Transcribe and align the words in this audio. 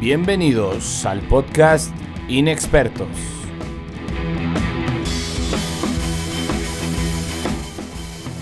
Bienvenidos 0.00 1.06
al 1.06 1.20
podcast 1.20 1.94
Inexpertos. 2.28 3.06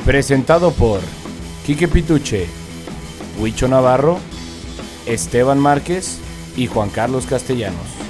Presentado 0.05 0.73
por 0.73 1.01
Quique 1.67 1.89
Pituche, 1.89 2.47
Huicho 3.39 3.69
Navarro, 3.69 4.19
Esteban 5.07 5.59
Márquez 5.59 6.19
y 6.57 6.67
Juan 6.67 6.89
Carlos 6.89 7.27
Castellanos. 7.27 8.02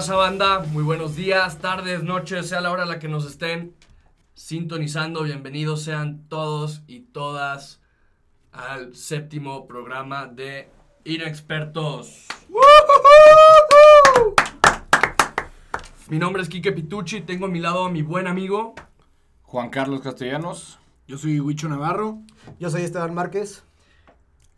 Pasa, 0.00 0.16
banda? 0.16 0.60
Muy 0.60 0.82
buenos 0.82 1.14
días, 1.14 1.58
tardes, 1.58 2.02
noches, 2.02 2.48
sea 2.48 2.62
la 2.62 2.70
hora 2.70 2.84
a 2.84 2.86
la 2.86 2.98
que 2.98 3.06
nos 3.06 3.26
estén 3.26 3.74
sintonizando. 4.32 5.24
Bienvenidos 5.24 5.82
sean 5.82 6.26
todos 6.26 6.80
y 6.86 7.00
todas 7.00 7.82
al 8.50 8.96
séptimo 8.96 9.66
programa 9.66 10.24
de 10.24 10.70
Inexpertos. 11.04 12.28
Mi 16.08 16.18
nombre 16.18 16.40
es 16.40 16.48
Quique 16.48 16.72
Pitucci, 16.72 17.20
tengo 17.20 17.44
a 17.44 17.50
mi 17.50 17.60
lado 17.60 17.84
a 17.84 17.90
mi 17.90 18.00
buen 18.00 18.26
amigo. 18.26 18.74
Juan 19.42 19.68
Carlos 19.68 20.00
Castellanos. 20.00 20.78
Yo 21.08 21.18
soy 21.18 21.40
Huicho 21.40 21.68
Navarro. 21.68 22.20
Yo 22.58 22.70
soy 22.70 22.84
Esteban 22.84 23.12
Márquez. 23.12 23.64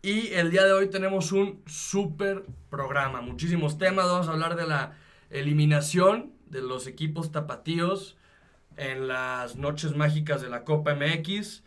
Y 0.01 0.27
el 0.35 0.51
día 0.51 0.63
de 0.63 0.71
hoy 0.71 0.89
tenemos 0.89 1.33
un 1.33 1.61
súper 1.65 2.45
programa, 2.69 3.19
muchísimos 3.19 3.77
temas. 3.77 4.05
Vamos 4.05 4.29
a 4.29 4.31
hablar 4.31 4.55
de 4.55 4.67
la 4.67 5.02
eliminación 5.33 6.31
de 6.45 6.61
los 6.61 6.87
equipos 6.87 7.31
tapatíos 7.31 8.15
en 8.77 9.07
las 9.07 9.55
noches 9.55 9.95
mágicas 9.95 10.41
de 10.41 10.49
la 10.49 10.63
Copa 10.63 10.95
MX, 10.95 11.63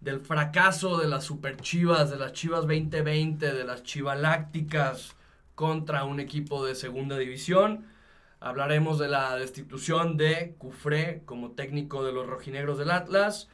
del 0.00 0.20
fracaso 0.20 0.98
de 0.98 1.08
las 1.08 1.24
Super 1.24 1.58
Chivas, 1.58 2.10
de 2.10 2.16
las 2.16 2.32
Chivas 2.32 2.62
2020, 2.62 3.52
de 3.52 3.64
las 3.64 3.82
Chivalácticas 3.82 5.14
contra 5.54 6.04
un 6.04 6.20
equipo 6.20 6.64
de 6.64 6.74
segunda 6.74 7.18
división. 7.18 7.84
Hablaremos 8.40 8.98
de 8.98 9.08
la 9.08 9.36
destitución 9.36 10.16
de 10.16 10.54
Cufré 10.56 11.22
como 11.26 11.52
técnico 11.52 12.02
de 12.02 12.12
los 12.12 12.26
rojinegros 12.26 12.78
del 12.78 12.90
Atlas, 12.90 13.48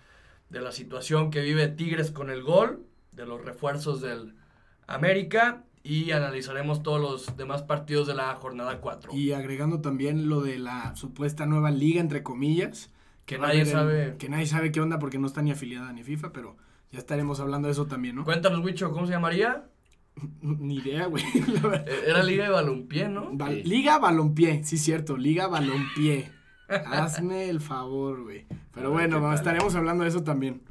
de 0.48 0.60
la 0.60 0.70
situación 0.70 1.32
que 1.32 1.40
vive 1.40 1.66
Tigres 1.66 2.12
con 2.12 2.30
el 2.30 2.44
gol, 2.44 2.86
de 3.10 3.26
los 3.26 3.44
refuerzos 3.44 4.00
del 4.00 4.36
América 4.86 5.64
y 5.86 6.10
analizaremos 6.10 6.82
todos 6.82 7.00
los 7.00 7.36
demás 7.36 7.62
partidos 7.62 8.06
de 8.08 8.14
la 8.14 8.34
jornada 8.34 8.80
4. 8.80 9.12
Y 9.14 9.32
agregando 9.32 9.80
también 9.80 10.28
lo 10.28 10.40
de 10.40 10.58
la 10.58 10.96
supuesta 10.96 11.46
nueva 11.46 11.70
liga, 11.70 12.00
entre 12.00 12.22
comillas. 12.22 12.90
Que 13.24 13.38
nadie 13.38 13.64
sabe. 13.64 14.16
Que 14.18 14.28
nadie 14.28 14.46
sabe 14.46 14.72
qué 14.72 14.80
onda 14.80 14.98
porque 14.98 15.18
no 15.18 15.26
está 15.26 15.42
ni 15.42 15.52
afiliada 15.52 15.92
ni 15.92 16.02
FIFA, 16.02 16.32
pero 16.32 16.56
ya 16.90 16.98
estaremos 16.98 17.40
hablando 17.40 17.68
de 17.68 17.72
eso 17.72 17.86
también, 17.86 18.16
¿no? 18.16 18.24
Cuéntanos, 18.24 18.64
Wicho, 18.64 18.90
¿cómo 18.92 19.06
se 19.06 19.12
llamaría? 19.12 19.64
Ni 20.40 20.76
idea, 20.76 21.06
güey. 21.06 21.24
Eh, 21.34 22.04
Era 22.08 22.22
Liga 22.22 22.44
de 22.44 22.50
Balompié, 22.50 23.08
¿no? 23.08 23.30
Liga 23.64 23.98
Balompié, 23.98 24.64
sí, 24.64 24.78
cierto, 24.78 25.16
Liga 25.16 25.46
Balompié. 25.46 26.32
Hazme 26.68 27.48
el 27.48 27.60
favor, 27.60 28.24
güey. 28.24 28.46
Pero 28.72 28.92
ver 28.92 29.08
bueno, 29.08 29.32
estaremos 29.32 29.74
hablando 29.76 30.02
de 30.02 30.10
eso 30.10 30.24
también. 30.24 30.62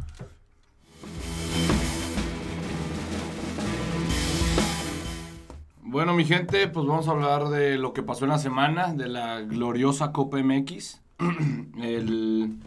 Bueno, 5.96 6.14
mi 6.14 6.26
gente, 6.26 6.68
pues 6.68 6.86
vamos 6.86 7.08
a 7.08 7.12
hablar 7.12 7.48
de 7.48 7.78
lo 7.78 7.94
que 7.94 8.04
pasó 8.04 8.26
en 8.26 8.32
la 8.32 8.38
semana, 8.38 8.94
de 8.94 9.08
la 9.08 9.40
gloriosa 9.40 10.12
Copa 10.12 10.44
MX. 10.44 11.02
el 11.82 12.58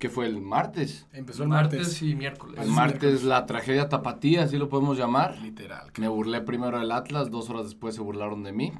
que 0.00 0.08
fue 0.08 0.26
el 0.26 0.40
martes. 0.40 1.06
Empezó 1.12 1.44
el 1.44 1.48
martes, 1.50 1.78
martes. 1.78 2.02
y 2.02 2.16
miércoles. 2.16 2.60
El 2.60 2.72
martes 2.72 3.22
la 3.22 3.46
tragedia 3.46 3.88
tapatía, 3.88 4.42
así 4.42 4.58
lo 4.58 4.68
podemos 4.68 4.98
llamar. 4.98 5.38
Literal. 5.38 5.92
Me 5.96 6.08
burlé 6.08 6.40
primero 6.40 6.80
del 6.80 6.90
Atlas, 6.90 7.30
dos 7.30 7.48
horas 7.50 7.66
después 7.66 7.94
se 7.94 8.00
burlaron 8.00 8.42
de 8.42 8.50
mí. 8.50 8.72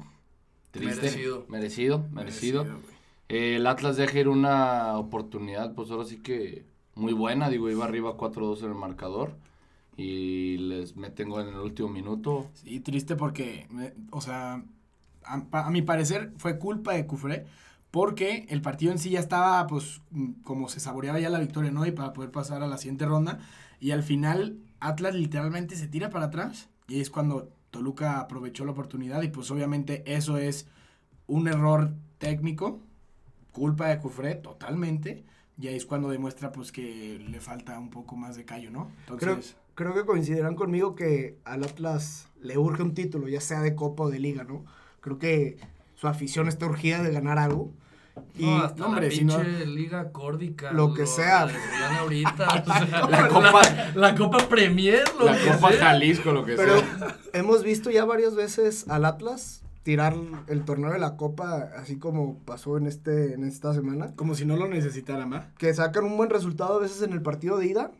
Triste. 0.71 1.03
Merecido. 1.03 1.45
Merecido, 1.47 2.05
merecido. 2.11 2.65
Eh, 3.29 3.55
el 3.55 3.67
Atlas 3.67 3.95
deja 3.95 4.19
ir 4.19 4.27
una 4.27 4.97
oportunidad, 4.97 5.73
pues 5.75 5.91
ahora 5.91 6.03
sí 6.03 6.17
que 6.17 6.65
muy 6.95 7.13
buena. 7.13 7.49
Digo, 7.49 7.69
iba 7.69 7.85
arriba 7.85 8.17
4-2 8.17 8.63
en 8.63 8.65
el 8.65 8.75
marcador. 8.75 9.37
Y 9.97 10.57
les 10.59 10.95
meten 10.95 11.29
gol 11.29 11.47
en 11.47 11.55
el 11.55 11.59
último 11.59 11.89
minuto. 11.89 12.49
Sí, 12.53 12.79
triste 12.81 13.15
porque, 13.15 13.67
me- 13.71 13.93
o 14.11 14.21
sea, 14.21 14.63
a, 15.23 15.69
mi 15.71 15.81
parecer 15.81 16.33
fue 16.37 16.59
culpa 16.59 16.93
de 16.93 17.05
Cufré 17.07 17.45
porque 17.91 18.45
el 18.49 18.61
partido 18.61 18.91
en 18.91 18.99
sí 18.99 19.09
ya 19.11 19.19
estaba, 19.19 19.65
pues, 19.67 20.01
mm, 20.11 20.43
como 20.43 20.69
se 20.69 20.79
saboreaba 20.79 21.19
ya 21.19 21.29
la 21.29 21.39
victoria, 21.39 21.71
¿no? 21.71 21.85
Y 21.85 21.91
para 21.91 22.13
poder 22.13 22.31
pasar 22.31 22.61
a 22.63 22.67
la 22.67 22.77
siguiente 22.77 23.05
ronda. 23.05 23.39
Y 23.79 23.91
al 23.91 24.03
final, 24.03 24.57
Atlas 24.79 25.15
literalmente 25.15 25.75
se 25.75 25.87
tira 25.87 26.09
para 26.11 26.25
atrás 26.27 26.69
y 26.87 26.99
es 27.01 27.09
cuando 27.09 27.49
Toluca 27.71 28.19
aprovechó 28.19 28.65
la 28.65 28.71
oportunidad 28.71 29.21
y 29.23 29.29
pues 29.29 29.49
obviamente 29.51 30.03
eso 30.05 30.37
es 30.37 30.67
un 31.27 31.47
error 31.47 31.93
técnico, 32.19 32.79
culpa 33.51 33.87
de 33.87 33.99
Cufré 33.99 34.35
totalmente. 34.35 35.23
Y 35.59 35.67
ahí 35.67 35.75
es 35.75 35.85
cuando 35.87 36.09
demuestra, 36.09 36.51
pues, 36.51 36.71
que 36.71 37.19
le 37.19 37.39
falta 37.41 37.79
un 37.79 37.89
poco 37.89 38.15
más 38.15 38.35
de 38.37 38.45
callo, 38.45 38.69
¿no? 38.69 38.91
Entonces... 39.01 39.27
creo 39.27 39.66
que 39.77 40.05
coincidirán 40.05 40.55
conmigo 40.55 40.95
que 40.95 41.37
al 41.45 41.63
Atlas 41.63 42.27
le 42.41 42.57
urge 42.57 42.81
un 42.83 42.93
título, 42.93 43.27
ya 43.27 43.41
sea 43.41 43.61
de 43.61 43.75
Copa 43.75 44.03
o 44.03 44.09
de 44.09 44.19
Liga, 44.19 44.43
¿no? 44.43 44.65
Creo 45.01 45.17
que 45.19 45.57
su 45.95 46.07
afición 46.07 46.47
está 46.47 46.65
urgida 46.65 47.01
de 47.03 47.11
ganar 47.11 47.37
algo. 47.37 47.71
Y 48.35 48.45
no, 48.45 48.57
hasta 48.63 48.79
no, 48.79 48.87
hombre, 48.87 49.09
la 49.09 49.15
si 49.15 49.23
no- 49.25 49.35
pinche 49.37 49.65
Liga 49.67 50.11
Córdica. 50.11 50.71
Lo 50.71 50.93
que 50.93 51.05
sea. 51.05 51.45
la 51.45 51.99
ahorita. 51.99 52.47
o 52.67 52.87
sea, 52.87 53.07
La 53.07 53.27
Copa, 53.27 53.61
la 53.95 54.15
Copa 54.15 54.49
Premier, 54.49 55.03
lo 55.19 55.25
la 55.25 55.37
que 55.37 55.47
Copa 55.51 55.71
sea. 55.71 55.79
Jalisco, 55.85 56.31
lo 56.31 56.43
que 56.43 56.55
pero 56.55 56.79
sea. 56.79 57.17
hemos 57.33 57.63
visto 57.63 57.91
ya 57.91 58.05
varias 58.05 58.35
veces 58.35 58.87
al 58.89 59.05
Atlas 59.05 59.61
tirar 59.83 60.15
el 60.47 60.65
torneo 60.65 60.91
de 60.91 60.99
la 60.99 61.15
Copa, 61.15 61.69
así 61.77 61.97
como 61.97 62.39
pasó 62.39 62.77
en, 62.77 62.87
este, 62.87 63.35
en 63.35 63.43
esta 63.45 63.73
semana, 63.73 64.13
Como 64.15 64.33
si 64.35 64.45
no 64.45 64.57
lo 64.57 64.67
necesitaran, 64.67 65.31
¿va? 65.31 65.49
que 65.57 65.73
sacan 65.73 66.03
un 66.03 66.17
buen 66.17 66.29
resultado 66.31 66.75
a 66.77 66.79
veces 66.81 67.03
en 67.03 67.13
el 67.13 67.21
partido 67.21 67.57
de 67.57 67.67
ida 67.67 67.91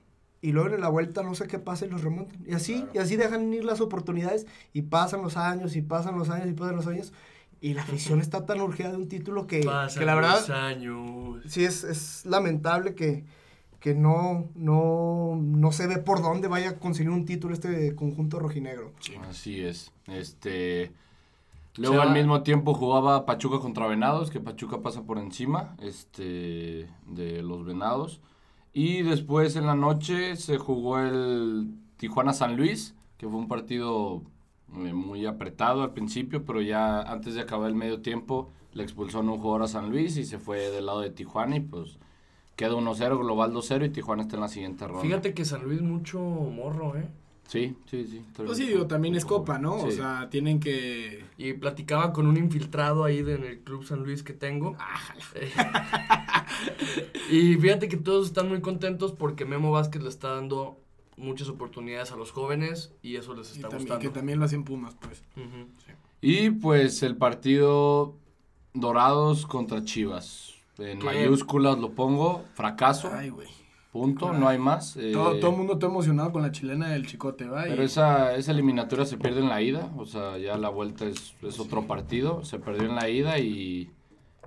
y 0.41 0.51
luego 0.51 0.75
en 0.75 0.81
la 0.81 0.89
vuelta 0.89 1.23
no 1.23 1.35
sé 1.35 1.47
qué 1.47 1.59
pasa 1.59 1.85
y 1.85 1.89
los 1.89 2.03
remontan. 2.03 2.37
Y 2.45 2.53
así, 2.53 2.85
y 2.93 2.99
así 2.99 3.15
dejan 3.15 3.53
ir 3.53 3.65
las 3.65 3.81
oportunidades 3.81 4.45
y 4.73 4.83
pasan 4.83 5.21
los 5.21 5.37
años 5.37 5.75
y 5.75 5.81
pasan 5.81 6.17
los 6.17 6.29
años 6.29 6.47
y 6.47 6.53
pasan 6.53 6.75
los 6.75 6.87
años. 6.87 7.13
Y 7.59 7.73
la 7.73 7.81
afición 7.81 8.21
está 8.21 8.45
tan 8.45 8.61
urgida 8.61 8.91
de 8.91 8.97
un 8.97 9.07
título 9.07 9.47
que, 9.47 9.63
Pasan 9.63 9.99
que 9.99 10.05
la 10.05 10.15
verdad 10.15 10.39
los 10.39 10.49
años. 10.51 11.41
sí 11.47 11.65
es, 11.65 11.83
es 11.83 12.25
lamentable 12.25 12.93
que, 12.93 13.23
que 13.79 13.95
no, 13.95 14.47
no, 14.53 15.39
no 15.41 15.71
se 15.71 15.87
ve 15.87 15.97
por 15.97 16.21
dónde 16.21 16.47
vaya 16.47 16.69
a 16.71 16.75
conseguir 16.75 17.11
un 17.11 17.25
título 17.25 17.53
este 17.53 17.95
conjunto 17.95 18.39
rojinegro. 18.39 18.91
Así 19.27 19.61
es. 19.61 19.91
Este. 20.07 20.91
Luego 21.77 22.01
al 22.01 22.11
mismo 22.11 22.41
tiempo 22.41 22.73
jugaba 22.73 23.25
Pachuca 23.25 23.59
contra 23.59 23.85
Venados, 23.85 24.31
que 24.31 24.39
Pachuca 24.39 24.81
pasa 24.81 25.03
por 25.03 25.19
encima 25.19 25.75
este, 25.79 26.89
de 27.05 27.43
los 27.43 27.65
Venados. 27.65 28.19
Y 28.79 29.01
después 29.01 29.55
en 29.55 29.65
la 29.65 29.73
noche 29.73 30.35
se 30.35 30.59
jugó 30.59 30.99
el 30.99 31.71
Tijuana 31.97 32.31
San 32.31 32.55
Luis, 32.55 32.93
que 33.17 33.27
fue 33.27 33.39
un 33.39 33.47
partido 33.47 34.21
eh, 34.71 34.93
muy 34.93 35.25
apretado 35.25 35.81
al 35.81 35.93
principio, 35.93 36.45
pero 36.45 36.61
ya 36.61 37.01
antes 37.01 37.33
de 37.33 37.41
acabar 37.41 37.69
el 37.69 37.75
medio 37.75 38.01
tiempo 38.01 38.51
le 38.73 38.83
expulsó 38.83 39.17
a 39.17 39.21
un 39.21 39.39
jugador 39.39 39.63
a 39.63 39.67
San 39.67 39.89
Luis 39.89 40.16
y 40.17 40.25
se 40.25 40.37
fue 40.37 40.69
del 40.69 40.85
lado 40.85 40.99
de 40.99 41.09
Tijuana 41.09 41.55
y 41.55 41.61
pues 41.61 41.97
queda 42.55 42.75
1-0, 42.75 43.17
global 43.17 43.51
2-0 43.51 43.87
y 43.87 43.89
Tijuana 43.89 44.21
está 44.21 44.35
en 44.35 44.41
la 44.41 44.47
siguiente 44.47 44.85
ronda. 44.85 45.01
Fíjate 45.01 45.33
que 45.33 45.43
San 45.43 45.63
Luis 45.63 45.81
mucho 45.81 46.19
morro, 46.19 46.95
¿eh? 46.97 47.07
Sí, 47.47 47.75
sí, 47.90 48.06
sí. 48.08 48.22
Pues 48.35 48.58
sí, 48.58 48.68
digo, 48.68 48.88
también 48.88 49.16
es 49.16 49.24
copa, 49.25 49.58
¿no? 49.58 49.75
O 49.78 49.90
sea, 49.91 50.29
tienen 50.29 50.59
que... 50.59 51.23
Y 51.38 51.53
platicaba 51.53 52.11
con 52.14 52.28
un 52.28 52.35
infiltrado 52.38 53.03
ahí 53.05 53.22
de- 53.23 53.35
en 53.35 53.44
el 53.46 53.59
Club 53.61 53.85
San 53.85 54.03
Luis 54.03 54.22
que 54.22 54.34
tengo. 54.34 54.76
Eh, 55.34 55.49
y 57.32 57.55
fíjate 57.55 57.88
que 57.88 57.97
todos 57.97 58.28
están 58.28 58.49
muy 58.49 58.61
contentos 58.61 59.14
porque 59.14 59.46
Memo 59.46 59.72
Vázquez 59.72 60.02
le 60.03 60.09
está 60.09 60.34
dando 60.35 60.79
muchas 61.16 61.49
oportunidades 61.49 62.11
a 62.11 62.16
los 62.16 62.32
jóvenes 62.32 62.94
y 63.02 63.16
eso 63.16 63.34
les 63.34 63.50
y 63.50 63.55
está 63.55 63.70
también, 63.70 63.88
gustando. 63.88 64.02
que 64.02 64.09
también 64.20 64.40
lo 64.40 64.46
hacen 64.46 64.64
Pumas, 64.64 64.96
pues. 65.00 65.23
Y 66.22 66.50
pues 66.52 67.02
el 67.03 67.16
partido 67.16 68.16
Dorados 68.73 69.46
contra 69.46 69.84
Chivas. 69.84 70.53
En 70.78 71.00
¿Qué? 71.00 71.05
mayúsculas 71.05 71.79
lo 71.79 71.91
pongo, 71.93 72.43
fracaso, 72.53 73.09
Ay, 73.11 73.29
güey. 73.29 73.47
Punto, 73.91 74.34
no 74.34 74.47
hay 74.47 74.57
más. 74.57 74.95
eh, 74.97 75.11
Todo, 75.13 75.39
todo 75.39 75.51
el 75.51 75.57
mundo 75.57 75.73
está 75.73 75.87
emocionado 75.87 76.31
con 76.31 76.41
la 76.41 76.51
chilena 76.51 76.89
del 76.89 77.05
Chicote, 77.07 77.45
¿va? 77.47 77.63
Pero 77.63 77.84
esa, 77.84 78.35
esa 78.35 78.51
eliminatoria 78.51 79.05
se 79.05 79.17
pierde 79.17 79.39
en 79.41 79.49
la 79.49 79.61
ida, 79.61 79.91
o 79.97 80.05
sea, 80.05 80.37
ya 80.37 80.57
la 80.57 80.69
vuelta 80.69 81.05
es, 81.05 81.35
es 81.41 81.59
otro 81.59 81.87
partido, 81.87 82.43
se 82.43 82.59
perdió 82.59 82.87
en 82.89 82.95
la 82.95 83.09
ida 83.09 83.39
y, 83.39 83.91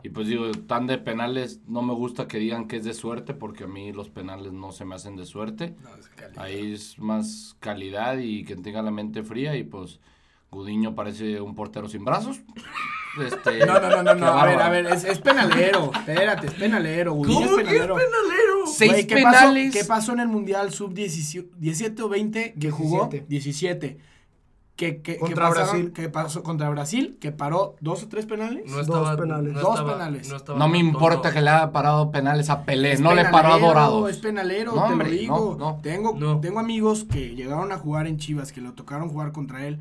y 0.02 0.08
pues 0.10 0.28
digo, 0.28 0.50
tan 0.66 0.86
de 0.86 0.98
penales, 0.98 1.60
no 1.66 1.82
me 1.82 1.94
gusta 1.94 2.26
que 2.28 2.38
digan 2.38 2.68
que 2.68 2.76
es 2.76 2.84
de 2.84 2.94
suerte, 2.94 3.34
porque 3.34 3.64
a 3.64 3.68
mí 3.68 3.92
los 3.92 4.10
penales 4.10 4.52
no 4.52 4.72
se 4.72 4.84
me 4.84 4.94
hacen 4.94 5.16
de 5.16 5.26
suerte. 5.26 5.76
No, 5.82 5.90
es. 5.96 6.10
Ahí 6.38 6.72
es 6.72 6.98
más 6.98 7.56
calidad 7.60 8.18
y 8.18 8.44
que 8.44 8.56
tenga 8.56 8.82
la 8.82 8.90
mente 8.90 9.22
fría 9.22 9.56
y 9.56 9.64
pues 9.64 10.00
Gudiño 10.50 10.94
parece 10.94 11.40
un 11.40 11.54
portero 11.54 11.88
sin 11.88 12.04
brazos. 12.04 12.40
Este, 13.24 13.58
No, 13.66 13.78
no, 13.80 13.88
no, 13.90 14.02
no, 14.02 14.14
no. 14.14 14.26
A 14.26 14.46
ver, 14.46 14.60
a 14.60 14.68
ver, 14.68 14.86
es, 14.86 15.04
es 15.04 15.18
penalero. 15.20 15.90
Espérate, 15.94 16.46
es 16.48 16.54
penalero. 16.54 17.12
Gudiño 17.14 17.34
¿Cómo 17.46 17.46
es 17.46 17.54
que 17.54 17.60
es 17.62 17.66
penalero. 17.82 17.94
penalero? 17.96 18.66
Seis 18.66 18.90
Güey, 18.92 19.06
¿qué 19.06 19.14
penales. 19.16 19.66
Pasó, 19.72 19.78
¿Qué 19.78 19.84
pasó 19.88 20.12
en 20.12 20.20
el 20.20 20.28
Mundial 20.28 20.72
Sub-17 20.72 22.00
o 22.00 22.08
20 22.08 22.54
que 22.54 22.70
jugó? 22.70 23.06
17. 23.08 23.26
17. 23.28 23.98
Que, 24.76 25.02
que, 25.02 25.18
Contra 25.18 25.34
que 25.48 25.52
pasaron- 25.54 25.54
Brasil. 25.72 25.92
Que 25.92 26.08
pasó 26.08 26.42
contra 26.42 26.70
Brasil, 26.70 27.18
que 27.20 27.32
paró 27.32 27.76
dos 27.80 28.02
o 28.04 28.08
tres 28.08 28.24
penales. 28.24 28.64
No 28.66 28.76
Dos 28.78 28.86
estaba, 28.86 29.14
penales. 29.16 29.52
no 29.52 29.60
Dos 29.60 29.70
estaba- 29.74 29.92
penales. 29.92 30.28
No, 30.30 30.36
estaba 30.36 30.58
No 30.58 30.68
me 30.68 30.78
importa 30.78 31.32
que 31.32 31.42
le 31.42 31.50
haya 31.50 31.70
parado 31.70 32.10
penales 32.10 32.48
a 32.48 32.64
Pelé, 32.64 32.92
Es 32.92 33.00
no 33.00 33.14
le 33.14 33.24
paró 33.24 33.36
a 33.36 33.42
penalero, 33.56 33.66
Dorados. 33.68 34.10
Es 34.10 34.16
penalero, 34.16 34.72
No, 34.74 34.86
te 34.86 34.92
hombre, 34.92 35.10
lo 35.10 35.16
digo. 35.20 35.56
no, 35.58 35.72
no. 35.72 35.80
Tengo, 35.82 36.14
No. 36.18 36.40
tengo 36.40 36.58
amigos 36.60 37.04
que 37.04 37.34
llegaron 37.34 37.72
a 37.72 37.76
jugar 37.78 38.06
en 38.06 38.16
Chivas, 38.16 38.52
que 38.52 38.62
lo 38.62 38.72
tocaron 38.72 39.10
jugar 39.10 39.32
contra 39.32 39.66
él. 39.66 39.80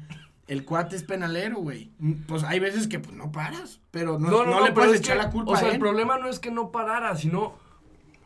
El 0.49 0.65
cuate 0.65 0.95
es 0.95 1.03
penalero, 1.03 1.57
güey. 1.57 1.91
Mm, 1.99 2.13
Pues 2.27 2.43
hay 2.43 2.59
veces 2.59 2.87
que 2.87 2.99
pues 2.99 3.15
no 3.15 3.31
paras, 3.31 3.79
pero 3.91 4.17
no, 4.17 4.29
No, 4.29 4.37
no, 4.43 4.45
no 4.51 4.59
no, 4.59 4.65
le 4.65 4.71
puedes 4.71 4.93
es 4.93 4.99
echar 5.01 5.17
que, 5.17 5.23
la 5.23 5.29
culpa 5.29 5.51
O 5.51 5.55
sea, 5.55 5.67
a 5.69 5.71
el 5.71 5.79
problema 5.79 6.17
no 6.17 6.27
es 6.27 6.39
que 6.39 6.49
no 6.49 6.71
parara, 6.71 7.15
sino 7.15 7.53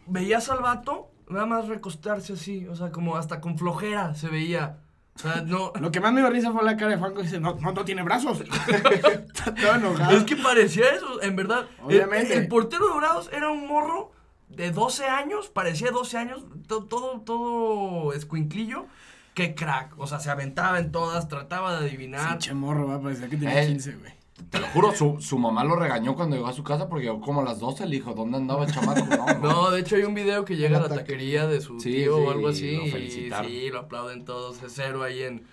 veías 0.08 0.50
al 0.50 0.62
vato 0.62 1.10
nada 1.30 1.46
más 1.46 1.68
recostarse 1.68 2.34
así, 2.34 2.66
o 2.68 2.76
sea, 2.76 2.92
como 2.92 3.16
hasta 3.18 3.42
con 3.42 3.58
flojera 3.58 4.16
se 4.16 4.30
veía. 4.30 4.80
O 5.16 5.20
sea, 5.20 5.42
no. 5.46 5.74
Lo 5.82 5.92
que 5.92 6.00
más 6.00 6.14
me 6.14 6.22
dio 6.22 6.30
risa 6.30 6.52
fue 6.52 6.64
la 6.64 6.78
cara 6.78 6.92
de 6.92 6.98
Franco. 6.98 7.22
Dice, 7.22 7.40
no, 7.40 7.56
no, 7.56 7.72
no 7.74 7.86
tiene 7.86 8.04
brazos. 8.04 8.42
Está 8.68 9.54
todo 9.54 9.76
enojado. 9.76 10.18
Es 10.18 10.24
que 10.24 10.36
parecía 10.38 10.90
eso, 10.96 11.22
en 11.22 11.36
verdad. 11.36 11.66
Obviamente. 11.84 12.36
El, 12.38 12.48
portero 12.48 12.88
de 12.88 12.94
Dorados 12.94 13.30
era 13.34 13.50
un 13.50 13.68
morro 13.68 14.12
de 14.50 14.72
12 14.72 15.06
años, 15.06 15.50
parecía 15.50 15.92
12 15.92 16.18
años, 16.18 16.46
to- 16.68 16.86
todo, 16.86 17.22
todo 17.22 18.14
escuinclillo. 18.14 18.86
Qué 19.34 19.56
crack. 19.56 19.98
O 19.98 20.08
sea, 20.08 20.20
se 20.20 20.30
aventaba 20.30 20.80
en 20.80 20.92
todas, 20.92 21.28
trataba 21.28 21.80
de 21.80 21.88
adivinar. 21.88 22.30
Pinche 22.32 22.54
morro, 22.54 22.88
va, 22.88 23.02
parecía 23.02 23.30
que 23.30 23.38
tenía 23.38 23.64
Eh. 23.64 23.68
15, 23.68 23.94
güey. 23.96 24.14
Te 24.50 24.60
lo 24.60 24.68
juro, 24.68 24.92
su, 24.94 25.20
su 25.22 25.38
mamá 25.40 25.64
lo 25.64 25.76
regañó 25.76 26.16
cuando 26.16 26.36
llegó 26.36 26.48
a 26.48 26.54
su 26.54 26.64
casa 26.64 26.88
porque 26.90 27.06
llegó 27.06 27.22
como 27.22 27.42
a 27.42 27.44
las 27.44 27.60
12. 27.60 27.86
Le 27.86 27.96
dijo, 27.96 28.14
¿dónde 28.14 28.38
andaba 28.38 28.66
el 28.66 28.72
chamaco? 28.74 29.02
No, 29.42 29.72
de 29.72 29.80
hecho 29.82 29.96
hay 29.96 30.04
un 30.04 30.14
video 30.14 30.44
que 30.46 30.56
llega 30.58 30.78
a 30.78 30.82
la 30.82 30.90
taquería 30.90 31.48
de 31.48 31.62
su 31.62 31.80
Sí, 31.80 31.92
tío 31.94 32.18
sí, 32.18 32.24
o 32.24 32.32
algo 32.32 32.50
y 32.50 32.52
así. 32.52 32.76
lo 32.90 32.98
y 32.98 33.10
sí, 33.12 33.70
lo 33.70 33.80
aplauden 33.80 34.26
todos. 34.26 34.62
Es 34.62 34.74
cero 34.76 35.04
ahí 35.04 35.24
en, 35.24 35.44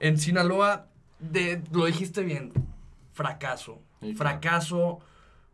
en 0.00 0.18
Sinaloa. 0.18 0.86
De, 1.20 1.62
lo 1.72 1.84
dijiste 1.86 2.22
bien. 2.22 2.52
Fracaso. 3.12 3.80
Sí, 4.00 4.14
claro. 4.14 4.16
Fracaso 4.16 4.98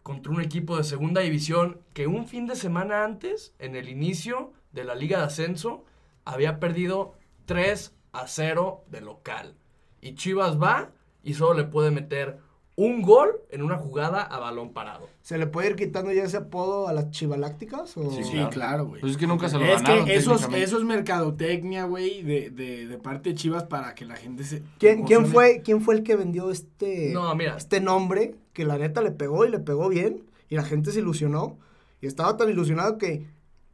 contra 0.02 0.32
un 0.32 0.40
equipo 0.42 0.76
de 0.76 0.84
segunda 0.84 1.22
división 1.22 1.80
que 1.94 2.06
un 2.06 2.26
fin 2.26 2.46
de 2.46 2.56
semana 2.56 3.04
antes, 3.04 3.54
en 3.58 3.74
el 3.76 3.88
inicio 3.88 4.52
de 4.72 4.84
la 4.84 4.94
Liga 4.94 5.18
de 5.18 5.24
Ascenso, 5.24 5.84
había 6.26 6.60
perdido 6.60 7.14
3 7.46 7.92
a 8.12 8.26
0 8.26 8.84
de 8.90 9.00
local. 9.00 9.54
Y 10.00 10.14
Chivas 10.14 10.60
va 10.60 10.90
y 11.22 11.34
solo 11.34 11.54
le 11.54 11.64
puede 11.64 11.90
meter 11.90 12.38
un 12.76 13.02
gol 13.02 13.30
en 13.50 13.62
una 13.62 13.76
jugada 13.76 14.20
a 14.22 14.38
balón 14.40 14.72
parado. 14.72 15.08
¿Se 15.22 15.38
le 15.38 15.46
puede 15.46 15.70
ir 15.70 15.76
quitando 15.76 16.12
ya 16.12 16.24
ese 16.24 16.36
apodo 16.38 16.88
a 16.88 16.92
las 16.92 17.10
chivalácticas? 17.10 17.96
O... 17.96 18.10
Sí, 18.10 18.24
Sí, 18.24 18.32
claro. 18.32 18.50
claro, 18.50 18.86
güey. 18.86 19.00
Pues 19.00 19.12
es 19.12 19.18
que 19.18 19.26
nunca 19.28 19.48
se 19.48 19.58
lo 19.58 19.64
es 19.64 19.80
ganaron. 19.82 20.04
que 20.04 20.16
eso 20.16 20.34
es, 20.34 20.48
eso 20.52 20.78
es 20.78 20.84
mercadotecnia, 20.84 21.84
güey, 21.84 22.22
de, 22.22 22.50
de, 22.50 22.86
de 22.88 22.98
parte 22.98 23.30
de 23.30 23.34
Chivas 23.36 23.62
para 23.64 23.94
que 23.94 24.04
la 24.04 24.16
gente 24.16 24.42
se... 24.44 24.62
¿Quién, 24.78 25.04
quién 25.04 25.26
fue, 25.26 25.62
¿Quién 25.62 25.80
fue 25.82 25.94
el 25.94 26.02
que 26.02 26.16
vendió 26.16 26.50
este, 26.50 27.10
No, 27.14 27.32
mira. 27.36 27.56
este 27.56 27.80
nombre? 27.80 28.34
Que 28.52 28.64
la 28.64 28.76
neta 28.76 29.02
le 29.02 29.12
pegó 29.12 29.44
y 29.46 29.50
le 29.50 29.60
pegó 29.60 29.88
bien. 29.88 30.24
Y 30.48 30.56
la 30.56 30.64
gente 30.64 30.90
se 30.90 30.98
ilusionó. 30.98 31.56
Y 32.00 32.06
estaba 32.08 32.36
tan 32.36 32.50
ilusionado 32.50 32.98
que 32.98 33.24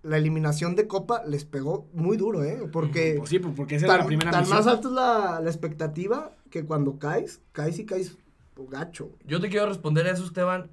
la 0.02 0.17
eliminación 0.17 0.76
de 0.76 0.87
Copa 0.87 1.23
les 1.26 1.44
pegó 1.44 1.88
muy 1.93 2.17
duro, 2.17 2.43
¿eh? 2.44 2.69
Porque 2.73 3.14
Pues 3.19 3.31
sí, 3.31 3.38
pues 3.38 3.55
porque 3.56 3.76
esa 3.76 3.87
es 3.87 3.93
la 3.93 3.99
tan, 3.99 4.06
primera 4.06 4.31
tan 4.31 4.41
misión. 4.41 4.58
más 4.58 4.67
alta 4.67 4.88
es 4.88 4.94
la, 4.94 5.41
la 5.41 5.50
expectativa 5.50 6.32
que 6.50 6.64
cuando 6.64 6.99
caes, 6.99 7.41
caes 7.52 7.79
y 7.79 7.85
caes 7.87 8.17
gacho. 8.69 9.11
Yo 9.25 9.41
te 9.41 9.49
quiero 9.49 9.67
responder 9.67 10.06
a 10.06 10.11
eso, 10.11 10.25
Esteban. 10.25 10.70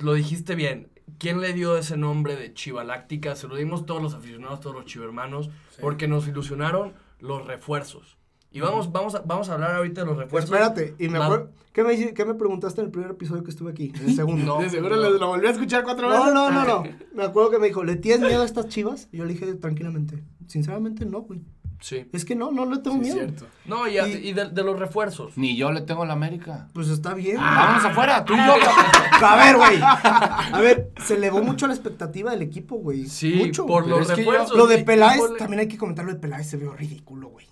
Lo 0.00 0.14
dijiste 0.14 0.54
bien. 0.54 0.88
¿Quién 1.18 1.42
le 1.42 1.52
dio 1.52 1.76
ese 1.76 1.98
nombre 1.98 2.34
de 2.34 2.54
Chivaláctica? 2.54 3.36
Se 3.36 3.46
lo 3.46 3.56
dimos 3.56 3.84
todos 3.84 4.02
los 4.02 4.14
aficionados, 4.14 4.60
todos 4.60 4.74
los 4.74 4.86
chivermanos, 4.86 5.50
porque 5.82 6.08
nos 6.08 6.26
ilusionaron 6.26 6.94
los 7.20 7.46
refuerzos. 7.46 8.16
Y 8.54 8.60
vamos, 8.60 8.90
vamos, 8.92 9.14
a, 9.16 9.20
vamos 9.20 9.48
a 9.50 9.54
hablar 9.54 9.74
ahorita 9.76 10.00
de 10.02 10.06
los 10.06 10.16
refuerzos. 10.16 10.50
Espérate, 10.50 10.94
y 10.98 11.08
me 11.08 11.18
acuerdo... 11.18 11.50
¿Qué 11.72 11.82
me, 11.82 12.14
qué 12.14 12.24
me 12.24 12.34
preguntaste 12.34 12.80
en 12.80 12.86
el 12.86 12.92
primer 12.92 13.10
episodio 13.10 13.42
que 13.42 13.50
estuve 13.50 13.72
aquí? 13.72 13.92
En 14.00 14.08
el 14.10 14.14
segundo. 14.14 14.44
No. 14.56 14.60
De 14.62 14.70
seguro 14.70 14.94
lo, 14.94 15.10
lo 15.10 15.26
volví 15.26 15.46
a 15.48 15.50
escuchar 15.50 15.82
cuatro 15.82 16.08
veces. 16.08 16.24
No, 16.26 16.32
no, 16.32 16.50
no, 16.50 16.64
no. 16.64 16.84
Me 17.14 17.24
acuerdo 17.24 17.50
que 17.50 17.58
me 17.58 17.66
dijo, 17.66 17.82
¿le 17.82 17.96
tienes 17.96 18.20
miedo 18.28 18.42
a 18.42 18.44
estas 18.44 18.68
chivas? 18.68 19.08
Y 19.10 19.16
yo 19.18 19.24
le 19.24 19.32
dije 19.32 19.52
tranquilamente, 19.54 20.22
sinceramente 20.46 21.04
no, 21.04 21.22
güey. 21.22 21.40
Sí. 21.80 22.06
Es 22.12 22.24
que 22.24 22.36
no, 22.36 22.52
no 22.52 22.64
le 22.64 22.78
tengo 22.78 22.94
Sí, 22.98 23.02
miedo. 23.02 23.16
cierto. 23.16 23.46
No, 23.66 23.88
y, 23.88 23.98
a- 23.98 24.06
Y- 24.06 24.28
y 24.28 24.32
de, 24.34 24.48
de 24.50 24.62
los 24.62 24.78
refuerzos. 24.78 25.36
Ni 25.36 25.56
yo 25.56 25.72
le 25.72 25.80
tengo 25.80 26.04
a 26.04 26.06
la 26.06 26.12
América. 26.12 26.68
Pues 26.72 26.88
está 26.90 27.12
bien. 27.12 27.36
Vámonos 27.38 27.84
afuera, 27.84 28.24
tú 28.24 28.34
y 28.34 28.36
yo. 28.36 28.54
A 29.20 29.36
ver, 29.36 29.56
güey. 29.56 29.78
A 29.82 30.60
ver, 30.60 30.92
se 31.04 31.14
elevó 31.16 31.42
mucho 31.42 31.66
la 31.66 31.74
expectativa 31.74 32.30
del 32.30 32.42
equipo, 32.42 32.76
güey. 32.76 33.06
Sí, 33.08 33.34
mucho. 33.34 33.66
por 33.66 33.88
los 33.88 34.06
yo- 34.08 34.14
refuerzos. 34.14 34.56
Lo 34.56 34.68
de 34.68 34.78
Peláez, 34.84 35.20
también 35.38 35.58
hay 35.60 35.68
que 35.68 35.76
comentar 35.76 36.04
lo 36.04 36.12
de 36.12 36.20
Peláez, 36.20 36.48
se 36.48 36.56
vio 36.56 36.72
ridículo, 36.72 37.28
güey. 37.30 37.46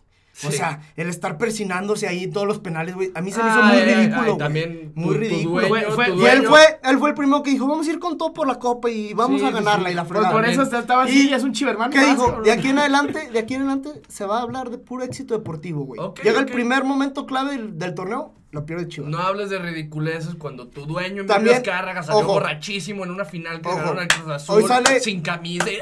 O 0.46 0.50
sea, 0.50 0.80
el 0.96 1.08
estar 1.10 1.36
persinándose 1.36 2.08
ahí 2.08 2.26
todos 2.26 2.46
los 2.46 2.58
penales, 2.58 2.94
güey. 2.94 3.10
A 3.14 3.20
mí 3.20 3.30
se 3.30 3.42
me 3.42 3.50
hizo 3.50 3.62
muy 3.62 3.76
ay, 3.76 3.94
ridículo, 3.94 4.24
güey. 4.24 4.38
también 4.38 4.92
Muy 4.94 5.06
tu- 5.08 5.12
tu 5.12 5.18
ridículo. 5.20 5.68
dueño, 5.68 5.90
Fue- 5.90 6.06
tu 6.06 6.12
fue- 6.14 6.22
Y 6.22 6.26
él 6.26 6.46
fue, 6.46 6.60
él 6.84 6.98
fue 6.98 7.08
el 7.10 7.14
primero 7.14 7.42
que 7.42 7.50
dijo, 7.50 7.66
vamos 7.66 7.86
a 7.86 7.90
ir 7.90 7.98
con 7.98 8.16
todo 8.16 8.32
por 8.32 8.46
la 8.46 8.58
copa 8.58 8.88
y 8.90 9.12
vamos 9.12 9.40
Sí, 9.42 9.46
a 9.46 9.50
ganarla 9.50 9.88
sí. 9.88 9.92
y 9.92 9.94
la 9.94 10.02
Pues 10.04 10.08
fregada. 10.18 10.32
por 10.32 10.44
eso 10.46 10.62
estaba 10.62 11.02
así, 11.04 11.26
Y- 11.26 11.30
ya 11.30 11.36
es 11.36 11.42
un 11.44 11.52
chivermano. 11.52 11.92
¿Qué 11.92 12.00
dijo? 12.04 12.40
De 12.42 12.50
aquí 12.50 12.68
en 12.70 12.78
adelante, 12.78 13.30
de 13.30 13.38
aquí 13.38 13.54
en 13.54 13.60
adelante 13.62 14.02
se 14.08 14.24
va 14.24 14.38
a 14.38 14.42
hablar 14.42 14.70
de 14.70 14.78
puro 14.78 15.04
éxito 15.04 15.34
deportivo, 15.34 15.84
güey. 15.84 16.00
Ok, 16.00 16.20
Llega 16.22 16.40
el 16.40 16.46
primer 16.46 16.84
momento 16.84 17.26
clave 17.26 17.52
del, 17.52 17.78
del 17.78 17.94
torneo, 17.94 18.32
lo 18.52 18.64
pierde 18.64 18.88
Chivas. 18.88 19.10
No 19.10 19.18
hables 19.18 19.50
de 19.50 19.58
ridiculeces 19.58 20.34
cuando 20.36 20.66
tu 20.68 20.86
dueño 20.86 21.26
También, 21.26 21.56
Emilio 21.56 21.72
Azcárraga 21.72 22.02
salió 22.02 22.20
ojo. 22.22 22.32
borrachísimo 22.34 23.04
en 23.04 23.10
una 23.10 23.26
final 23.26 23.60
que 23.60 23.68
Ojo. 23.68 23.76
ganaron 23.76 23.98
al 23.98 24.08
Cruz 24.08 24.28
Azul 24.30 24.56
Hoy 24.56 24.64
sale- 24.64 25.00
sin 25.00 25.20
camisa 25.20 25.70
y, 25.70 25.76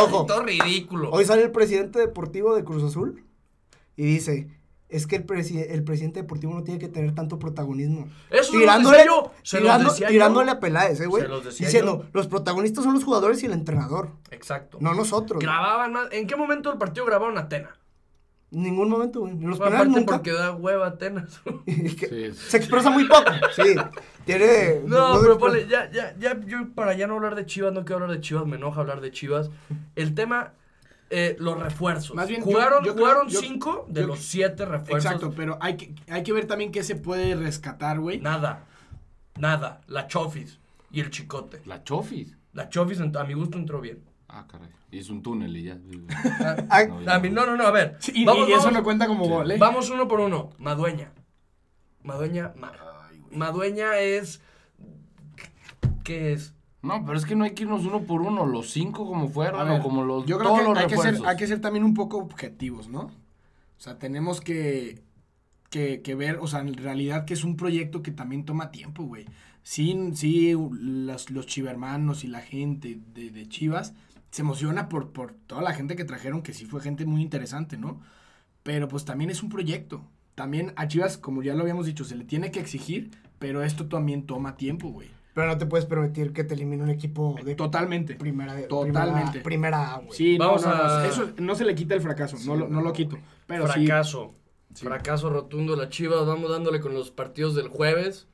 Ojo. 0.00 0.24
y 0.24 0.26
todo 0.26 0.42
ridículo. 0.42 1.10
Hoy 1.12 1.24
sale 1.24 1.42
el 1.42 1.52
presidente 1.52 1.98
deportivo 2.00 2.54
de 2.56 2.64
Cruz 2.64 2.82
Azul 2.82 3.24
y 3.96 4.04
dice, 4.04 4.48
es 4.88 5.06
que 5.06 5.16
el, 5.16 5.26
presi- 5.26 5.64
el 5.68 5.84
presidente 5.84 6.20
deportivo 6.20 6.52
no 6.54 6.62
tiene 6.64 6.78
que 6.78 6.88
tener 6.88 7.14
tanto 7.14 7.38
protagonismo. 7.38 8.08
Eso 8.30 8.44
se 8.44 8.52
los 8.52 8.60
tirándole, 8.60 8.98
decía 8.98 9.10
yo, 9.10 9.32
se 9.42 9.56
los 9.56 9.62
tirando- 9.64 9.90
decía 9.90 10.06
yo. 10.08 10.12
tirándole 10.12 10.50
a 10.50 10.60
Peláez, 10.60 11.00
eh, 11.00 11.06
güey. 11.06 11.22
Se 11.22 11.28
los 11.28 11.44
decía 11.44 11.66
Diciendo, 11.66 12.02
yo. 12.04 12.08
los 12.12 12.26
protagonistas 12.26 12.84
son 12.84 12.94
los 12.94 13.04
jugadores 13.04 13.42
y 13.42 13.46
el 13.46 13.52
entrenador, 13.52 14.10
Exacto. 14.30 14.78
no 14.80 14.92
nosotros. 14.94 15.40
Grababan 15.42 15.92
más. 15.92 16.08
¿En 16.12 16.26
qué 16.26 16.36
momento 16.36 16.68
del 16.68 16.78
partido 16.78 17.06
grabaron 17.06 17.38
Atena? 17.38 17.70
En 18.54 18.64
ningún 18.64 18.90
momento, 18.90 19.20
güey. 19.20 19.32
En 19.32 19.48
los 19.48 19.58
penales 19.58 19.76
aparte 19.80 19.98
nunca. 20.00 20.16
porque 20.16 20.32
da 20.32 20.52
hueva 20.54 20.86
Atenas. 20.88 21.40
Sí. 21.66 22.32
Se 22.34 22.56
expresa 22.58 22.90
muy 22.90 23.04
poco, 23.08 23.30
sí. 23.56 23.74
Tiene... 24.26 24.80
No, 24.84 25.14
no 25.14 25.20
pero 25.22 25.38
ponle, 25.38 25.66
ya, 25.66 25.90
ya, 25.90 26.14
ya, 26.18 26.38
yo 26.44 26.68
para 26.74 26.92
ya 26.94 27.06
no 27.06 27.14
hablar 27.14 27.34
de 27.34 27.46
Chivas, 27.46 27.72
no 27.72 27.86
quiero 27.86 28.02
hablar 28.02 28.10
de 28.14 28.20
Chivas, 28.20 28.44
me 28.46 28.56
enoja 28.56 28.80
hablar 28.82 29.00
de 29.00 29.10
Chivas. 29.10 29.50
El 29.96 30.14
tema, 30.14 30.52
eh, 31.12 31.36
los 31.38 31.58
refuerzos. 31.60 32.16
Más 32.16 32.26
bien, 32.28 32.40
yo- 32.40 32.46
jugaron 32.46 32.82
yo 32.84 32.94
jugaron 32.94 33.28
yo- 33.28 33.40
cinco 33.40 33.86
de 33.88 34.00
yo- 34.00 34.06
los 34.08 34.20
siete 34.20 34.64
refuerzos. 34.64 35.04
Exacto, 35.04 35.32
pero 35.36 35.58
hay 35.60 35.76
que, 35.76 35.94
hay 36.10 36.22
que 36.22 36.32
ver 36.32 36.46
también 36.46 36.72
qué 36.72 36.82
se 36.82 36.96
puede 36.96 37.34
rescatar, 37.36 38.00
güey. 38.00 38.18
Nada, 38.20 38.64
nada. 39.38 39.82
La 39.86 40.06
Chofis 40.08 40.58
y 40.90 41.00
el 41.00 41.10
Chicote. 41.10 41.60
La 41.66 41.84
Chofis. 41.84 42.36
La 42.54 42.68
Chofis, 42.68 43.00
a 43.00 43.24
mi 43.24 43.34
gusto, 43.34 43.58
entró 43.58 43.80
bien. 43.80 44.02
Ah, 44.28 44.46
caray. 44.50 44.68
Y 44.90 44.98
es 44.98 45.08
un 45.10 45.22
túnel 45.22 45.56
y 45.56 45.64
ya. 45.64 45.78
Ay, 46.70 46.88
No, 46.88 47.00
ya 47.02 47.14
A 47.14 47.18
mí, 47.18 47.30
no, 47.30 47.46
no, 47.46 47.56
no, 47.56 47.64
a 47.66 47.70
ver. 47.70 47.96
Sí, 47.98 48.12
y, 48.14 48.24
vamos, 48.24 48.48
y 48.48 48.52
eso 48.52 48.62
vamos- 48.64 48.72
no 48.74 48.82
cuenta 48.84 49.06
como 49.06 49.24
Sí. 49.24 49.30
gol, 49.30 49.50
¿eh? 49.52 49.56
Vamos 49.58 49.88
uno 49.90 50.06
por 50.08 50.20
uno. 50.20 50.50
Madueña. 50.58 51.12
Madueña, 52.02 52.52
mal. 52.56 52.72
Madueña 53.30 53.98
es. 53.98 54.40
¿Qué 56.04 56.32
es? 56.32 56.54
No, 56.82 57.04
pero 57.04 57.16
es 57.16 57.24
que 57.24 57.36
no 57.36 57.44
hay 57.44 57.52
que 57.52 57.62
irnos 57.62 57.84
uno 57.86 58.02
por 58.02 58.22
uno. 58.22 58.44
Los 58.44 58.70
cinco 58.70 59.06
como 59.06 59.28
fueron 59.28 59.68
ver, 59.68 59.80
o 59.80 59.82
como 59.82 60.04
los 60.04 60.26
yo 60.26 60.38
creo 60.38 60.50
todos 60.50 60.60
que 60.60 60.68
los 60.68 60.78
hay, 60.78 60.86
que 60.86 60.96
ser, 60.96 61.26
hay 61.26 61.36
que 61.36 61.46
ser 61.46 61.60
también 61.60 61.84
un 61.84 61.94
poco 61.94 62.18
objetivos, 62.18 62.88
¿no? 62.88 63.02
O 63.02 63.80
sea, 63.84 63.98
tenemos 63.98 64.40
que, 64.40 65.02
que, 65.70 66.02
que 66.02 66.14
ver, 66.14 66.38
o 66.40 66.46
sea, 66.46 66.60
en 66.60 66.74
realidad 66.74 67.24
que 67.24 67.34
es 67.34 67.44
un 67.44 67.56
proyecto 67.56 68.02
que 68.02 68.10
también 68.10 68.44
toma 68.44 68.70
tiempo, 68.70 69.04
güey. 69.04 69.26
Sí, 69.62 69.96
sí, 70.14 70.54
los, 70.72 71.30
los 71.30 71.46
chivermanos 71.46 72.24
y 72.24 72.28
la 72.28 72.40
gente 72.40 72.98
de, 73.14 73.30
de 73.30 73.48
Chivas 73.48 73.94
se 74.32 74.42
emociona 74.42 74.88
por, 74.88 75.12
por 75.12 75.34
toda 75.46 75.62
la 75.62 75.74
gente 75.74 75.94
que 75.94 76.04
trajeron, 76.04 76.42
que 76.42 76.52
sí 76.52 76.64
fue 76.64 76.80
gente 76.80 77.06
muy 77.06 77.22
interesante, 77.22 77.76
¿no? 77.76 78.00
Pero 78.64 78.88
pues 78.88 79.04
también 79.04 79.30
es 79.30 79.42
un 79.42 79.50
proyecto. 79.50 80.04
También 80.34 80.72
a 80.76 80.88
Chivas, 80.88 81.18
como 81.18 81.42
ya 81.42 81.54
lo 81.54 81.62
habíamos 81.62 81.86
dicho, 81.86 82.04
se 82.04 82.16
le 82.16 82.24
tiene 82.24 82.50
que 82.50 82.58
exigir, 82.58 83.10
pero 83.38 83.62
esto 83.62 83.86
también 83.86 84.26
toma 84.26 84.56
tiempo, 84.56 84.88
güey. 84.88 85.10
Pero 85.34 85.46
no 85.46 85.56
te 85.56 85.64
puedes 85.66 85.86
permitir 85.86 86.32
que 86.32 86.44
te 86.44 86.54
elimine 86.54 86.82
un 86.82 86.90
equipo 86.90 87.36
de 87.42 87.54
Totalmente. 87.54 88.14
primera 88.16 88.54
de 88.54 88.64
Totalmente. 88.64 89.40
Primera, 89.40 89.94
güey. 90.04 90.12
Sí, 90.16 90.36
no, 90.38 90.46
Vamos 90.46 90.66
no, 90.66 90.74
no, 90.76 90.82
a- 90.82 91.06
eso 91.06 91.30
no 91.38 91.54
se 91.54 91.64
le 91.64 91.74
quita 91.74 91.94
el 91.94 92.00
fracaso, 92.02 92.36
no, 92.44 92.54
lo, 92.56 92.68
no 92.68 92.82
lo 92.82 92.92
quito. 92.92 93.16
Pero 93.46 93.66
Fracaso. 93.66 94.34
Sí. 94.74 94.84
Fracaso 94.84 95.30
rotundo 95.30 95.74
la 95.76 95.88
Chivas. 95.88 96.26
Vamos 96.26 96.50
dándole 96.50 96.80
con 96.80 96.94
los 96.94 97.10
partidos 97.10 97.54
del 97.54 97.68
jueves. 97.68 98.26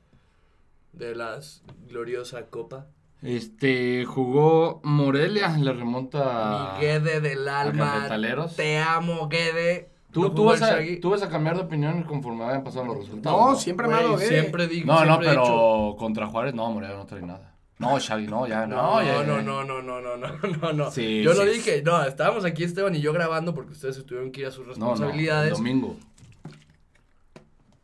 De 0.93 1.15
las 1.15 1.63
gloriosa 1.87 2.47
Copa. 2.47 2.87
Este, 3.21 4.05
jugó 4.05 4.79
Morelia, 4.83 5.49
le 5.57 5.73
remonta 5.73 6.75
Mi 6.79 6.85
Guede 6.85 7.19
del 7.21 7.47
alma. 7.47 8.07
Te 8.55 8.77
amo, 8.79 9.27
Guede. 9.27 9.88
Tú, 10.11 10.21
No 10.23 10.31
tú, 10.31 10.45
vas 10.45 10.61
el 10.61 10.97
a, 10.97 11.01
tú 11.01 11.11
vas 11.11 11.21
a 11.21 11.29
cambiar 11.29 11.55
de 11.55 11.61
opinión 11.61 12.01
conforme 12.03 12.43
vayan 12.43 12.63
pasando 12.63 12.93
los 12.95 13.05
resultados. 13.05 13.39
No, 13.39 13.55
siempre 13.55 13.87
me 13.87 13.93
Güey, 14.07 14.15
B. 14.17 14.27
siempre 14.27 14.67
digo. 14.67 14.87
No, 14.87 15.05
no, 15.05 15.05
siempre 15.05 15.27
he 15.27 15.29
pero 15.29 15.41
dicho- 15.43 15.95
contra 15.99 16.27
Juárez, 16.27 16.53
no, 16.55 16.71
Morelia 16.71 16.95
no 16.97 17.05
trae 17.05 17.21
nada. 17.21 17.53
No, 17.77 17.97
Shaggy, 17.97 18.27
no, 18.27 18.45
ya, 18.47 18.65
no, 18.67 18.75
No, 18.75 19.03
ya, 19.03 19.23
no, 19.23 19.41
no, 19.41 19.63
no, 19.63 19.81
no, 19.81 20.01
no, 20.01 20.17
no, 20.17 20.27
no, 20.61 20.73
no. 20.73 20.91
Sí, 20.91 21.21
Yo 21.23 21.33
no 21.33 21.43
sí. 21.43 21.49
dije, 21.49 21.81
no, 21.83 22.03
estábamos 22.03 22.43
aquí 22.43 22.63
Esteban 22.63 22.93
y 22.95 23.01
yo 23.01 23.13
grabando 23.13 23.53
porque 23.53 23.71
ustedes 23.71 23.95
se 23.95 24.03
tuvieron 24.03 24.31
que 24.31 24.41
ir 24.41 24.47
a 24.47 24.51
sus 24.51 24.65
No, 24.67 24.73
no, 24.73 24.85
el 24.87 24.91
responsabilidades. 24.99 25.51
domingo. 25.53 25.95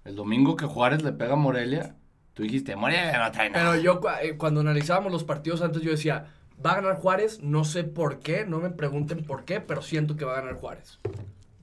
El 0.04 0.16
domingo 0.16 0.56
que 0.56 0.66
Juárez 0.66 1.04
le 1.04 1.12
pega 1.14 1.34
a 1.34 1.38
Morelia, 1.38 1.96
tú 2.34 2.44
dijiste, 2.44 2.76
Morelia 2.76 3.18
no 3.24 3.32
trae 3.32 3.50
nada. 3.50 3.72
Pero 3.72 3.82
yo 3.82 4.02
cu- 4.02 4.10
eh, 4.22 4.36
cuando 4.38 4.62
analizábamos 4.62 5.12
los 5.12 5.24
partidos 5.24 5.62
antes 5.62 5.82
yo 5.82 5.92
decía, 5.92 6.28
va 6.64 6.74
a 6.74 6.76
ganar 6.76 6.98
Juárez, 6.98 7.42
no 7.42 7.64
sé 7.64 7.84
por 7.84 8.20
qué, 8.20 8.46
no 8.46 8.60
me 8.60 8.70
pregunten 8.70 9.24
por 9.24 9.46
qué, 9.46 9.62
pero 9.62 9.82
siento 9.82 10.16
que 10.16 10.26
va 10.26 10.34
a 10.38 10.42
ganar 10.42 10.56
Juárez. 10.60 11.00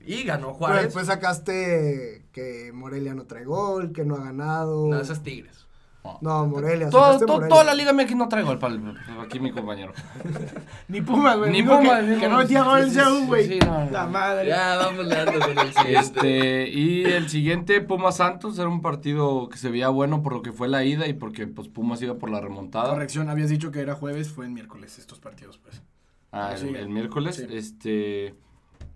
Y 0.05 0.23
ganó 0.23 0.47
Pero 0.47 0.53
Juárez. 0.57 0.83
después 0.85 1.07
sacaste 1.07 2.25
que 2.31 2.71
Morelia 2.73 3.13
no 3.13 3.23
trae 3.25 3.45
gol, 3.45 3.91
que 3.93 4.03
no 4.05 4.15
ha 4.15 4.23
ganado. 4.23 4.87
No, 4.87 4.99
esas 4.99 5.23
Tigres. 5.23 5.63
No, 6.19 6.45
Morelia. 6.47 6.89
Todo- 6.89 7.17
todo- 7.17 7.35
Morelia. 7.35 7.47
toda 7.47 7.63
la 7.63 7.73
Liga 7.73 7.93
MX 7.93 8.15
no 8.17 8.27
trae 8.27 8.43
gol 8.43 8.59
para 8.59 8.75
aquí 9.21 9.39
mi 9.39 9.51
compañero. 9.53 9.93
Ni 10.89 10.99
Puma, 11.01 11.35
güey. 11.35 11.49
Ni 11.49 11.63
Puma, 11.63 12.01
Que, 12.01 12.27
no 12.27 12.39
metía 12.39 12.63
gol 12.63 12.79
el 12.81 12.91
sí, 12.91 12.99
güey. 13.25 13.47
sí, 13.47 13.59
no, 13.59 13.85
no. 13.85 13.89
La 13.91 14.05
madre. 14.07 14.49
Ya, 14.49 14.75
vamos 14.75 15.07
dando 15.07 15.39
con 15.39 15.57
el 15.57 15.73
siguiente. 15.73 15.97
Este, 15.97 16.69
y 16.69 17.05
el 17.05 17.29
siguiente, 17.29 17.79
Pumas 17.79 18.17
Santos, 18.17 18.59
era 18.59 18.67
un 18.67 18.81
partido 18.81 19.47
que 19.47 19.57
se 19.57 19.69
veía 19.69 19.87
bueno 19.87 20.21
por 20.23 20.33
lo 20.33 20.41
que 20.41 20.51
fue 20.51 20.67
la 20.67 20.83
ida 20.83 21.07
y 21.07 21.13
porque 21.13 21.47
pues 21.47 21.69
Pumas 21.69 22.01
iba 22.01 22.15
por 22.15 22.29
la 22.29 22.41
remontada. 22.41 22.89
Corrección, 22.89 23.29
habías 23.29 23.49
dicho 23.49 23.71
que 23.71 23.79
era 23.79 23.95
jueves, 23.95 24.29
fue 24.29 24.45
en 24.45 24.53
miércoles 24.53 24.99
estos 24.99 25.19
partidos, 25.21 25.57
pues. 25.57 25.81
Ah, 26.33 26.53
el, 26.53 26.89
miércoles. 26.89 27.37
Sí. 27.37 27.45
Este, 27.49 28.35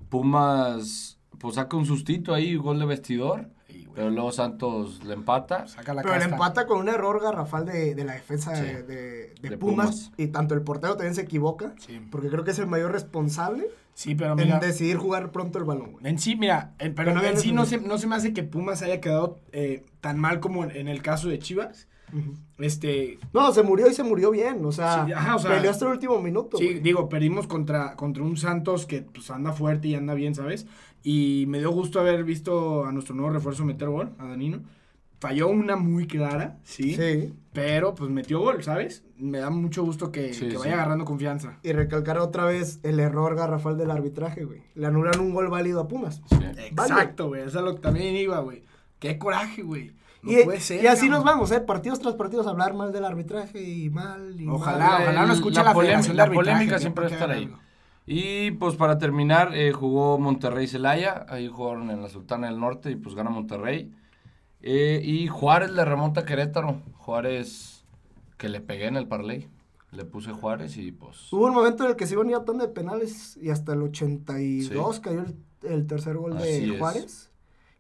Pumas, 0.09 1.17
pues 1.39 1.55
saca 1.55 1.77
un 1.77 1.85
sustito 1.85 2.33
ahí, 2.33 2.55
gol 2.55 2.79
de 2.79 2.85
vestidor. 2.85 3.49
Sí. 3.67 3.87
Pero 3.93 4.09
luego 4.09 4.31
Santos 4.31 5.03
le 5.03 5.13
empata. 5.13 5.67
Saca 5.67 5.93
la 5.93 6.01
Pero 6.01 6.17
le 6.17 6.25
empata 6.25 6.65
con 6.67 6.79
un 6.79 6.89
error 6.89 7.21
garrafal 7.21 7.65
de, 7.65 7.95
de 7.95 8.03
la 8.03 8.13
defensa 8.13 8.55
Sí. 8.55 8.61
de, 8.63 8.83
de- 8.83 9.33
de 9.41 9.49
De 9.49 9.57
Pumas, 9.57 9.87
Pumas. 9.87 10.11
Y 10.17 10.27
tanto 10.27 10.53
el 10.55 10.61
portero 10.61 10.93
también 10.95 11.15
se 11.15 11.21
equivoca. 11.21 11.73
Sí. 11.79 11.99
Porque 12.11 12.29
creo 12.29 12.43
que 12.43 12.51
es 12.51 12.59
el 12.59 12.67
mayor 12.67 12.91
responsable 12.91 13.67
Sí, 13.93 14.13
pero 14.13 14.35
mira. 14.35 14.55
en 14.55 14.59
decidir 14.61 14.97
jugar 14.97 15.31
pronto 15.31 15.57
el 15.57 15.63
balón, 15.65 15.93
güey. 15.93 16.07
En 16.07 16.19
sí, 16.19 16.35
mira, 16.35 16.73
en, 16.77 16.93
pero 16.93 17.13
no 17.13 17.23
en 17.23 17.37
sí 17.37 17.51
no 17.51 17.65
se, 17.65 17.79
no 17.81 17.97
se 17.97 18.05
me 18.07 18.15
hace 18.15 18.31
que 18.33 18.43
Pumas 18.43 18.81
haya 18.83 19.01
quedado 19.01 19.39
eh, 19.51 19.83
tan 20.01 20.19
mal 20.19 20.39
como 20.39 20.63
en, 20.63 20.71
en 20.71 20.87
el 20.87 21.01
caso 21.01 21.27
de 21.29 21.39
Chivas. 21.39 21.87
Este, 22.57 23.19
No, 23.33 23.51
se 23.51 23.63
murió 23.63 23.87
y 23.89 23.93
se 23.93 24.03
murió 24.03 24.31
bien. 24.31 24.63
O 24.65 24.71
sea, 24.71 25.05
Sí, 25.05 25.11
ajá, 25.13 25.35
o 25.35 25.39
sea, 25.39 25.51
peleó 25.55 25.71
hasta 25.71 25.85
el 25.85 25.91
último 25.91 26.21
minuto. 26.21 26.57
sí, 26.57 26.75
digo, 26.75 27.09
perdimos 27.09 27.47
contra, 27.47 27.95
contra 27.95 28.23
un 28.23 28.37
Santos 28.37 28.85
que 28.85 29.01
pues 29.01 29.29
anda 29.31 29.51
fuerte 29.53 29.89
y 29.89 29.95
anda 29.95 30.13
bien, 30.13 30.33
¿sabes? 30.35 30.65
Y 31.03 31.45
me 31.47 31.59
dio 31.59 31.71
gusto 31.71 31.99
haber 31.99 32.23
visto 32.23 32.85
a 32.85 32.91
nuestro 32.91 33.15
nuevo 33.15 33.31
refuerzo 33.31 33.63
meter 33.65 33.89
gol, 33.89 34.11
a 34.19 34.25
Danino. 34.25 34.61
Falló 35.19 35.47
una 35.47 35.75
muy 35.75 36.05
clara, 36.05 36.59
sí, 36.63 36.95
Sí. 36.95 37.33
pero 37.51 37.95
pues 37.95 38.11
metió 38.11 38.39
gol, 38.39 38.63
¿sabes? 38.63 39.03
Me 39.17 39.39
da 39.39 39.49
mucho 39.49 39.83
gusto 39.83 40.11
que, 40.11 40.31
Sí, 40.33 40.45
que 40.45 40.51
sí. 40.51 40.57
vaya 40.57 40.73
agarrando 40.75 41.05
confianza. 41.05 41.57
Y 41.63 41.71
recalcar 41.71 42.19
otra 42.19 42.45
vez 42.45 42.79
el 42.83 42.99
error 42.99 43.35
garrafal 43.35 43.77
del 43.79 43.89
arbitraje, 43.89 44.43
güey. 44.45 44.61
Le 44.75 44.85
anulan 44.85 45.19
un 45.19 45.33
gol 45.33 45.47
válido 45.49 45.81
a 45.81 45.87
Pumas. 45.87 46.21
Sí. 46.29 46.37
Exacto, 46.67 47.29
güey, 47.29 47.41
eso 47.41 47.57
es 47.59 47.65
lo 47.65 47.75
que 47.75 47.81
también 47.81 48.15
iba, 48.15 48.39
güey. 48.41 48.61
Qué 48.99 49.17
coraje, 49.17 49.63
güey. 49.63 49.91
No 50.34 50.39
y, 50.39 50.43
puede 50.43 50.60
ser. 50.60 50.84
y 50.84 50.88
así 50.88 51.07
cabrón. 51.07 51.12
nos 51.12 51.24
vamos, 51.24 51.51
¿eh? 51.51 51.60
Partidos 51.62 52.00
tras 52.00 52.15
partidos 52.15 52.46
a 52.48 52.51
hablar 52.51 52.74
mal 52.74 52.91
del 52.91 53.05
arbitraje 53.05 53.62
y 53.62 53.89
mal 53.89 54.39
y 54.39 54.48
Ojalá, 54.48 54.86
mal. 54.89 55.01
ojalá 55.03 55.22
lo 55.25 55.31
El- 55.34 55.38
escuche 55.38 55.63
la 55.63 55.74
la, 55.74 55.74
de 55.74 55.88
la 56.13 56.24
Arbitraje, 56.24 56.34
polémica 56.34 56.79
siempre 56.79 57.05
va 57.05 57.10
a 57.10 57.13
estar 57.13 57.31
ahí. 57.31 57.43
algo. 57.46 57.60
Y 58.05 58.51
pues 58.51 58.75
para 58.75 58.98
terminar, 58.98 59.53
eh, 59.53 59.74
jugó 59.74 60.17
Monterrey 60.17 60.67
Celaya, 60.67 61.25
ahí 61.29 61.48
jugaron 61.48 61.91
en 61.91 62.01
la 62.01 62.10
Sultana 62.10 62.48
del 62.48 62.60
Norte 62.60 62.91
y 62.91 62.96
pues 62.96 63.15
gana 63.15 63.29
Monterrey. 63.29 63.91
Eh, 64.62 65.01
y 65.03 65.27
Juárez 65.27 65.72
le 65.72 65.84
remonta 65.86 66.22
a 66.22 66.25
Querétaro. 66.25 66.81
Juárez 66.93 67.84
que 68.38 68.50
le 68.50 68.62
pegué 68.62 68.88
en 68.88 68.96
el 68.96 69.07
parlay. 69.07 69.50
Le 69.91 70.03
puse 70.05 70.31
Juárez 70.31 70.77
y 70.77 70.91
pues... 70.91 71.31
Hubo 71.31 71.46
un 71.48 71.53
momento 71.53 71.84
en 71.86 71.91
el 71.91 71.96
que 71.96 72.05
se 72.07 72.13
iban 72.13 72.34
a 72.34 72.43
tanda 72.43 72.65
de 72.67 72.74
penales 72.74 73.38
y 73.41 73.50
hasta 73.50 73.74
el 73.74 73.81
82 73.84 75.00
cayó 75.00 75.22
el, 75.22 75.36
el 75.69 75.88
tercer 75.88 76.17
gol 76.17 76.36
Así 76.38 76.46
de 76.46 76.74
es. 76.74 76.77
Juárez. 76.79 77.31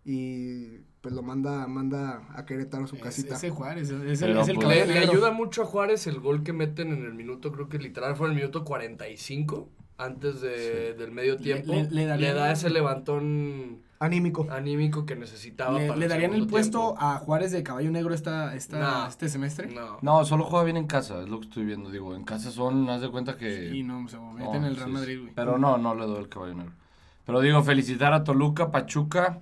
Y 0.05 0.79
pues 1.07 1.15
lo 1.15 1.23
manda, 1.23 1.65
manda 1.67 2.21
a 2.35 2.45
Querétaro 2.45 2.83
a 2.83 2.87
su 2.87 2.97
Es- 2.97 3.01
casita. 3.01 3.35
Ese 3.35 3.49
Juárez, 3.49 3.89
es, 3.89 4.21
el, 4.21 4.37
es 4.37 4.49
el 4.49 4.55
pues, 4.55 4.87
Le, 4.89 4.99
ayuda 4.99 5.31
mucho 5.31 5.61
a 5.61 5.65
Juárez 5.65 6.05
el 6.05 6.19
gol 6.19 6.43
que 6.43 6.51
meten 6.51 6.91
en 6.91 7.05
el 7.05 7.13
minuto, 7.13 7.53
creo 7.53 7.69
que 7.69 7.77
literal 7.79 8.17
fue 8.17 8.27
en 8.27 8.33
el 8.33 8.39
minuto 8.39 8.65
45, 8.65 9.69
antes 9.97 10.41
de, 10.41 10.95
del 10.95 11.11
medio 11.13 11.37
tiempo. 11.37 11.71
le- 11.71 11.83
Le, 11.85 11.89
le 11.91 12.05
darían- 12.07 12.35
da 12.35 12.51
ese 12.51 12.69
levantón 12.69 13.79
Anímico. 13.99 14.47
anímico 14.51 15.05
que 15.05 15.15
necesitaba. 15.15 15.79
¿Le, 15.79 15.87
para 15.87 15.97
le 15.97 16.07
darían 16.09 16.33
el 16.33 16.45
puesto 16.45 16.79
tiempo. 16.89 16.97
a 16.99 17.17
Juárez 17.19 17.53
de 17.53 17.63
caballo 17.63 17.89
negro 17.89 18.13
esta, 18.13 18.53
esta, 18.53 18.79
No. 18.79 19.07
este 19.07 19.29
semestre? 19.29 19.67
No. 19.73 19.99
No, 20.01 20.25
solo 20.25 20.43
juega 20.43 20.65
bien 20.65 20.75
en 20.75 20.87
casa, 20.87 21.21
es 21.21 21.29
lo 21.29 21.39
que 21.39 21.47
estoy 21.47 21.63
viendo. 21.63 21.89
Digo, 21.89 22.13
en 22.15 22.25
casa 22.25 22.51
son, 22.51 22.89
haz 22.89 22.99
de 22.99 23.09
cuenta 23.09 23.37
que... 23.37 23.73
Y 23.73 23.83
no, 23.83 24.05
se 24.09 24.17
mete 24.19 24.43
No, 24.43 24.55
en 24.55 24.65
el 24.65 24.75
Real 24.75 24.87
sí, 24.89 24.93
Madrid, 24.93 25.13
sí. 25.15 25.21
güey. 25.21 25.33
Pero 25.33 25.57
no, 25.57 25.77
no 25.77 25.95
le 25.95 26.05
doy 26.05 26.19
el 26.19 26.27
caballo 26.27 26.53
negro. 26.55 26.73
Pero 27.25 27.39
digo, 27.41 27.63
felicitar 27.63 28.13
a 28.13 28.23
Toluca, 28.23 28.71
Pachuca, 28.71 29.39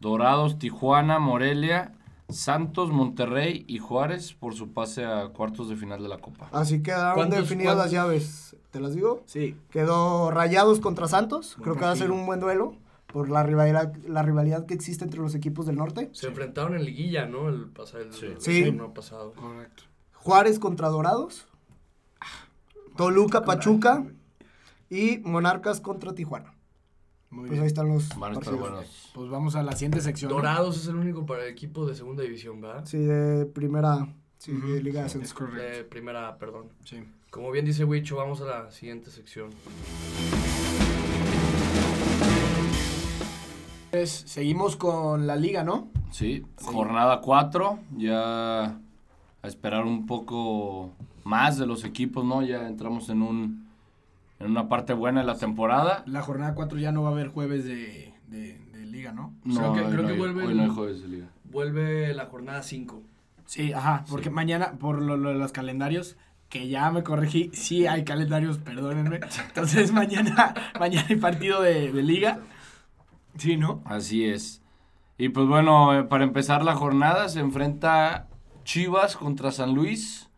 Dorados, 0.00 0.58
Tijuana, 0.58 1.18
Morelia, 1.18 1.92
Santos, 2.28 2.90
Monterrey 2.90 3.64
y 3.68 3.78
Juárez 3.78 4.32
por 4.34 4.54
su 4.54 4.72
pase 4.72 5.04
a 5.04 5.28
cuartos 5.28 5.68
de 5.68 5.76
final 5.76 6.02
de 6.02 6.08
la 6.08 6.18
Copa. 6.18 6.48
Así 6.52 6.82
quedaron 6.82 7.14
¿Cuántos- 7.14 7.38
definidas 7.40 7.76
las 7.76 7.90
llaves. 7.90 8.56
¿Te 8.70 8.80
las 8.80 8.94
digo? 8.94 9.22
Sí. 9.26 9.56
Quedó 9.70 10.30
Rayados 10.30 10.80
contra 10.80 11.08
Santos. 11.08 11.54
Buen 11.56 11.62
Creo 11.64 11.74
que 11.76 11.84
va 11.86 11.92
a 11.92 11.96
ser 11.96 12.10
un 12.10 12.26
buen 12.26 12.40
duelo 12.40 12.74
por 13.06 13.30
la 13.30 13.42
rivalidad, 13.42 13.94
la 14.06 14.22
rivalidad 14.22 14.66
que 14.66 14.74
existe 14.74 15.04
entre 15.04 15.20
los 15.20 15.34
equipos 15.34 15.64
del 15.66 15.76
norte. 15.76 16.10
Se 16.12 16.26
enfrentaron 16.26 16.74
en 16.74 16.84
liguilla, 16.84 17.26
¿no? 17.26 17.48
El, 17.48 17.68
pasado, 17.70 18.02
el, 18.04 18.12
Sí. 18.12 18.26
el 18.26 18.40
Sí. 18.40 18.78
pasado. 18.94 19.32
Correcto. 19.34 19.84
Juárez 20.14 20.58
contra 20.58 20.88
Dorados. 20.88 21.46
Toluca, 22.96 23.44
Pachuca. 23.44 24.04
Y 24.90 25.18
Monarcas 25.18 25.80
contra 25.80 26.14
Tijuana. 26.14 26.52
Muy 27.36 27.48
Pues 27.48 27.50
bien. 27.50 27.62
ahí 27.64 27.66
están 27.66 27.88
los 27.88 28.08
Van 28.18 28.30
a 28.30 28.38
estar 28.38 28.54
partidos. 28.54 28.60
buenos. 28.70 29.10
Pues 29.14 29.28
vamos 29.30 29.56
a 29.56 29.62
la 29.62 29.72
siguiente 29.72 30.00
sección. 30.00 30.30
Dorados 30.30 30.78
es 30.78 30.88
el 30.88 30.96
único 30.96 31.26
para 31.26 31.44
el 31.44 31.50
equipo 31.50 31.84
de 31.84 31.94
segunda 31.94 32.22
división, 32.22 32.62
¿verdad? 32.62 32.86
Sí, 32.86 32.96
de 32.96 33.44
primera. 33.44 34.08
Sí, 34.38 34.52
de 34.52 34.82
Liga 34.82 35.00
de 35.00 35.06
Ascenso. 35.06 35.34
correcto. 35.34 35.60
De 35.62 35.84
primera, 35.84 36.38
perdón. 36.38 36.68
Sí. 36.84 37.04
Como 37.28 37.50
bien 37.50 37.66
dice 37.66 37.84
Wicho, 37.84 38.16
vamos 38.16 38.40
a 38.40 38.46
la 38.46 38.70
siguiente 38.70 39.10
sección. 39.10 39.50
Pues, 43.90 44.10
seguimos 44.26 44.76
con 44.76 45.26
la 45.26 45.36
liga, 45.36 45.62
¿no? 45.62 45.88
Sí, 46.10 46.42
jornada 46.62 47.20
4, 47.20 47.78
ya 47.98 48.64
a 48.64 48.78
esperar 49.48 49.84
un 49.84 50.06
poco 50.06 50.92
más 51.24 51.58
de 51.58 51.66
los 51.66 51.84
equipos, 51.84 52.24
¿no? 52.24 52.42
Ya 52.42 52.66
entramos 52.66 53.10
en 53.10 53.20
un 53.20 53.65
en 54.38 54.50
una 54.50 54.68
parte 54.68 54.92
buena 54.92 55.20
de 55.20 55.26
la 55.26 55.36
temporada. 55.38 56.02
La 56.06 56.22
jornada 56.22 56.54
4 56.54 56.78
ya 56.78 56.92
no 56.92 57.02
va 57.02 57.08
a 57.10 57.12
haber 57.12 57.28
jueves 57.28 57.64
de, 57.64 58.14
de, 58.28 58.58
de 58.72 58.86
liga, 58.86 59.12
¿no? 59.12 59.34
No, 59.44 59.72
Creo 59.72 59.74
que- 59.74 59.90
creo 59.90 60.02
no 60.02 60.08
que 60.08 60.14
vuelve 60.18 60.44
hoy 60.46 60.54
no 60.54 60.62
hay 60.64 60.68
jueves 60.70 61.02
de 61.02 61.08
liga. 61.08 61.26
Vuelve 61.44 62.14
la 62.14 62.26
jornada 62.26 62.62
5. 62.62 63.02
Sí, 63.46 63.72
ajá, 63.72 64.04
porque 64.10 64.28
Sí. 64.28 64.34
mañana, 64.34 64.72
por 64.78 65.00
lo, 65.00 65.16
lo 65.16 65.28
de 65.30 65.36
los 65.36 65.52
calendarios, 65.52 66.16
que 66.48 66.68
ya 66.68 66.90
me 66.90 67.02
corregí, 67.02 67.50
sí 67.54 67.86
hay 67.86 68.04
calendarios, 68.04 68.58
perdónenme. 68.58 69.20
Entonces 69.48 69.92
mañana, 69.92 70.54
mañana 70.80 71.06
hay 71.08 71.16
partido 71.16 71.62
de, 71.62 71.92
de 71.92 72.02
liga. 72.02 72.40
Sí, 73.38 73.56
¿no? 73.56 73.82
Así 73.84 74.24
es. 74.24 74.62
Y 75.18 75.28
pues 75.30 75.46
bueno, 75.46 75.98
eh, 75.98 76.04
para 76.04 76.24
empezar 76.24 76.62
la 76.64 76.74
jornada 76.74 77.28
se 77.28 77.40
enfrenta 77.40 78.28
Chivas 78.64 79.16
contra 79.16 79.50
San 79.52 79.74
Luis, 79.74 80.28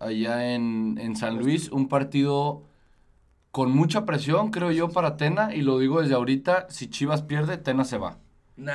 allá 0.00 0.54
en, 0.54 0.98
en 1.00 1.16
San 1.16 1.38
Luis, 1.38 1.70
un 1.70 1.88
partido 1.88 2.62
con 3.54 3.70
mucha 3.70 4.04
presión, 4.04 4.50
creo 4.50 4.72
yo, 4.72 4.88
para 4.88 5.16
Tena, 5.16 5.54
y 5.54 5.62
lo 5.62 5.78
digo 5.78 6.02
desde 6.02 6.16
ahorita, 6.16 6.66
si 6.70 6.90
Chivas 6.90 7.22
pierde, 7.22 7.56
Tena 7.56 7.84
se 7.84 7.98
va. 7.98 8.18
Nah. 8.56 8.72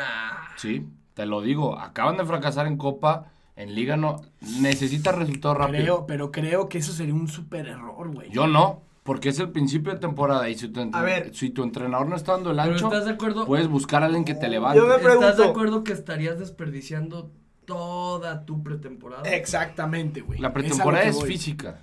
Sí, 0.56 0.88
te 1.16 1.26
lo 1.26 1.42
digo, 1.42 1.78
acaban 1.78 2.16
de 2.16 2.24
fracasar 2.24 2.66
en 2.66 2.78
Copa, 2.78 3.26
en 3.58 3.76
Liga 3.76 3.98
no, 3.98 4.22
necesita 4.62 5.12
resultados 5.12 5.58
rápidos. 5.58 5.82
Creo, 5.82 6.06
pero 6.08 6.32
creo 6.32 6.70
que 6.70 6.78
eso 6.78 6.94
sería 6.94 7.14
un 7.14 7.28
súper 7.28 7.68
error, 7.68 8.08
güey. 8.14 8.32
Yo 8.32 8.48
no, 8.48 8.82
porque 9.04 9.28
es 9.28 9.40
el 9.40 9.50
principio 9.50 9.92
de 9.92 10.00
temporada 10.00 10.48
y 10.48 10.56
si 10.56 10.70
tu, 10.70 10.80
entre- 10.80 11.02
A 11.02 11.04
ver. 11.04 11.36
si 11.36 11.50
tu 11.50 11.64
entrenador 11.64 12.08
no 12.08 12.16
está 12.16 12.32
dando 12.32 12.52
el 12.52 12.60
ancho, 12.62 12.86
¿estás 12.86 13.04
de 13.04 13.12
acuerdo? 13.12 13.46
puedes 13.46 13.68
buscar 13.68 14.04
a 14.04 14.06
alguien 14.06 14.24
que 14.24 14.34
te 14.34 14.48
levante. 14.48 14.80
Yo 14.80 14.88
me 14.88 14.96
¿Estás 14.96 15.36
de 15.36 15.44
acuerdo 15.44 15.84
que 15.84 15.92
estarías 15.92 16.40
desperdiciando 16.40 17.34
toda 17.66 18.46
tu 18.46 18.64
pretemporada? 18.64 19.30
Exactamente, 19.30 20.22
güey. 20.22 20.40
La 20.40 20.54
pretemporada 20.54 21.04
es 21.04 21.22
física. 21.22 21.82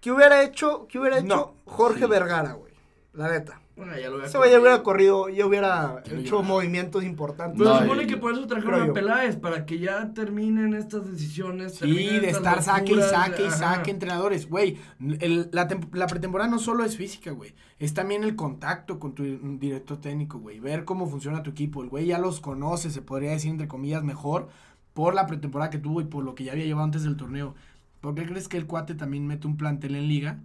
¿Qué 0.00 0.12
hubiera 0.12 0.42
hecho, 0.42 0.86
qué 0.88 0.98
hubiera 0.98 1.18
hecho 1.18 1.26
No. 1.26 1.54
Jorge 1.64 2.04
Sí. 2.04 2.10
Vergara, 2.10 2.52
güey? 2.52 2.72
La 3.14 3.30
neta. 3.30 3.60
Bueno, 3.76 3.96
ya 3.96 4.08
lo 4.08 4.14
había 4.16 4.26
Ese 4.26 4.38
güey 4.38 4.50
ya 4.50 4.56
corrido. 4.56 4.60
hubiera 4.60 4.82
corrido, 4.82 5.28
ya 5.28 5.46
hubiera 5.46 6.02
Ya 6.04 6.16
hecho 6.18 6.42
movimientos 6.42 7.04
importantes. 7.04 7.58
Pero 7.58 7.70
No, 7.70 7.76
se 7.78 7.82
supone 7.84 8.06
que 8.08 8.16
por 8.16 8.32
eso 8.32 8.46
trajeron 8.48 8.90
a. 8.90 8.92
Peláez, 8.92 9.36
para 9.36 9.66
que 9.66 9.78
ya 9.78 10.12
terminen 10.14 10.74
estas 10.74 11.08
decisiones. 11.08 11.76
Sí, 11.76 12.18
de 12.18 12.30
estar 12.30 12.60
saque 12.62 12.92
y 12.94 13.00
saque 13.00 13.46
y 13.46 13.50
saque 13.50 13.90
entrenadores. 13.92 14.48
Güey, 14.48 14.78
el- 15.20 15.48
la, 15.52 15.68
la 15.92 16.06
pretemporada 16.08 16.50
no 16.50 16.58
solo 16.58 16.84
es 16.84 16.96
física, 16.96 17.30
güey. 17.30 17.54
Es 17.78 17.94
también 17.94 18.24
el 18.24 18.34
contacto 18.34 18.98
con 18.98 19.14
tu 19.14 19.22
director 19.22 20.00
técnico, 20.00 20.38
güey. 20.38 20.58
Ver 20.58 20.84
cómo 20.84 21.06
funciona 21.08 21.44
tu 21.44 21.50
equipo. 21.50 21.80
El 21.82 21.88
güey 21.88 22.06
ya 22.06 22.18
los 22.18 22.40
conoce, 22.40 22.90
se 22.90 23.00
podría 23.02 23.30
decir, 23.30 23.50
entre 23.52 23.68
comillas, 23.68 24.02
mejor 24.02 24.48
por 24.92 25.14
la 25.14 25.26
pretemporada 25.28 25.70
que 25.70 25.78
tuvo 25.78 26.00
y 26.00 26.04
por 26.04 26.24
lo 26.24 26.34
que 26.34 26.42
ya 26.42 26.50
había 26.52 26.64
llevado 26.64 26.84
antes 26.84 27.04
del 27.04 27.16
torneo. 27.16 27.54
¿Por 28.00 28.14
qué 28.14 28.26
crees 28.26 28.48
que 28.48 28.56
el 28.56 28.66
cuate 28.66 28.94
también 28.94 29.26
mete 29.26 29.46
un 29.46 29.56
plantel 29.56 29.96
en 29.96 30.08
liga? 30.08 30.40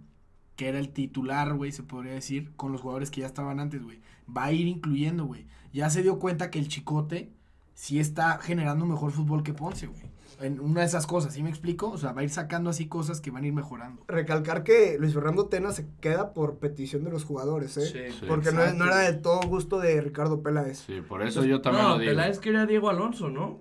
Que 0.56 0.68
era 0.68 0.78
el 0.78 0.90
titular, 0.90 1.54
güey, 1.54 1.72
se 1.72 1.82
podría 1.82 2.12
decir, 2.12 2.52
con 2.56 2.72
los 2.72 2.80
jugadores 2.80 3.10
que 3.10 3.20
ya 3.20 3.26
estaban 3.26 3.60
antes, 3.60 3.82
güey. 3.82 4.00
Va 4.34 4.44
a 4.44 4.52
ir 4.52 4.66
incluyendo, 4.66 5.24
güey. 5.24 5.46
Ya 5.72 5.90
se 5.90 6.02
dio 6.02 6.18
cuenta 6.18 6.50
que 6.50 6.58
el 6.58 6.68
chicote 6.68 7.32
sí 7.74 7.98
está 7.98 8.38
generando 8.38 8.86
mejor 8.86 9.12
fútbol 9.12 9.42
que 9.42 9.52
Ponce, 9.52 9.86
güey. 9.86 10.14
En 10.40 10.58
una 10.58 10.80
de 10.80 10.86
esas 10.86 11.06
cosas, 11.06 11.32
¿sí 11.32 11.42
me 11.44 11.48
explico? 11.48 11.90
O 11.90 11.98
sea, 11.98 12.12
va 12.12 12.22
a 12.22 12.24
ir 12.24 12.30
sacando 12.30 12.70
así 12.70 12.86
cosas 12.86 13.20
que 13.20 13.30
van 13.30 13.44
a 13.44 13.46
ir 13.46 13.52
mejorando. 13.52 14.02
Recalcar 14.08 14.64
que 14.64 14.96
Luis 14.98 15.14
Fernando 15.14 15.46
Tena 15.46 15.70
se 15.70 15.86
queda 16.00 16.32
por 16.32 16.58
petición 16.58 17.04
de 17.04 17.10
los 17.10 17.24
jugadores, 17.24 17.76
¿eh? 17.76 17.86
Sí. 17.86 18.18
Sí. 18.18 18.26
Porque 18.26 18.50
no, 18.50 18.72
no 18.74 18.86
era 18.86 18.98
del 18.98 19.22
todo 19.22 19.40
gusto 19.42 19.78
de 19.78 20.00
Ricardo 20.00 20.42
Peláez. 20.42 20.78
Sí, 20.86 21.00
por 21.08 21.22
eso 21.22 21.44
yo 21.44 21.60
también 21.60 21.84
no, 21.84 21.90
lo 21.90 21.98
digo. 21.98 22.10
Peláez 22.10 22.40
quería 22.40 22.62
a 22.62 22.66
Diego 22.66 22.90
Alonso, 22.90 23.30
¿no? 23.30 23.60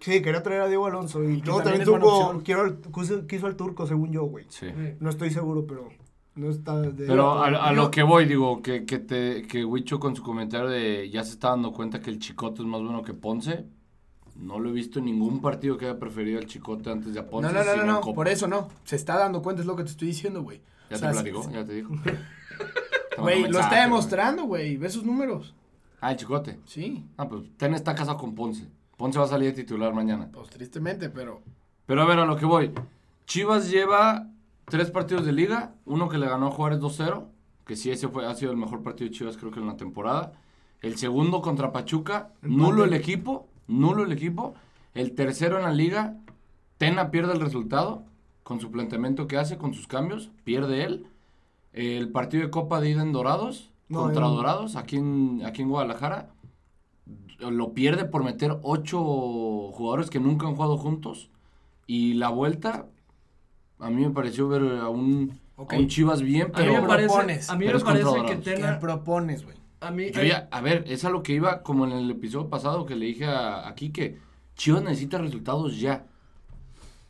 Sí, 0.00 0.22
quería 0.22 0.42
traer 0.42 0.62
a 0.62 0.68
Diego 0.68 0.86
Alonso. 0.86 1.22
Y, 1.22 1.34
Y 1.34 1.42
luego 1.42 1.62
también 1.62 1.84
también 1.84 2.00
tuvo, 2.00 2.42
quiso, 2.92 3.26
quiso 3.26 3.46
al 3.46 3.56
turco, 3.56 3.86
según 3.86 4.12
yo, 4.12 4.24
güey. 4.24 4.46
Sí. 4.48 4.66
No 4.98 5.10
estoy 5.10 5.30
seguro, 5.30 5.66
pero 5.66 5.88
no 6.34 6.50
está 6.50 6.80
de... 6.80 7.06
Pero 7.06 7.32
a, 7.32 7.46
a 7.48 7.72
lo 7.72 7.90
que 7.90 8.02
voy, 8.02 8.24
digo, 8.24 8.62
que, 8.62 8.84
que, 8.86 8.98
te, 8.98 9.42
que 9.42 9.64
Huicho 9.64 10.00
con 10.00 10.16
su 10.16 10.22
comentario 10.22 10.68
de 10.68 11.10
ya 11.10 11.22
se 11.24 11.32
está 11.32 11.50
dando 11.50 11.72
cuenta 11.72 12.00
que 12.00 12.10
el 12.10 12.18
Chicote 12.18 12.62
es 12.62 12.66
más 12.68 12.80
bueno 12.80 13.02
que 13.02 13.12
Ponce. 13.14 13.66
No 14.36 14.58
lo 14.58 14.70
he 14.70 14.72
visto 14.72 15.00
en 15.00 15.04
ningún 15.04 15.42
partido 15.42 15.76
que 15.76 15.84
haya 15.84 15.98
preferido 15.98 16.38
al 16.38 16.46
Chicote 16.46 16.90
antes 16.90 17.12
de 17.12 17.20
a 17.20 17.28
Ponce. 17.28 17.52
no, 17.52 17.58
no, 17.62 17.76
no, 17.76 17.84
no, 17.84 18.00
no, 18.00 18.14
por 18.14 18.26
eso 18.28 18.48
no. 18.48 18.68
Se 18.84 18.96
está 18.96 19.18
dando 19.18 19.42
cuenta, 19.42 19.60
es 19.60 19.66
lo 19.66 19.76
que 19.76 19.84
te 19.84 19.90
estoy 19.90 20.08
diciendo, 20.08 20.42
güey. 20.42 20.62
Ya 20.88 20.96
O 20.96 21.00
te 21.00 21.08
platicó, 21.10 21.50
ya 21.52 21.64
te 21.64 21.74
dijo. 21.74 21.94
Güey, 23.18 23.48
lo 23.48 23.60
está 23.60 23.82
demostrando, 23.82 24.44
güey. 24.44 24.76
Ve 24.78 24.88
sus 24.88 25.04
números. 25.04 25.54
Ah, 26.00 26.12
el 26.12 26.16
Chicote. 26.16 26.58
Sí, 26.64 27.04
Ah, 27.18 27.28
pues 27.28 27.42
Ten 27.58 27.74
está 27.74 27.94
casado 27.94 28.16
con 28.16 28.34
Ponce. 28.34 28.66
Ponce 29.00 29.18
va 29.18 29.24
a 29.24 29.28
salir 29.28 29.54
de 29.54 29.62
titular 29.62 29.94
mañana. 29.94 30.28
pues 30.30 30.50
tristemente, 30.50 31.08
pero... 31.08 31.40
Pero 31.86 32.02
a 32.02 32.04
ver, 32.04 32.18
a 32.18 32.26
lo 32.26 32.36
que 32.36 32.44
voy. 32.44 32.70
Chivas 33.24 33.70
lleva 33.70 34.26
tres 34.66 34.90
partidos 34.90 35.24
de 35.24 35.32
liga. 35.32 35.72
Uno 35.86 36.10
que 36.10 36.18
le 36.18 36.28
ganó 36.28 36.48
a 36.48 36.50
Juárez 36.50 36.80
2-0. 36.80 37.24
Que 37.64 37.76
sí, 37.76 37.90
ese 37.90 38.08
fue, 38.08 38.26
ha 38.26 38.34
sido 38.34 38.50
el 38.52 38.58
mejor 38.58 38.82
partido 38.82 39.08
de 39.08 39.16
Chivas 39.16 39.38
creo 39.38 39.50
que 39.50 39.58
en 39.58 39.68
la 39.68 39.78
temporada. 39.78 40.34
El 40.82 40.98
segundo 40.98 41.40
contra 41.40 41.72
Pachuca. 41.72 42.32
Nulo 42.42 42.84
el 42.84 42.92
equipo. 42.92 43.48
Nulo 43.68 44.04
el 44.04 44.12
equipo. 44.12 44.52
El 44.92 45.14
tercero 45.14 45.56
en 45.56 45.62
la 45.62 45.72
liga. 45.72 46.18
Tena 46.76 47.10
pierde 47.10 47.32
el 47.32 47.40
resultado. 47.40 48.04
Con 48.42 48.60
su 48.60 48.70
planteamiento 48.70 49.26
que 49.26 49.38
hace, 49.38 49.56
con 49.56 49.72
sus 49.72 49.86
cambios. 49.86 50.30
Pierde 50.44 50.84
él. 50.84 51.06
El 51.72 52.10
partido 52.10 52.42
de 52.44 52.50
Copa 52.50 52.82
de 52.82 52.90
ida 52.90 53.00
en 53.00 53.12
Dorados. 53.12 53.70
No, 53.88 54.02
contra 54.02 54.26
Dorados. 54.26 54.76
Aquí 54.76 54.96
en, 54.96 55.40
aquí 55.46 55.62
en 55.62 55.70
Guadalajara. 55.70 56.28
Lo 57.40 57.72
pierde 57.72 58.04
por 58.04 58.22
meter 58.24 58.58
ocho 58.62 59.00
jugadores 59.72 60.10
que 60.10 60.20
nunca 60.20 60.46
han 60.46 60.54
jugado 60.54 60.76
juntos. 60.76 61.30
Y 61.86 62.14
la 62.14 62.28
vuelta, 62.28 62.86
a 63.78 63.90
mí 63.90 64.02
me 64.04 64.10
pareció 64.10 64.48
ver 64.48 64.62
a 64.80 64.88
un, 64.88 65.38
a 65.56 65.62
un 65.76 65.88
Chivas 65.88 66.22
bien, 66.22 66.44
A 66.54 66.60
mí 66.60 66.66
pero... 66.68 66.82
me 66.82 66.88
parece, 66.88 67.08
propones, 67.08 67.50
a 67.50 67.56
mí 67.56 67.66
pero 67.66 67.78
me 67.78 67.84
parece 67.84 68.04
que 68.04 68.10
Dorados. 68.10 68.30
¿Qué 68.30 68.36
Tena... 68.54 68.78
propones, 68.78 69.44
güey? 69.44 69.56
A 69.80 69.90
mí, 69.90 70.10
Yo 70.12 70.22
ya- 70.22 70.46
a 70.50 70.60
ver, 70.60 70.84
es 70.86 71.04
a 71.04 71.10
lo 71.10 71.22
que 71.22 71.32
iba 71.32 71.62
como 71.62 71.86
en 71.86 71.92
el 71.92 72.10
episodio 72.10 72.48
pasado 72.50 72.84
que 72.84 72.94
le 72.96 73.06
dije 73.06 73.24
a, 73.24 73.66
aquí 73.66 73.90
que 73.90 74.18
Chivas 74.54 74.82
necesita 74.82 75.18
resultados 75.18 75.80
ya. 75.80 76.04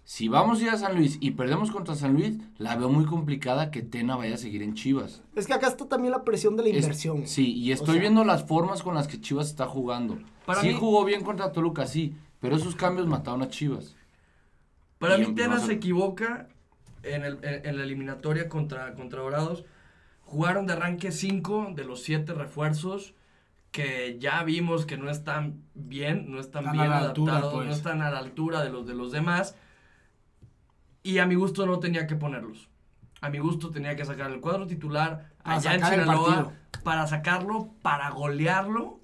Si 0.05 0.29
vamos 0.29 0.59
a 0.59 0.63
ir 0.65 0.71
a 0.71 0.77
San 0.77 0.97
Luis 0.97 1.19
y 1.21 1.33
perdemos 1.33 1.71
contra 1.71 1.95
San 1.95 2.15
Luis, 2.15 2.39
la 2.59 2.75
veo 2.77 2.89
muy 2.89 3.05
complicada 3.05 3.71
que 3.71 3.83
Tena 3.83 4.17
vaya 4.17 4.35
a 4.35 4.39
seguir 4.39 4.63
en 4.63 4.75
Chivas. 4.75 5.23
Es 5.37 5.47
que 5.47 5.55
acá 5.55 5.69
está 5.69 5.87
también 5.89 6.11
la 6.11 6.25
presión 6.25 6.57
de 6.57 6.65
la 6.65 6.69
Es- 6.71 6.77
inversión. 6.83 7.27
sí, 7.29 7.53
y 7.55 7.71
estoy 7.71 7.95
sea- 7.95 8.01
viendo 8.01 8.25
las 8.25 8.45
formas 8.45 8.83
con 8.83 8.95
las 8.97 9.07
que 9.07 9.21
Chivas 9.21 9.47
está 9.49 9.67
jugando. 9.67 10.19
Para 10.47 10.63
sí 10.63 10.69
mí- 10.69 10.75
jugó 10.75 11.05
bien 11.05 11.23
contra 11.23 11.53
Toluca, 11.53 11.87
sí, 11.87 12.15
pero 12.41 12.57
esos 12.57 12.75
cambios 12.75 13.07
mataron 13.07 13.43
a 13.43 13.49
Chivas. 13.49 13.95
Para 14.99 15.17
Y 15.17 15.21
mí 15.21 15.27
en- 15.27 15.35
Tena 15.37 15.61
se 15.61 15.75
equivoca 15.75 16.49
en, 17.05 17.25
el- 17.25 17.39
en- 17.43 17.67
en 17.67 17.77
la 17.79 17.85
eliminatoria 17.85 18.49
contra, 18.49 18.95
contra 18.95 19.21
Dorados. 19.21 19.65
Jugaron 20.25 20.67
de 20.67 20.73
arranque 20.73 21.13
5 21.13 21.69
de 21.75 21.85
los 21.85 22.03
7 22.03 22.35
refuerzos 22.35 23.15
que 23.71 24.17
ya 24.19 24.43
vimos 24.43 24.87
que 24.87 24.97
no 24.97 25.09
están 25.09 25.63
bien, 25.75 26.31
no 26.33 26.41
están 26.41 26.73
bien 26.73 26.91
altura, 26.91 27.33
adaptados, 27.37 27.55
pues. 27.55 27.69
no 27.69 27.73
están 27.75 28.03
a 28.03 28.11
la 28.11 28.19
altura 28.19 28.63
de 28.65 28.71
los 28.71 28.87
de 28.87 28.95
los 28.95 29.13
demás. 29.13 29.55
Y 31.03 31.19
a 31.19 31.27
mi 31.27 31.35
gusto 31.35 31.67
no 31.67 31.79
tenía 31.79 32.07
que 32.07 32.17
ponerlos. 32.17 32.69
A 33.21 33.29
mi 33.31 33.39
gusto 33.39 33.71
tenía 33.71 33.97
que 33.97 34.05
sacar 34.05 34.31
el 34.31 34.41
cuadro 34.41 34.67
titular 34.67 35.31
Para 35.43 35.57
allá 35.57 35.75
en 35.75 35.81
Sinaloa 36.01 36.53
para 36.83 37.07
sacarlo, 37.07 37.71
para 37.83 38.09
golearlo 38.11 39.01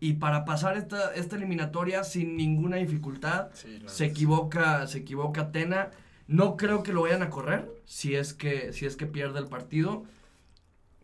y 0.00 0.14
para 0.14 0.44
pasar 0.44 0.76
esta, 0.76 1.14
esta 1.14 1.36
eliminatoria 1.36 2.04
sin 2.04 2.36
ninguna 2.36 2.76
dificultad. 2.76 3.48
Se 3.86 4.04
equivoca, 4.04 4.86
se 4.86 4.98
equivoca 4.98 5.50
Tena. 5.50 5.90
No 6.26 6.56
creo 6.56 6.82
que 6.82 6.92
lo 6.92 7.02
vayan 7.02 7.22
a 7.22 7.30
correr 7.30 7.70
si 7.86 8.14
es 8.14 8.34
que, 8.34 8.72
si 8.74 8.84
es 8.86 8.96
que 8.96 9.06
pierde 9.06 9.38
el 9.38 9.46
partido. 9.46 10.04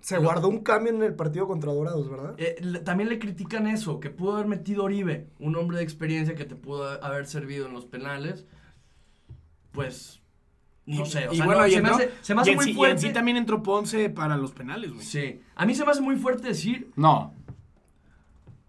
Se 0.02 0.16
guardó 0.18 0.48
un 0.48 0.60
cambio 0.62 0.92
en 0.94 1.02
el 1.02 1.14
partido 1.14 1.46
contra 1.46 1.72
Dorados, 1.72 2.10
¿verdad? 2.10 2.34
Eh, 2.38 2.56
le- 2.60 2.80
también 2.80 3.08
le 3.10 3.18
critican 3.18 3.66
eso, 3.66 4.00
que 4.00 4.08
pudo 4.10 4.34
haber 4.34 4.46
metido 4.46 4.84
Oribe, 4.84 5.28
un 5.38 5.56
hombre 5.56 5.76
de 5.78 5.82
experiencia 5.84 6.34
que 6.34 6.46
te 6.46 6.54
pudo 6.56 7.02
haber 7.04 7.26
servido 7.26 7.66
en 7.66 7.74
los 7.74 7.84
penales. 7.84 8.46
Pues, 9.72 10.19
no 10.98 11.04
sé, 11.06 11.28
o 11.28 11.32
y 11.32 11.36
sea, 11.36 11.44
bueno, 11.46 11.60
no, 11.62 11.66
y 11.66 11.72
se, 11.72 11.82
me 11.82 11.88
hace, 11.90 12.10
se 12.20 12.34
me 12.34 12.40
y 12.40 12.42
hace 12.42 12.54
muy 12.56 12.64
sí- 12.64 12.70
y 12.70 12.74
fuerte. 12.74 12.92
en 12.92 12.98
sí 13.00 13.12
también 13.12 13.36
entró 13.36 13.62
Ponce 13.62 14.10
para 14.10 14.36
los 14.36 14.52
penales, 14.52 14.92
güey. 14.92 15.04
Sí, 15.04 15.40
a 15.56 15.66
mí 15.66 15.74
se 15.74 15.84
me 15.84 15.90
hace 15.90 16.00
muy 16.00 16.16
fuerte 16.16 16.48
decir, 16.48 16.90
No. 16.96 17.34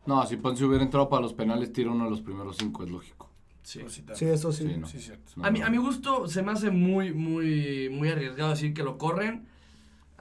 No, 0.05 0.25
si 0.25 0.35
Ponce 0.37 0.65
hubiera 0.65 0.83
entrado 0.83 1.07
para 1.09 1.21
los 1.21 1.33
penales, 1.33 1.71
tira 1.71 1.91
uno 1.91 2.05
de 2.05 2.09
los 2.09 2.21
primeros 2.21 2.57
cinco, 2.57 2.83
es 2.83 2.89
lógico. 2.89 3.29
sí. 3.61 3.79
Pues 3.81 3.93
sí, 3.93 4.03
Sí, 4.15 4.25
eso 4.25 4.51
sí. 4.51 4.67
Sí, 4.67 4.77
no. 4.77 4.87
Sí, 4.87 4.99
cierto. 4.99 5.31
No, 5.35 5.45
A 5.45 5.51
mi, 5.51 5.61
a 5.61 5.69
mi 5.69 5.77
gusto 5.77 6.27
se 6.27 6.41
me 6.41 6.51
hace 6.51 6.71
muy, 6.71 7.13
muy, 7.13 7.87
muy 7.89 8.09
arriesgado 8.09 8.49
decir 8.49 8.73
que 8.73 8.81
lo 8.83 8.97
corren. 8.97 9.45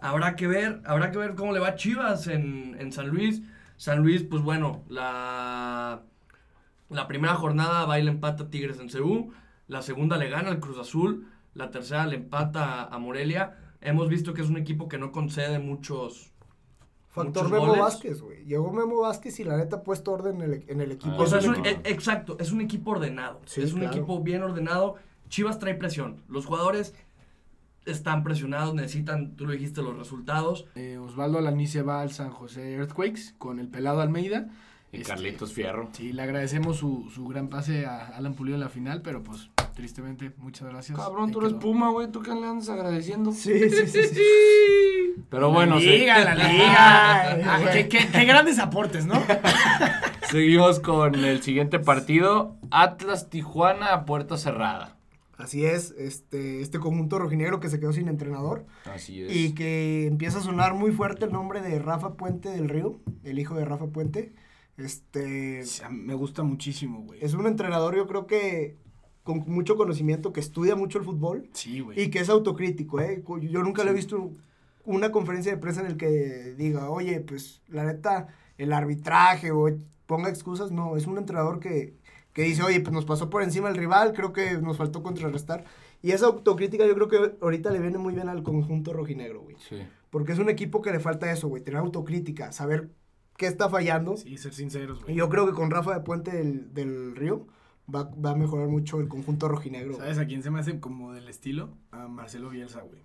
Habrá 0.02 0.36
que 0.36 0.46
ver, 0.46 0.82
habrá 0.84 1.10
que 1.10 1.18
ver 1.18 1.34
cómo 1.34 1.52
le 1.52 1.60
va 1.60 1.68
a 1.68 1.74
Chivas 1.76 2.26
en, 2.26 2.76
en 2.78 2.92
San 2.92 3.08
Luis. 3.08 3.40
San 3.78 4.02
Luis, 4.02 4.22
pues 4.22 4.42
bueno, 4.42 4.82
la, 4.90 6.02
la 6.90 7.08
primera 7.08 7.34
jornada 7.34 7.86
va 7.86 7.98
y 7.98 8.02
le 8.02 8.10
empata 8.10 8.44
a 8.44 8.50
Tigres 8.50 8.78
en 8.80 8.88
CU. 8.90 9.32
La 9.66 9.80
segunda 9.80 10.18
le 10.18 10.28
gana 10.28 10.50
al 10.50 10.60
Cruz 10.60 10.78
Azul. 10.78 11.26
La 11.54 11.70
tercera 11.70 12.06
le 12.06 12.16
empata 12.16 12.84
a 12.84 12.98
Morelia. 12.98 13.56
Hemos 13.80 14.08
visto 14.08 14.34
que 14.34 14.42
es 14.42 14.48
un 14.50 14.56
equipo 14.56 14.88
que 14.88 14.98
no 14.98 15.10
concede 15.12 15.58
muchos. 15.58 16.32
Factor 17.08 17.44
muchos 17.44 17.50
Memo 17.50 17.66
goles. 17.66 17.80
Vázquez, 17.82 18.20
güey. 18.22 18.44
Llegó 18.44 18.72
Memo 18.72 19.00
Vázquez 19.00 19.40
y 19.40 19.44
la 19.44 19.56
neta 19.56 19.76
ha 19.76 19.82
puesto 19.82 20.12
orden 20.12 20.40
en 20.42 20.52
el, 20.52 20.64
en 20.68 20.80
el 20.80 20.92
equipo. 20.92 21.16
Ah, 21.18 21.22
O 21.22 21.26
sea, 21.26 21.40
sí, 21.40 21.48
es 21.48 21.56
un- 21.56 21.62
no. 21.62 21.68
e- 21.68 21.80
exacto, 21.84 22.36
es 22.38 22.52
un 22.52 22.60
equipo 22.60 22.92
ordenado. 22.92 23.40
Sí, 23.46 23.62
es 23.62 23.72
un 23.72 23.80
claro. 23.80 23.96
equipo 23.96 24.20
bien 24.22 24.42
ordenado. 24.42 24.94
Chivas 25.28 25.58
trae 25.58 25.74
presión. 25.74 26.22
Los 26.28 26.46
jugadores 26.46 26.94
están 27.84 28.22
presionados, 28.22 28.74
necesitan, 28.74 29.34
tú 29.36 29.46
lo 29.46 29.52
dijiste, 29.52 29.82
los 29.82 29.96
resultados. 29.98 30.66
Eh, 30.76 30.98
Osvaldo 30.98 31.38
Alanice 31.38 31.82
va 31.82 32.00
al 32.02 32.12
San 32.12 32.30
José 32.30 32.74
Earthquakes 32.74 33.34
con 33.38 33.58
el 33.58 33.68
pelado 33.68 34.00
Almeida. 34.00 34.48
Y 34.92 34.98
Este, 34.98 35.08
Carlitos 35.08 35.52
Fierro. 35.52 35.88
Sí, 35.92 36.12
le 36.12 36.22
agradecemos 36.22 36.76
su, 36.76 37.10
su 37.14 37.26
gran 37.26 37.48
pase 37.48 37.86
a 37.86 38.08
Alan 38.08 38.34
Pulido 38.34 38.56
en 38.56 38.60
la 38.60 38.68
final, 38.68 39.02
pero 39.02 39.22
pues 39.22 39.50
tristemente, 39.74 40.32
muchas 40.38 40.68
gracias. 40.68 40.98
Cabrón, 40.98 41.30
tú 41.30 41.40
eres. 41.40 41.54
Puma, 41.54 41.90
güey. 41.90 42.10
¿Tú 42.10 42.22
qué 42.22 42.30
le 42.34 42.46
andas 42.46 42.68
agradeciendo? 42.68 43.32
Sí, 43.32 43.68
sí, 43.70 43.86
sí. 43.86 44.02
sí. 44.04 45.24
Pero 45.28 45.50
bueno, 45.52 45.76
la 45.76 45.80
sí. 45.80 45.86
liga, 45.86 46.24
la 46.24 46.34
liga. 46.34 46.74
Ah, 46.76 47.60
qué, 47.72 47.88
qué- 47.88 48.08
qué 48.10 48.24
grandes 48.24 48.58
aportes, 48.58 49.06
¿no? 49.06 49.14
Seguimos 50.30 50.80
con 50.80 51.14
el 51.16 51.42
siguiente 51.42 51.78
partido. 51.78 52.56
Atlas 52.70 53.30
Tijuana 53.30 53.92
a 53.92 54.04
puerta 54.04 54.36
cerrada. 54.36 54.96
Así 55.36 55.64
es, 55.64 55.92
este, 55.98 56.60
este 56.60 56.78
conjunto 56.78 57.18
rojinegro 57.18 57.60
que 57.60 57.70
se 57.70 57.80
quedó 57.80 57.94
sin 57.94 58.08
entrenador 58.08 58.66
Así 58.94 59.22
es. 59.22 59.34
y 59.34 59.54
que 59.54 60.06
empieza 60.06 60.36
a 60.38 60.42
sonar 60.42 60.74
muy 60.74 60.92
fuerte 60.92 61.24
el 61.24 61.32
nombre 61.32 61.62
de 61.62 61.78
Rafa 61.78 62.12
Puente 62.12 62.50
del 62.50 62.68
Río, 62.68 63.00
el 63.24 63.38
hijo 63.38 63.54
de 63.54 63.64
Rafa 63.64 63.86
Puente. 63.86 64.34
Este 64.76 65.62
Me 65.90 66.12
gusta 66.12 66.42
muchísimo, 66.42 67.00
güey. 67.04 67.20
es 67.24 67.32
un 67.32 67.46
entrenador, 67.46 67.96
yo 67.96 68.06
creo 68.06 68.26
que 68.26 68.76
con 69.38 69.52
mucho 69.54 69.76
conocimiento, 69.76 70.32
que 70.32 70.40
estudia 70.40 70.76
mucho 70.76 70.98
el 70.98 71.04
fútbol 71.04 71.48
Sí, 71.52 71.80
güey. 71.80 72.00
y 72.00 72.10
que 72.10 72.18
es 72.20 72.28
autocrítico, 72.28 73.00
¿eh? 73.00 73.22
Yo 73.42 73.62
nunca 73.62 73.84
le 73.84 73.90
he 73.90 73.94
visto 73.94 74.30
una 74.84 75.12
conferencia 75.12 75.52
de 75.52 75.58
prensa 75.58 75.80
en 75.80 75.86
el 75.86 75.96
que 75.96 76.54
diga, 76.56 76.90
oye, 76.90 77.20
pues 77.20 77.62
la 77.68 77.84
neta, 77.84 78.28
el 78.58 78.72
arbitraje 78.72 79.50
o 79.52 79.68
ponga 80.06 80.28
excusas. 80.28 80.70
No, 80.72 80.96
es 80.96 81.06
un 81.06 81.18
entrenador 81.18 81.60
que, 81.60 81.94
que 82.32 82.42
dice, 82.42 82.62
oye, 82.62 82.80
pues 82.80 82.92
nos 82.92 83.04
pasó 83.04 83.30
por 83.30 83.42
encima 83.42 83.68
el 83.68 83.76
rival, 83.76 84.12
creo 84.12 84.32
que 84.32 84.58
nos 84.58 84.76
faltó 84.76 85.02
contrarrestar. 85.02 85.64
Y 86.02 86.12
esa 86.12 86.26
autocrítica 86.26 86.86
yo 86.86 86.94
creo 86.94 87.08
que 87.08 87.36
ahorita 87.42 87.70
le 87.70 87.78
viene 87.78 87.98
muy 87.98 88.14
bien 88.14 88.28
al 88.28 88.42
conjunto 88.42 88.92
rojinegro, 88.92 89.42
güey. 89.42 89.56
Sí. 89.68 89.76
Porque 90.08 90.32
es 90.32 90.38
un 90.38 90.48
equipo 90.48 90.80
que 90.82 90.90
le 90.92 90.98
falta 90.98 91.30
eso, 91.30 91.46
güey, 91.48 91.62
tener 91.62 91.78
autocrítica, 91.80 92.50
saber 92.52 92.88
qué 93.36 93.46
está 93.46 93.68
fallando. 93.68 94.16
Sí, 94.16 94.36
ser 94.38 94.54
sinceros, 94.54 95.00
Y 95.00 95.02
güey. 95.04 95.14
yo 95.16 95.28
creo 95.28 95.46
que 95.46 95.52
con 95.52 95.70
Rafa 95.70 95.94
de 95.94 96.00
Puente 96.00 96.30
del, 96.32 96.72
del 96.74 97.14
Río 97.16 97.46
va, 97.94 98.10
va 98.24 98.30
a 98.30 98.34
mejorar 98.34 98.68
mucho 98.68 99.00
el 99.00 99.08
conjunto 99.08 99.48
rojinegro. 99.48 99.96
¿Sabes 99.96 100.18
a 100.18 100.26
quién 100.26 100.42
se 100.42 100.50
me 100.50 100.60
hace 100.60 100.80
como 100.80 101.12
del 101.12 101.28
estilo? 101.28 101.70
A 101.90 102.08
Marcelo 102.08 102.50
Bielsa, 102.50 102.80
güey. 102.80 103.02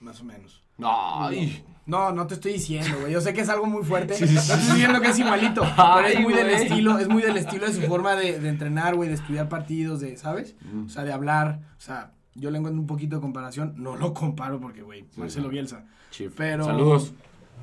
Más 0.00 0.20
o 0.20 0.24
menos. 0.24 0.62
Ay. 0.82 1.64
No, 1.86 2.12
no 2.12 2.26
te 2.26 2.34
estoy 2.34 2.54
diciendo, 2.54 2.98
güey. 3.00 3.12
Yo 3.12 3.20
sé 3.20 3.32
que 3.32 3.40
es 3.40 3.48
algo 3.48 3.66
muy 3.66 3.82
fuerte. 3.82 4.14
Sí, 4.14 4.26
sí, 4.26 4.34
no 4.34 4.40
te 4.42 4.52
estoy 4.52 4.74
diciendo 4.74 5.00
que 5.00 5.08
es 5.08 5.18
igualito. 5.18 5.62
pero 5.76 6.06
es 6.08 6.20
muy 6.20 6.34
del 6.34 6.50
estilo, 6.50 6.98
es 6.98 7.08
muy 7.08 7.22
del 7.22 7.36
estilo 7.36 7.66
de 7.66 7.72
su 7.72 7.82
forma 7.82 8.14
de, 8.14 8.38
de 8.38 8.48
entrenar, 8.48 8.94
güey, 8.94 9.08
de 9.08 9.14
estudiar 9.14 9.48
partidos, 9.48 10.00
de, 10.00 10.16
¿sabes? 10.16 10.56
Mm. 10.60 10.86
O 10.86 10.88
sea, 10.88 11.04
de 11.04 11.12
hablar. 11.12 11.60
O 11.78 11.80
sea, 11.80 12.12
yo 12.34 12.50
le 12.50 12.58
encuentro 12.58 12.80
un 12.80 12.86
poquito 12.86 13.16
de 13.16 13.22
comparación. 13.22 13.74
No 13.76 13.96
lo 13.96 14.12
comparo 14.12 14.60
porque, 14.60 14.82
güey, 14.82 15.06
Marcelo. 15.16 15.48
Bielsa. 15.48 15.86
Chief. 16.10 16.32
Pero. 16.36 16.64
Saludos. 16.64 17.14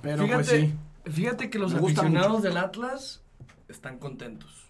Pero 0.01 0.23
fíjate, 0.23 0.43
pues 0.43 0.71
sí. 1.05 1.11
fíjate 1.11 1.49
que 1.49 1.59
los 1.59 1.73
aficionados 1.73 2.31
mucho. 2.31 2.41
del 2.41 2.57
Atlas 2.57 3.21
están 3.67 3.99
contentos. 3.99 4.62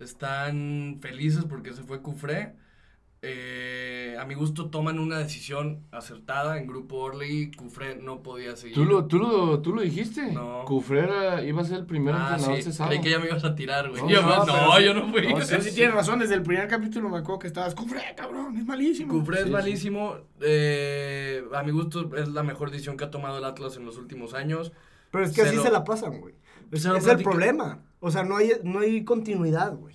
Están 0.00 0.98
felices 1.00 1.44
porque 1.48 1.72
se 1.72 1.82
fue 1.82 2.00
Cufré. 2.02 2.54
Eh, 3.22 4.16
a 4.18 4.24
mi 4.24 4.32
gusto 4.32 4.70
toman 4.70 4.98
una 4.98 5.18
decisión 5.18 5.84
acertada 5.92 6.56
en 6.58 6.66
Grupo 6.66 6.96
Orly. 6.96 7.50
Cufré 7.50 7.96
no 7.96 8.22
podía 8.22 8.56
seguir. 8.56 8.74
¿Tú 8.74 8.86
lo, 8.86 9.04
tú, 9.04 9.18
lo, 9.18 9.60
¿Tú 9.60 9.74
lo 9.74 9.82
dijiste? 9.82 10.32
No. 10.32 10.64
Cufrera 10.64 11.42
iba 11.44 11.60
a 11.60 11.64
ser 11.66 11.80
el 11.80 11.86
primer 11.86 12.14
Ah, 12.14 12.28
entrenador 12.30 12.56
sí. 12.56 12.62
cesado. 12.62 12.88
Creí 12.88 13.02
que 13.02 13.10
ya 13.10 13.18
me 13.18 13.26
ibas 13.26 13.44
a 13.44 13.54
tirar, 13.54 13.90
güey. 13.90 14.00
No, 14.02 14.08
yo, 14.08 14.22
no, 14.22 14.28
no, 14.38 14.44
pero 14.46 14.72
sí. 14.78 14.84
yo 14.84 14.94
no 14.94 15.12
fui. 15.12 15.22
No, 15.28 15.34
Pero 15.46 15.62
sí 15.62 15.74
tienes 15.74 15.94
razón, 15.94 16.18
desde 16.18 16.34
el 16.34 16.42
primer 16.42 16.66
capítulo 16.66 17.10
me 17.10 17.18
acuerdo 17.18 17.40
que 17.40 17.46
estabas. 17.48 17.74
Cufre, 17.74 18.00
cabrón, 18.16 18.56
es 18.56 18.64
malísimo. 18.64 19.12
Cufré 19.12 19.36
Sí, 19.36 19.40
es 19.42 19.46
sí. 19.48 19.52
malísimo. 19.52 20.16
eh, 20.40 21.44
a 21.54 21.62
mi 21.62 21.72
gusto 21.72 22.10
es 22.16 22.28
la 22.28 22.42
mejor 22.42 22.70
decisión 22.70 22.96
que 22.96 23.04
ha 23.04 23.10
tomado 23.10 23.36
el 23.36 23.44
Atlas 23.44 23.76
en 23.76 23.84
los 23.84 23.98
últimos 23.98 24.32
años. 24.32 24.72
Pero 25.10 25.24
es 25.24 25.32
que 25.32 25.42
así 25.42 25.58
se 25.58 25.70
la 25.70 25.84
pasan, 25.84 26.20
güey. 26.20 26.34
Es, 26.70 26.82
Cero 26.84 26.96
es 26.96 27.06
el 27.06 27.22
problema. 27.22 27.80
O 28.00 28.10
sea, 28.10 28.22
no 28.24 28.36
hay, 28.36 28.52
no 28.64 28.80
hay 28.80 29.04
continuidad, 29.04 29.74
güey. 29.76 29.94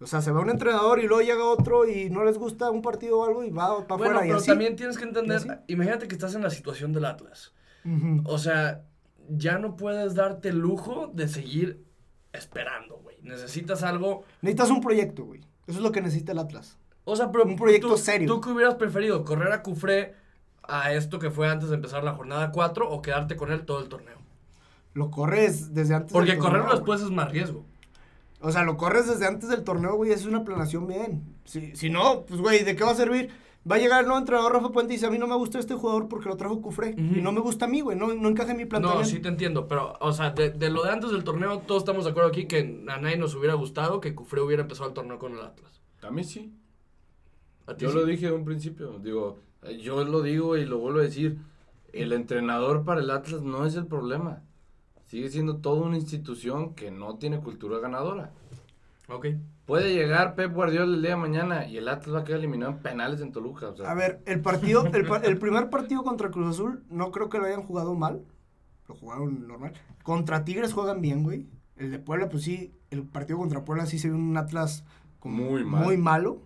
O 0.00 0.06
sea, 0.06 0.20
se 0.20 0.30
va 0.30 0.40
un 0.40 0.50
entrenador 0.50 0.98
y 0.98 1.06
luego 1.06 1.22
llega 1.22 1.44
otro 1.44 1.88
y 1.88 2.10
no 2.10 2.24
les 2.24 2.36
gusta 2.36 2.70
un 2.70 2.82
partido 2.82 3.18
o 3.20 3.24
algo 3.24 3.44
y 3.44 3.50
va 3.50 3.86
para 3.86 3.96
Bueno, 3.98 4.12
afuera 4.18 4.26
y 4.26 4.28
pero 4.28 4.38
así. 4.38 4.46
también 4.48 4.76
tienes 4.76 4.98
que 4.98 5.04
entender, 5.04 5.62
imagínate 5.68 6.06
que 6.06 6.14
estás 6.14 6.34
en 6.34 6.42
la 6.42 6.50
situación 6.50 6.92
del 6.92 7.04
Atlas. 7.06 7.54
O 8.24 8.36
sea, 8.38 8.82
ya 9.28 9.58
no 9.58 9.76
puedes 9.76 10.14
darte 10.14 10.48
el 10.48 10.58
lujo 10.58 11.10
de 11.14 11.28
seguir 11.28 11.84
esperando, 12.32 12.96
güey. 12.98 13.16
Necesitas 13.22 13.82
algo. 13.84 14.24
Necesitas 14.42 14.70
un 14.70 14.80
proyecto, 14.80 15.24
güey. 15.24 15.40
Eso 15.66 15.78
es 15.78 15.82
lo 15.84 15.92
que 15.92 16.00
necesita 16.02 16.32
el 16.32 16.38
Atlas. 16.40 16.78
O 17.04 17.14
sea, 17.16 17.30
pero 17.30 17.44
Un 17.44 17.56
proyecto 17.56 17.88
tú, 17.88 17.96
serio. 17.96 18.26
¿Tú 18.28 18.40
qué 18.40 18.50
hubieras 18.50 18.74
preferido? 18.74 19.24
¿Correr 19.24 19.52
a 19.52 19.62
Cufré 19.62 20.14
a 20.64 20.92
esto 20.92 21.18
que 21.20 21.30
fue 21.30 21.48
antes 21.48 21.68
de 21.68 21.76
empezar 21.76 22.02
la 22.02 22.12
jornada 22.14 22.50
4 22.50 22.90
o 22.90 23.00
quedarte 23.02 23.36
con 23.36 23.52
él 23.52 23.64
todo 23.64 23.80
el 23.80 23.88
torneo? 23.88 24.18
Lo 24.96 25.10
corres 25.10 25.74
desde 25.74 25.94
antes 25.94 26.12
Porque 26.12 26.30
del 26.30 26.38
correrlo 26.38 26.62
torneo, 26.68 26.76
después 26.78 27.02
es 27.02 27.10
más 27.10 27.30
riesgo. 27.30 27.64
O 28.40 28.50
sea, 28.50 28.62
lo 28.64 28.78
corres 28.78 29.06
desde 29.06 29.26
antes 29.26 29.48
del 29.50 29.62
torneo, 29.62 29.94
güey. 29.94 30.10
Es 30.10 30.24
una 30.24 30.42
planación 30.42 30.86
bien. 30.86 31.22
Si, 31.44 31.76
si 31.76 31.90
no, 31.90 32.24
pues, 32.26 32.40
güey, 32.40 32.64
¿de 32.64 32.74
qué 32.76 32.82
va 32.82 32.92
a 32.92 32.94
servir? 32.94 33.28
Va 33.70 33.76
a 33.76 33.78
llegar 33.78 34.00
el 34.00 34.06
nuevo 34.06 34.18
entrenador 34.20 34.52
Rafa 34.54 34.70
Puente 34.70 34.94
y 34.94 34.96
dice, 34.96 35.06
a 35.06 35.10
mí 35.10 35.18
no 35.18 35.26
me 35.26 35.34
gusta 35.34 35.58
este 35.58 35.74
jugador 35.74 36.08
porque 36.08 36.28
lo 36.30 36.36
trajo 36.36 36.62
Cufré. 36.62 36.94
Y 36.96 37.20
no 37.20 37.30
me 37.32 37.40
gusta 37.40 37.66
a 37.66 37.68
mí, 37.68 37.80
güey. 37.82 37.98
No, 37.98 38.14
no 38.14 38.28
encaja 38.30 38.52
en 38.52 38.56
mi 38.56 38.62
No, 38.62 38.68
planteamiento. 38.70 39.08
sí 39.10 39.18
te 39.20 39.28
entiendo, 39.28 39.68
pero, 39.68 39.94
o 40.00 40.12
sea, 40.12 40.30
de, 40.30 40.50
de 40.50 40.70
lo 40.70 40.82
de 40.84 40.90
antes 40.92 41.10
del 41.10 41.24
torneo, 41.24 41.58
todos 41.58 41.82
estamos 41.82 42.04
de 42.04 42.12
acuerdo 42.12 42.30
aquí 42.30 42.46
que 42.46 42.84
a 42.88 42.96
nadie 42.98 43.18
nos 43.18 43.34
hubiera 43.34 43.54
gustado 43.54 44.00
que 44.00 44.14
Cufré 44.14 44.40
hubiera 44.40 44.62
empezado 44.62 44.88
el 44.88 44.94
torneo 44.94 45.18
con 45.18 45.32
el 45.34 45.40
Atlas. 45.40 45.82
A 46.02 46.10
mí 46.10 46.24
sí. 46.24 46.54
¿A 47.66 47.74
ti 47.74 47.84
Yo 47.84 47.90
sí? 47.90 47.96
lo 47.96 48.04
dije 48.06 48.28
en 48.28 48.34
un 48.34 48.44
principio. 48.44 48.98
Digo, 49.00 49.40
yo 49.82 50.04
lo 50.04 50.22
digo 50.22 50.56
y 50.56 50.64
lo 50.64 50.78
vuelvo 50.78 51.00
a 51.00 51.02
decir. 51.02 51.36
El 51.92 52.12
entrenador 52.12 52.84
para 52.84 53.00
el 53.00 53.10
Atlas 53.10 53.42
no 53.42 53.66
es 53.66 53.74
el 53.74 53.86
problema. 53.86 54.42
Sigue 55.06 55.30
siendo 55.30 55.58
toda 55.58 55.86
una 55.86 55.96
institución 55.96 56.74
que 56.74 56.90
no 56.90 57.16
tiene 57.16 57.40
cultura 57.40 57.78
ganadora. 57.78 58.32
Ok. 59.08 59.26
Puede 59.64 59.94
llegar 59.94 60.34
Pep 60.34 60.52
Guardiola 60.52 60.94
el 60.94 61.02
día 61.02 61.10
de 61.10 61.16
mañana 61.16 61.66
y 61.66 61.76
el 61.76 61.88
Atlas 61.88 62.14
va 62.14 62.20
a 62.20 62.24
quedar 62.24 62.40
eliminado 62.40 62.72
en 62.72 62.78
penales 62.78 63.20
en 63.20 63.32
Toluca. 63.32 63.68
o 63.68 63.76
sea, 63.76 63.90
A 63.90 63.94
ver, 63.94 64.20
el 64.26 64.40
partido, 64.40 64.84
el, 64.86 65.38
primer 65.38 65.70
partido 65.70 66.02
contra 66.02 66.30
Cruz 66.30 66.54
Azul, 66.54 66.84
no 66.88 67.10
creo 67.10 67.28
que 67.28 67.38
lo 67.38 67.46
hayan 67.46 67.62
jugado 67.62 67.94
mal. 67.94 68.22
Lo 68.88 68.94
jugaron 68.94 69.46
normal. 69.46 69.72
Contra 70.02 70.44
Tigres 70.44 70.72
juegan 70.72 71.00
bien, 71.00 71.22
güey. 71.22 71.46
El 71.76 71.90
de 71.90 71.98
Puebla, 71.98 72.28
pues 72.28 72.44
sí, 72.44 72.72
el 72.90 73.04
partido 73.04 73.38
contra 73.38 73.64
Puebla 73.64 73.86
sí 73.86 73.98
se 73.98 74.08
ve 74.08 74.14
un 74.14 74.36
Atlas 74.36 74.84
como 75.18 75.50
Muy 75.50 75.64
mal. 75.64 75.84
muy 75.84 75.96
malo. 75.96 76.42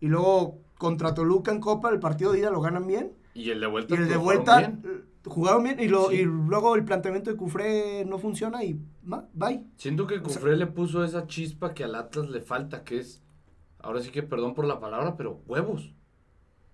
Y 0.00 0.06
luego 0.06 0.58
contra 0.76 1.14
Toluca 1.14 1.52
en 1.52 1.60
Copa, 1.60 1.90
el 1.90 2.00
partido 2.00 2.32
de 2.32 2.40
ida 2.40 2.50
lo 2.50 2.60
ganan 2.60 2.86
bien. 2.86 3.12
Y 3.34 3.50
el 3.50 3.60
de 3.60 3.66
vuelta. 3.66 3.94
Y 3.94 3.98
el 3.98 4.08
de 4.08 4.16
vuelta 4.16 4.58
bien. 4.58 5.04
Jugaron 5.24 5.64
bien. 5.64 5.80
Y, 5.80 5.88
lo, 5.88 6.08
Sí. 6.10 6.16
y 6.16 6.22
luego 6.24 6.74
el 6.76 6.84
planteamiento 6.84 7.30
de 7.30 7.36
Cufré 7.36 8.04
no 8.04 8.18
funciona 8.18 8.64
y 8.64 8.80
ma, 9.02 9.26
bye. 9.34 9.64
Siento 9.76 10.06
que 10.06 10.14
sea- 10.16 10.22
Cufré 10.22 10.56
le 10.56 10.66
puso 10.66 11.04
esa 11.04 11.26
chispa 11.26 11.74
que 11.74 11.84
al 11.84 11.94
Atlas 11.94 12.28
le 12.30 12.40
falta, 12.40 12.84
que 12.84 12.98
es, 12.98 13.22
ahora 13.80 14.00
sí 14.00 14.10
que 14.10 14.22
perdón 14.22 14.54
por 14.54 14.64
la 14.64 14.80
palabra, 14.80 15.16
pero 15.16 15.42
huevos. 15.46 15.92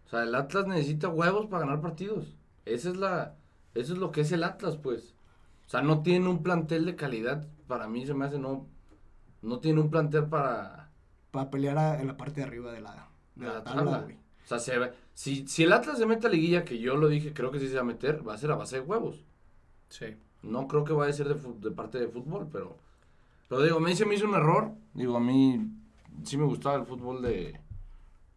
O 0.06 0.08
sea, 0.10 0.22
el 0.22 0.34
Atlas 0.34 0.66
necesita 0.66 1.08
huevos 1.08 1.46
para 1.46 1.64
ganar 1.66 1.80
partidos. 1.80 2.36
Esa 2.64 2.90
es 2.90 2.96
la, 2.96 3.34
eso 3.74 3.92
es 3.94 3.98
lo 3.98 4.10
que 4.12 4.20
es 4.22 4.32
el 4.32 4.44
Atlas, 4.44 4.76
pues. 4.76 5.14
O 5.66 5.68
sea, 5.70 5.80
no 5.82 6.02
tiene 6.02 6.28
un 6.28 6.42
plantel 6.42 6.84
de 6.84 6.94
calidad. 6.96 7.46
Para 7.66 7.88
mí 7.88 8.06
se 8.06 8.12
me 8.14 8.26
hace 8.26 8.38
no, 8.38 8.66
no 9.42 9.58
tiene 9.60 9.80
un 9.80 9.90
plantel 9.90 10.26
para 10.26 10.90
Para 11.30 11.50
pelear 11.50 11.78
a- 11.78 12.00
en 12.00 12.06
la 12.06 12.16
parte 12.16 12.40
de 12.42 12.46
arriba 12.46 12.70
de 12.72 12.80
la, 12.82 13.08
de 13.34 13.46
de 13.46 13.46
la 13.46 13.54
la 13.54 13.64
tabla, 13.64 13.84
tabla. 14.00 14.16
O 14.44 14.48
sea, 14.48 14.58
se 14.58 14.74
si, 15.14 15.46
si 15.48 15.62
el 15.62 15.72
Atlas 15.72 15.98
se 15.98 16.06
mete 16.06 16.26
a 16.26 16.30
liguilla, 16.30 16.64
que 16.64 16.78
yo 16.78 16.96
lo 16.96 17.08
dije, 17.08 17.32
creo 17.32 17.50
que 17.50 17.60
sí 17.60 17.68
se 17.68 17.74
va 17.76 17.80
a 17.80 17.84
meter, 17.84 18.26
va 18.26 18.34
a 18.34 18.38
ser 18.38 18.50
a 18.50 18.56
base 18.56 18.76
de 18.76 18.82
huevos. 18.82 19.24
Sí. 19.88 20.06
No 20.42 20.66
creo 20.68 20.84
que 20.84 20.92
vaya 20.92 21.10
a 21.10 21.14
ser 21.16 21.28
de, 21.28 21.52
de 21.60 21.70
parte 21.74 21.98
de 21.98 22.08
fútbol, 22.08 22.48
pero... 22.52 22.76
Pero 23.48 23.62
digo, 23.62 23.76
a 23.78 23.80
mí 23.80 23.94
se 23.94 24.04
me 24.06 24.14
hizo 24.14 24.26
un 24.26 24.34
error. 24.34 24.72
Digo, 24.94 25.16
a 25.16 25.20
mí 25.20 25.60
sí 26.24 26.36
me 26.36 26.44
gustaba 26.44 26.76
el 26.76 26.84
fútbol 26.84 27.22
de... 27.22 27.58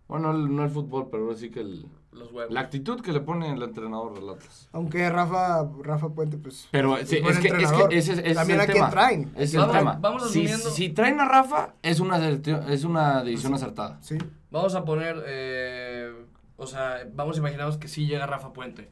Bueno, 0.08 0.32
el- 0.32 0.56
no 0.56 0.63
el 0.63 0.70
fútbol, 0.70 1.08
pero 1.12 1.24
ahora 1.24 1.36
sí 1.36 1.50
que 1.50 1.60
el, 1.62 1.86
Los 2.13 2.32
huevos. 2.32 2.54
la 2.54 2.62
actitud 2.62 3.02
que 3.02 3.12
le 3.12 3.20
pone 3.20 3.52
el 3.52 3.62
entrenador 3.62 4.13
del 4.13 4.30
Atlas. 4.30 4.70
Aunque 4.72 5.10
Rafa, 5.10 5.67
Rafa 5.82 6.10
Puente, 6.10 6.38
pues. 6.38 6.67
Pero 6.72 6.98
es 6.98 7.10
sí, 7.10 7.17
es, 7.17 7.39
que, 7.39 7.48
es 7.50 7.72
que 7.72 7.98
ese, 7.98 8.13
ese 8.13 8.34
También 8.36 8.60
es 8.62 8.62
a 8.62 8.63
el 8.67 8.72
quien 8.72 8.76
tema. 8.86 8.89
traen. 8.89 9.32
Es 9.36 9.54
el 9.54 9.60
Vamos- 9.62 9.76
tema. 9.78 9.98
vamos 10.00 10.32
si, 10.32 10.46
asumiendo- 10.46 10.70
si 10.70 10.89
traen 10.89 11.20
a 11.20 11.26
Rafa, 11.26 11.74
es 11.82 12.00
una, 12.00 12.26
es 12.30 12.84
una 12.86 13.24
decisión 13.24 13.54
acertada. 13.56 13.98
Sí. 14.02 14.17
Vamos 14.52 14.76
a 14.76 14.86
poner, 14.86 15.24
eh, 15.28 16.14
o 16.58 16.68
sea, 16.68 17.08
vamos 17.14 17.36
a 17.38 17.40
imaginarnos 17.40 17.78
que 17.78 17.88
sí 17.88 18.06
llega 18.08 18.26
Rafa 18.26 18.54
Puente. 18.54 18.90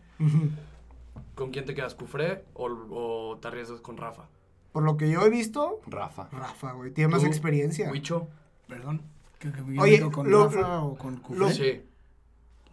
¿Con 1.36 1.52
quién 1.52 1.66
te 1.66 1.74
quedas, 1.76 1.96
Cufré 1.96 2.46
o, 2.54 2.66
o 2.66 3.38
te 3.38 3.48
arriesgas 3.48 3.82
con 3.82 3.98
Rafa? 3.98 4.24
Por 4.72 4.84
lo 4.84 4.98
que 4.98 5.10
yo 5.10 5.22
he 5.26 5.30
visto, 5.30 5.80
Rafa. 5.88 6.28
Rafa, 6.32 6.74
güey, 6.74 6.92
tiene 6.92 7.10
más 7.12 7.22
¿Tú, 7.22 7.28
experiencia. 7.28 7.90
Huicho. 7.92 8.28
Perdón. 8.68 9.02
¿Que, 9.40 9.52
que 9.52 9.62
me 9.62 9.80
Oye, 9.82 10.02
con 10.12 10.30
lo- 10.30 10.46
Rafa 10.50 10.82
o 10.84 10.96
con 10.98 11.18
Cufré? 11.18 11.40
lo- 11.40 11.50
Sí. 11.50 11.82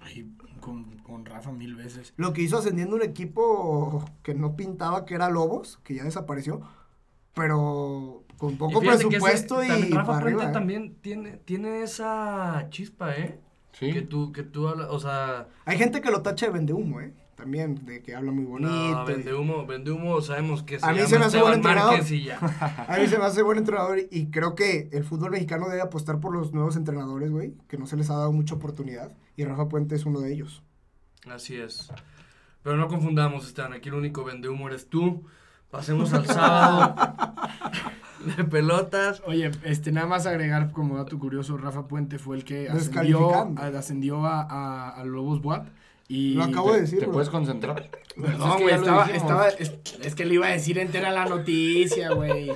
Ay, 0.00 0.32
con, 0.60 0.84
con 0.98 1.24
Rafa 1.24 1.52
mil 1.52 1.76
veces. 1.76 2.12
Lo 2.16 2.32
que 2.32 2.42
hizo 2.42 2.58
ascendiendo 2.58 2.96
un 2.96 3.02
equipo 3.02 4.04
que 4.24 4.34
no 4.34 4.56
pintaba 4.56 5.04
que 5.04 5.14
era 5.14 5.28
Lobos, 5.30 5.78
que 5.84 5.94
ya 5.94 6.02
desapareció, 6.04 6.62
pero 7.34 8.21
con 8.42 8.56
poco 8.58 8.78
Y 8.82 8.86
fíjate 8.86 9.08
que 9.08 9.16
ese- 9.16 9.20
presupuesto 9.20 9.62
y 9.62 9.68
también 9.68 9.92
Rafa 9.92 10.06
para 10.06 10.20
Puente 10.22 10.34
arriba. 10.40 10.50
¿eh? 10.50 10.52
también 10.52 10.96
tiene, 11.00 11.36
tiene 11.44 11.82
esa 11.84 12.66
chispa, 12.70 13.14
¿eh? 13.14 13.38
Sí. 13.70 13.92
Que 13.92 14.02
tú, 14.02 14.32
que 14.32 14.42
tú 14.42 14.66
hablas, 14.66 14.88
o 14.90 14.98
sea... 14.98 15.46
Hay 15.64 15.78
gente 15.78 16.00
que 16.00 16.10
lo 16.10 16.22
tacha 16.22 16.46
de 16.46 16.52
vende 16.52 16.72
humo, 16.72 17.00
¿eh? 17.00 17.14
También, 17.36 17.86
de 17.86 18.02
que 18.02 18.16
habla 18.16 18.32
muy 18.32 18.44
bonito. 18.44 18.70
No, 18.72 19.04
vende 19.04 19.32
humo, 19.32 19.64
vende 19.64 19.92
humo, 19.92 20.20
sabemos 20.20 20.64
que 20.64 20.80
se 20.80 20.86
A 20.86 20.92
mí 20.92 21.00
se 21.06 21.20
me 21.20 21.24
hace 21.24 21.40
buen 21.40 21.54
entrenador. 21.54 21.94
A 22.00 22.96
mí 22.98 23.06
se 23.06 23.18
me 23.18 23.24
hace 23.24 23.42
buen 23.42 23.58
entrenador 23.58 24.00
y 24.10 24.26
creo 24.30 24.56
que 24.56 24.88
el 24.92 25.04
fútbol 25.04 25.30
mexicano 25.30 25.68
debe 25.68 25.82
apostar 25.82 26.18
por 26.18 26.32
los 26.34 26.52
nuevos 26.52 26.76
entrenadores, 26.76 27.30
güey, 27.30 27.54
que 27.68 27.78
no 27.78 27.86
se 27.86 27.96
les 27.96 28.10
ha 28.10 28.14
dado 28.14 28.32
mucha 28.32 28.56
oportunidad. 28.56 29.12
Y 29.36 29.44
Rafa 29.44 29.68
Puente 29.68 29.94
es 29.94 30.04
uno 30.04 30.18
de 30.20 30.32
ellos. 30.32 30.64
Así 31.30 31.54
es. 31.56 31.92
Pero 32.64 32.76
no 32.76 32.88
confundamos, 32.88 33.46
Stan, 33.46 33.72
aquí 33.72 33.88
el 33.88 33.94
único 33.94 34.24
vende 34.24 34.48
humo 34.48 34.68
eres 34.68 34.88
tú. 34.88 35.24
Pasemos 35.72 36.12
al 36.12 36.26
sábado 36.26 36.94
de 38.36 38.44
pelotas. 38.44 39.22
Oye, 39.26 39.50
este, 39.64 39.90
nada 39.90 40.06
más 40.06 40.26
agregar 40.26 40.70
como 40.70 40.98
dato 40.98 41.18
curioso, 41.18 41.56
Rafa 41.56 41.88
Puente 41.88 42.18
fue 42.18 42.36
el 42.36 42.44
que 42.44 42.68
ascendió, 42.68 43.32
ascendió 43.58 44.24
a, 44.26 44.42
a, 44.42 44.90
a 44.90 45.04
Lobos 45.04 45.40
WAP. 45.42 45.66
Y 46.08 46.34
Lo 46.34 46.44
acabo 46.44 46.72
de 46.74 46.82
decir, 46.82 46.98
¿Te 46.98 47.06
bro. 47.06 47.14
puedes 47.14 47.30
concentrar? 47.30 47.88
Perdón, 48.20 48.50
Es 48.50 48.56
que 48.56 48.62
güey, 48.62 48.74
ya 48.74 48.76
lo 48.76 48.82
estaba, 48.84 49.06
estaba, 49.06 49.48
es, 49.48 49.72
es 50.02 50.14
que 50.14 50.26
le 50.26 50.34
iba 50.34 50.46
a 50.46 50.50
decir 50.50 50.78
entera 50.78 51.10
la 51.10 51.24
noticia, 51.24 52.10
güey. 52.12 52.52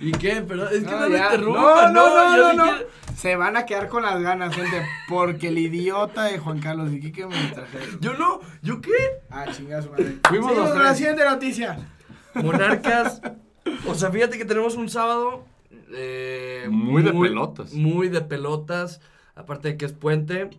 ¿Y 0.00 0.12
qué? 0.12 0.42
Pero 0.48 0.70
es 0.70 0.82
que 0.84 0.90
no, 0.90 1.00
No, 1.00 1.08
me 1.10 1.18
no, 1.18 1.90
no, 1.92 2.36
Yo 2.36 2.42
no, 2.44 2.50
sí 2.52 2.56
no. 2.56 2.64
quiero- 2.64 2.88
Se 3.14 3.36
van 3.36 3.58
a 3.58 3.66
quedar 3.66 3.88
con 3.88 4.02
las 4.04 4.22
ganas, 4.22 4.54
gente, 4.54 4.82
porque 5.06 5.48
el 5.48 5.58
idiota 5.58 6.24
de 6.24 6.38
Juan 6.38 6.60
Carlos 6.60 6.90
y 6.94 6.98
Quique 7.00 7.26
me 7.26 7.36
trajeron. 7.52 8.00
Yo 8.00 8.14
no, 8.14 8.40
¿yo 8.62 8.80
qué? 8.80 8.90
Ah, 9.30 9.44
chingas, 9.54 9.90
madre. 9.90 10.16
Fuimos 10.26 10.48
Seguimos 10.50 10.56
los 10.56 10.72
tres. 10.72 10.82
la 10.84 10.94
siguiente 10.94 11.24
noticia. 11.26 11.78
Monarcas. 12.34 13.20
O 13.86 13.94
sea, 13.94 14.10
fíjate 14.10 14.38
que 14.38 14.44
tenemos 14.44 14.76
un 14.76 14.88
sábado. 14.88 15.44
eh, 15.94 16.66
Muy 16.70 17.02
de 17.02 17.12
pelotas. 17.12 17.72
Muy 17.74 18.08
de 18.08 18.20
pelotas. 18.22 19.00
Aparte 19.34 19.68
de 19.68 19.76
que 19.76 19.84
es 19.86 19.92
puente. 19.92 20.50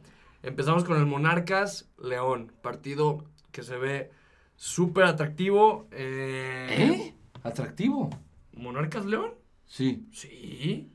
Empezamos 0.41 0.83
con 0.83 0.97
el 0.97 1.05
Monarcas 1.05 1.89
León. 2.01 2.51
Partido 2.61 3.23
que 3.51 3.63
se 3.63 3.77
ve 3.77 4.11
súper 4.55 5.05
atractivo. 5.05 5.87
Eh, 5.91 6.67
¿Eh? 6.69 7.13
¿Atractivo? 7.43 8.09
¿Monarcas 8.53 9.05
León? 9.05 9.31
Sí. 9.65 10.05
Sí. 10.11 10.89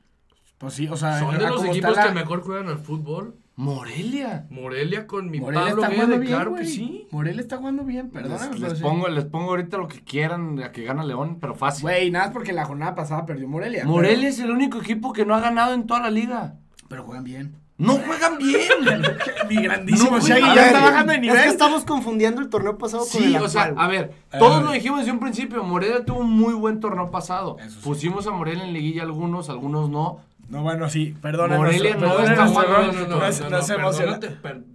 Pues 0.57 0.73
sí, 0.73 0.87
o 0.89 0.97
sea, 0.97 1.19
Son 1.19 1.37
de 1.37 1.47
los 1.47 1.63
equipos 1.65 1.95
la- 1.95 2.07
que 2.07 2.13
mejor 2.13 2.41
juegan 2.41 2.67
al 2.67 2.79
fútbol. 2.79 3.35
Morelia. 3.59 4.47
Morelia 4.49 5.05
con 5.05 5.29
mi 5.29 5.41
Morelia 5.41 5.65
Pablo 5.65 5.83
está 5.83 5.93
jugando 5.93 6.15
Guede, 6.15 6.25
bien, 6.25 6.33
claro 6.33 6.55
que 6.55 6.65
sí. 6.65 7.07
Morelia 7.11 7.41
está 7.41 7.57
jugando 7.57 7.83
bien, 7.83 8.09
perdóname. 8.09 8.57
les, 8.57 8.77
sí. 8.77 8.81
pongo, 8.81 9.09
les 9.09 9.25
pongo 9.25 9.49
ahorita 9.49 9.77
lo 9.77 9.89
que 9.89 10.01
quieran 10.01 10.63
a 10.63 10.71
que 10.71 10.85
gana 10.85 11.03
León, 11.03 11.39
pero 11.41 11.55
fácil. 11.55 11.81
Güey, 11.81 12.09
nada 12.09 12.27
más 12.27 12.33
porque 12.33 12.53
la 12.53 12.63
jornada 12.63 12.95
pasada 12.95 13.25
perdió 13.25 13.49
Morelia. 13.49 13.83
Morelia 13.83 14.29
es 14.29 14.39
el 14.39 14.51
único 14.51 14.77
equipo 14.79 15.11
que 15.11 15.25
no 15.25 15.35
ha 15.35 15.41
ganado 15.41 15.73
en 15.73 15.85
toda 15.87 15.99
la 15.99 16.09
liga. 16.09 16.55
Pero, 16.87 17.03
juegan 17.03 17.25
bien. 17.25 17.55
No 17.77 17.95
juegan 17.95 18.37
bien. 18.37 18.61
Mi 19.49 19.55
grandísimo 19.61 20.11
No, 20.11 20.19
Shaggy 20.21 20.55
ya 20.55 20.67
está 20.67 20.79
bajando 20.79 21.11
de 21.11 21.17
Es 21.17 21.21
nivel. 21.21 21.43
que 21.43 21.49
estamos 21.49 21.83
confundiendo 21.83 22.39
el 22.39 22.47
torneo 22.47 22.77
pasado 22.77 23.03
con 23.03 23.11
Sí, 23.21 23.35
el 23.35 23.41
o 23.43 23.49
sea, 23.49 23.63
actual. 23.63 23.85
a 23.85 23.87
ver, 23.89 24.11
todos 24.39 24.63
lo 24.63 24.71
dijimos 24.71 24.99
desde 24.99 25.11
un 25.11 25.19
principio. 25.19 25.65
Morelia 25.65 26.05
tuvo 26.05 26.19
un 26.21 26.31
muy 26.31 26.53
buen 26.53 26.79
torneo 26.79 27.11
pasado. 27.11 27.57
Eso 27.59 27.71
sí. 27.71 27.79
Pusimos 27.83 28.25
a 28.25 28.31
Morelia 28.31 28.63
en 28.63 28.71
liguilla 28.71 29.01
algunos, 29.03 29.49
algunos 29.49 29.89
no. 29.89 30.21
No, 30.49 30.63
bueno, 30.63 30.89
sí, 30.89 31.15
perdona. 31.21 31.57
Morelia 31.57 31.95
no 31.95 32.19
está 32.19 32.45
no, 32.45 32.51
no, 32.51 32.91
no, 32.91 33.07
no, 33.07 33.25
es- 33.25 33.39
no, 33.41 33.49
no 33.49 33.57
no, 33.57 33.63
se 33.63 33.73
emociona. 33.75 34.19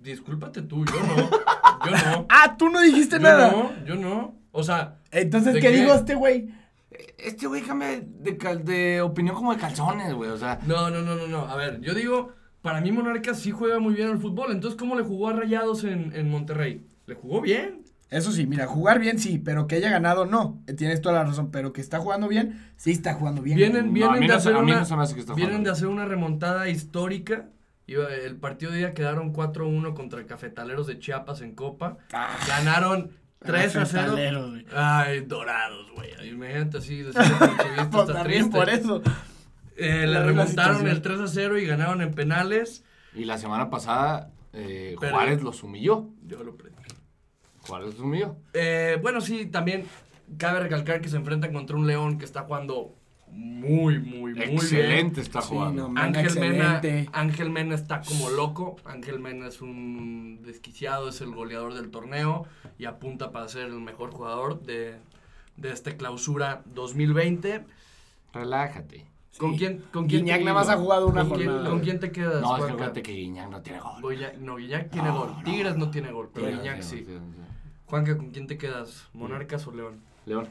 discúlpate 0.02 0.62
tú, 0.62 0.84
yo 0.84 0.92
no. 1.02 1.16
Yo 1.16 1.90
no. 1.90 2.26
Ah, 2.30 2.56
tú 2.56 2.68
no 2.70 2.80
dijiste 2.80 3.16
Yo 3.16 3.22
nada. 3.22 3.50
no, 3.50 3.72
yo 3.84 3.94
no. 3.96 4.36
O 4.52 4.62
sea, 4.62 4.98
Entonces, 5.10 5.54
¿De 5.54 5.60
¿qué, 5.60 5.70
digo 5.70 5.92
este 5.94 6.14
güey? 6.14 6.48
Este 7.18 7.46
güey 7.48 7.62
cambia 7.62 8.00
de, 8.04 8.38
cal- 8.38 8.64
de 8.64 9.00
opinión 9.02 9.34
como 9.34 9.52
de 9.52 9.58
calzones, 9.60 10.14
güey. 10.14 10.30
O 10.30 10.36
sea, 10.36 10.60
no, 10.66 10.90
no, 10.90 11.02
no, 11.02 11.16
no, 11.16 11.26
no. 11.26 11.40
A 11.48 11.56
ver, 11.56 11.80
yo 11.80 11.92
digo, 11.94 12.32
para 12.62 12.80
mí 12.80 12.92
Monarcas 12.92 13.40
sí 13.40 13.50
juega 13.50 13.80
muy 13.80 13.94
bien 13.94 14.08
al 14.10 14.18
fútbol. 14.18 14.52
Entonces, 14.52 14.78
¿cómo 14.78 14.94
le 14.94 15.02
jugó 15.02 15.28
a 15.28 15.32
Rayados 15.32 15.82
en, 15.84 16.12
en 16.14 16.30
Monterrey? 16.30 16.86
Le 17.06 17.14
jugó 17.16 17.40
bien. 17.40 17.83
Eso 18.14 18.30
sí, 18.32 18.46
mira, 18.46 18.66
jugar 18.66 19.00
bien 19.00 19.18
sí, 19.18 19.38
pero 19.38 19.66
que 19.66 19.74
haya 19.76 19.90
ganado 19.90 20.24
no. 20.24 20.62
Eh, 20.66 20.74
Tienes 20.74 21.00
toda 21.00 21.16
la 21.16 21.24
razón, 21.24 21.50
pero 21.50 21.72
que 21.72 21.80
está 21.80 21.98
jugando 21.98 22.28
bien, 22.28 22.64
sí 22.76 22.92
está 22.92 23.14
jugando 23.14 23.42
bien. 23.42 23.56
Vienen, 23.56 23.86
No, 23.88 23.92
vienen 23.92 24.16
a 24.16 24.20
mí 24.20 24.26
de 24.28 24.34
hacer 24.34 24.54
una, 24.56 24.80
no 24.82 25.04
vienen 25.04 25.26
jugando 25.26 25.62
de 25.64 25.70
hacer 25.70 25.88
una 25.88 26.04
remontada 26.04 26.68
histórica. 26.68 27.48
El 27.86 28.36
partido 28.36 28.72
de 28.72 28.78
día 28.78 28.94
quedaron 28.94 29.32
4-1 29.34 29.94
contra 29.94 30.24
Cafetaleros 30.26 30.86
de 30.86 30.98
Chiapas 30.98 31.40
en 31.42 31.54
Copa. 31.54 31.98
Ah, 32.12 32.36
Ganaron 32.48 33.10
3 33.40 33.76
a 33.76 33.84
0. 33.84 34.04
Cafetaleros, 34.06 34.50
güey. 34.52 34.66
Ay, 34.74 35.20
dorados, 35.20 35.90
güey. 35.94 36.10
Imagínate 36.30 36.78
así, 36.78 37.02
Portuguista 37.04 37.88
Pues 37.90 38.22
triste. 38.24 38.50
por 38.50 38.70
eso. 38.70 39.02
Eh, 39.76 40.06
La 40.06 40.20
le 40.20 40.26
remontaron 40.26 40.86
el 40.86 41.02
3 41.02 41.20
a 41.20 41.26
0 41.26 41.58
y 41.58 41.66
ganaron 41.66 42.00
en 42.00 42.12
penales. 42.14 42.84
y 43.12 43.24
la 43.24 43.38
semana 43.38 43.70
pasada 43.70 44.30
eh, 44.52 44.94
Juárez 44.96 45.42
los 45.42 45.62
humilló. 45.64 46.08
Yo 46.26 46.42
lo 46.44 46.56
prendí. 47.64 47.68
Juárez 47.68 47.86
los 47.94 47.98
humilló. 48.00 48.36
Eh, 48.52 48.98
bueno, 49.02 49.20
sí, 49.20 49.46
también 49.46 49.84
cabe 50.38 50.60
recalcar 50.60 51.00
que 51.00 51.08
se 51.08 51.16
enfrentan 51.16 51.52
contra 51.52 51.76
un 51.76 51.86
León 51.86 52.18
que 52.18 52.24
está 52.24 52.42
jugando 52.42 52.94
muy, 53.28 53.98
muy, 53.98 54.32
muy 54.34 54.40
Excelente 54.42 55.14
bien. 55.16 55.26
está 55.26 55.42
Sí, 55.42 55.48
jugando. 55.50 55.82
no, 55.82 55.88
man, 55.88 56.14
Ángel 56.16 56.38
Mena, 56.38 56.74
excelente. 56.76 57.10
Ángel 57.12 57.50
Mena 57.50 57.74
está 57.74 58.00
como 58.00 58.30
loco. 58.30 58.76
Ángel 58.84 59.18
Mena 59.18 59.48
es 59.48 59.60
un 59.60 60.40
desquiciado, 60.42 61.08
es 61.08 61.20
el 61.20 61.34
goleador 61.34 61.74
del 61.74 61.90
torneo 61.90 62.46
y 62.78 62.84
apunta 62.84 63.32
para 63.32 63.48
ser 63.48 63.66
el 63.66 63.80
mejor 63.80 64.12
jugador 64.12 64.62
de, 64.62 64.96
de 65.56 65.72
esta 65.72 65.96
clausura 65.96 66.62
2020. 66.66 67.64
Relájate. 68.32 69.06
¿Con 69.38 69.52
Sí. 69.52 69.58
quién, 69.58 69.78
con 69.92 70.06
quién 70.06 70.22
Guiñac 70.24 70.42
nada 70.42 70.54
más 70.54 70.68
ha 70.68 70.76
jugado 70.76 71.08
una 71.08 71.24
¿con 71.26 71.36
quién, 71.36 71.48
jornada. 71.50 71.70
¿Con 71.70 71.80
quién 71.80 71.98
te 71.98 72.12
quedas? 72.12 72.40
No, 72.40 72.56
es 72.56 72.92
que 72.92 73.02
que 73.02 73.12
Guiñac 73.12 73.50
no 73.50 73.60
tiene 73.62 73.80
gol. 73.80 74.00
Guiñac- 74.00 74.36
no, 74.38 74.56
Guiñac 74.56 74.90
tiene 74.90 75.08
No, 75.08 75.18
gol. 75.18 75.32
no. 75.38 75.42
Tigres 75.42 75.76
no 75.76 75.90
tiene 75.90 76.12
gol, 76.12 76.30
pero 76.32 76.46
Guiñac 76.46 76.62
tiene- 76.62 76.82
sí. 76.84 76.96
tiene- 77.02 77.18
tiene- 77.20 77.53
Juanca, 77.94 78.16
¿con 78.16 78.30
quién 78.30 78.48
te 78.48 78.58
quedas? 78.58 79.06
¿Monarcas 79.14 79.64
o 79.68 79.70
León? 79.72 80.00
León. 80.26 80.48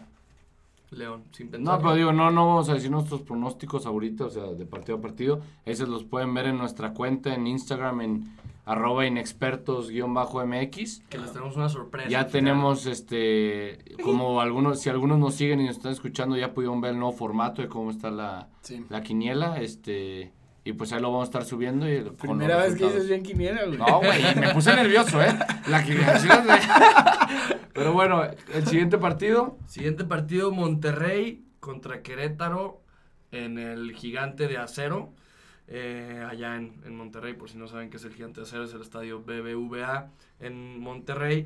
León, 0.92 1.24
sin 1.32 1.48
No, 1.48 1.52
pensar. 1.52 1.80
pero 1.82 1.96
digo, 1.96 2.14
no, 2.14 2.32
no 2.32 2.48
vamos 2.48 2.70
a 2.70 2.76
decir 2.76 2.90
nuestros 2.90 3.20
pronósticos 3.24 3.86
ahorita, 3.86 4.24
o 4.26 4.30
sea, 4.30 4.44
de 4.46 4.66
partido 4.66 5.00
a 5.00 5.02
partido. 5.02 5.42
Esos 5.66 5.90
los 5.90 6.06
pueden 6.06 6.34
ver 6.34 6.46
en 6.46 6.58
nuestra 6.58 6.94
cuenta 6.94 7.34
en 7.34 7.46
Instagram 7.48 8.00
en 8.00 8.38
arroba 8.66 9.06
inexpertos-mx. 9.06 11.02
Que 11.10 11.18
les 11.18 11.34
tenemos 11.34 11.58
una 11.58 11.68
sorpresa. 11.68 12.08
Ya 12.08 12.28
tenemos, 12.28 12.86
este, 12.86 13.80
como 14.04 14.40
algunos, 14.40 14.80
si 14.80 14.90
algunos 14.90 15.20
nos 15.20 15.34
siguen 15.36 15.60
y 15.60 15.66
nos 15.66 15.76
están 15.76 15.92
escuchando, 15.92 16.38
ya 16.38 16.54
pudieron 16.54 16.80
ver 16.80 16.92
el 16.94 17.00
nuevo 17.00 17.12
formato 17.12 17.62
de 17.62 17.68
cómo 17.68 17.92
está 17.92 18.10
la, 18.10 18.48
Sí. 18.62 18.86
la 18.90 19.02
quiniela, 19.04 19.60
este, 19.60 20.32
y 20.66 20.74
pues 20.74 20.94
ahí 20.94 21.02
lo 21.02 21.12
vamos 21.12 21.28
a 21.28 21.30
estar 21.30 21.46
subiendo. 21.46 21.92
Y 21.92 22.02
Primera 22.02 22.58
vez 22.58 22.76
que 22.76 22.86
dices 22.86 23.08
bien 23.08 23.24
quiniela, 23.24 23.66
güey. 23.66 23.78
No, 23.78 24.00
güey, 24.00 24.36
me 24.36 24.54
puse 24.54 24.74
nervioso, 24.76 25.22
¿eh? 25.22 25.38
La 25.68 25.84
que... 25.84 25.98
Pero 27.74 27.92
bueno, 27.92 28.24
el 28.54 28.68
siguiente 28.68 28.98
partido, 28.98 29.58
Siguiente 29.68 30.06
partido, 30.06 30.52
Monterrey 30.52 31.44
contra 31.60 32.02
Querétaro 32.02 32.82
en 33.32 33.58
el 33.58 33.94
Gigante 33.94 34.48
de 34.48 34.58
Acero. 34.58 35.14
Eh, 35.68 36.26
allá 36.30 36.56
en, 36.56 36.74
en 36.86 36.96
Monterrey, 36.96 37.34
por 37.34 37.50
si 37.50 37.58
no 37.58 37.68
saben 37.68 37.90
qué 37.90 37.98
es 37.98 38.04
el 38.04 38.14
Gigante 38.14 38.42
de 38.42 38.48
Acero, 38.48 38.64
es 38.64 38.74
el 38.74 38.82
estadio 38.82 39.22
BBVA 39.22 40.10
en 40.40 40.80
Monterrey. 40.80 41.46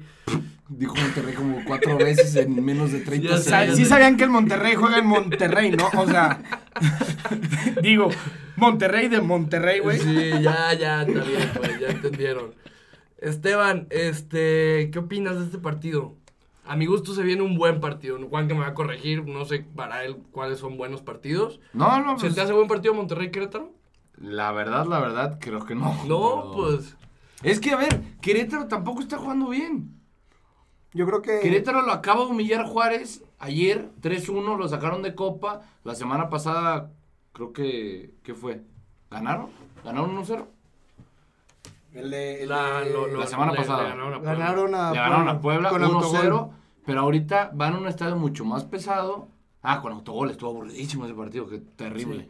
dijo 0.70 0.96
Monterrey 0.96 1.34
como 1.36 1.64
cuatro 1.66 1.98
veces 1.98 2.36
en 2.36 2.64
menos 2.64 2.92
de 2.92 3.02
30 3.02 3.28
Ya 3.30 3.36
O 3.36 3.38
sea, 3.38 3.62
sé, 3.62 3.68
ya 3.68 3.76
sí 3.76 3.86
sabían 3.86 4.18
que 4.18 4.24
el 4.24 4.30
Monterrey 4.30 4.76
juega 4.76 4.98
en 4.98 5.06
Monterrey, 5.06 5.72
¿no? 5.72 5.90
O 5.96 6.08
sea, 6.08 6.42
digo, 7.82 8.10
Monterrey 8.56 9.08
de 9.08 9.22
Monterrey, 9.22 9.80
güey. 9.80 10.00
Sí, 10.00 10.32
ya, 10.42 10.74
ya, 10.74 11.04
está 11.04 11.24
bien, 11.24 11.52
pues, 11.56 11.80
ya 11.80 11.88
entendieron. 11.90 12.56
Esteban, 13.20 13.88
este, 13.90 14.90
¿qué 14.92 15.00
opinas 15.00 15.38
de 15.38 15.46
este 15.46 15.58
partido? 15.58 16.16
A 16.66 16.76
mi 16.76 16.86
gusto 16.86 17.14
se 17.14 17.24
viene 17.24 17.44
un 17.44 17.56
buen 17.56 17.80
partido. 17.80 18.20
Juan 18.28 18.48
que 18.48 18.54
me 18.54 18.60
va 18.62 18.68
a 18.68 18.74
corregir, 18.74 19.26
no 19.26 19.46
sé 19.46 19.66
para 19.76 20.04
él 20.04 20.18
cuáles 20.32 20.60
son 20.60 20.76
buenos 20.76 21.02
partidos. 21.02 21.60
No, 21.74 22.04
no, 22.04 22.18
¿Se 22.18 22.26
pues, 22.26 22.36
te 22.36 22.42
hace 22.42 22.54
buen 22.54 22.68
partido 22.68 22.94
Monterrey-Querétaro? 22.94 23.72
La 24.18 24.52
verdad, 24.52 24.86
la 24.88 25.00
verdad, 25.00 25.38
creo 25.40 25.66
que 25.66 25.76
no. 25.76 25.94
No, 26.06 26.42
pero- 26.42 26.52
pues... 26.56 26.96
Es 27.44 27.60
que, 27.60 27.72
a 27.72 27.76
ver, 27.78 28.02
Querétaro 28.20 28.68
tampoco 28.68 29.02
está 29.02 29.18
jugando 29.18 29.50
bien. 29.50 29.92
Yo 30.94 31.06
creo 31.06 31.22
que. 31.22 31.40
Querétaro 31.40 31.84
lo 31.84 31.92
acaba 31.92 32.22
de 32.26 32.32
humillar 32.32 32.66
Juárez 32.66 33.24
ayer, 33.38 33.92
3-1, 34.02 34.58
lo 34.58 34.68
sacaron 34.68 35.04
de 35.04 35.14
Copa. 35.14 35.62
La 35.84 35.94
semana 35.94 36.30
pasada, 36.30 36.90
creo 37.34 37.54
que, 37.54 38.16
¿qué 38.24 38.34
fue? 38.34 38.64
¿Ganaron? 39.12 39.50
¿Ganaron 39.86 40.18
1-0? 40.18 40.46
El 41.94 42.10
de, 42.12 42.44
el 42.44 42.50
La, 42.50 42.82
de- 42.82 42.92
lo- 42.92 43.08
lo- 43.08 43.20
la 43.20 43.28
semana 43.28 43.52
le- 43.52 43.58
pasada. 43.60 43.84
le 43.84 43.90
ganaron 43.90 44.14
a 44.14 44.18
Puebla. 44.20 44.34
Ganaron 44.36 44.76
a 44.76 44.92
Le 44.92 44.98
ganaron 44.98 45.30
a 45.30 45.40
Puebla 45.42 45.70
con 45.70 45.82
1-0, 45.84 45.94
autogol. 45.94 46.50
pero 46.86 47.02
ahorita 47.02 47.52
van 47.54 47.74
a 47.74 47.78
un 47.78 47.88
estadio 47.88 48.16
mucho 48.16 48.46
más 48.46 48.64
pesado. 48.66 49.28
Ah, 49.62 49.82
con 49.82 49.92
autogol, 49.94 50.32
estuvo 50.32 50.50
aburridísimo 50.52 51.06
ese 51.06 51.14
partido, 51.14 51.48
qué 51.48 51.58
terrible. 51.60 52.30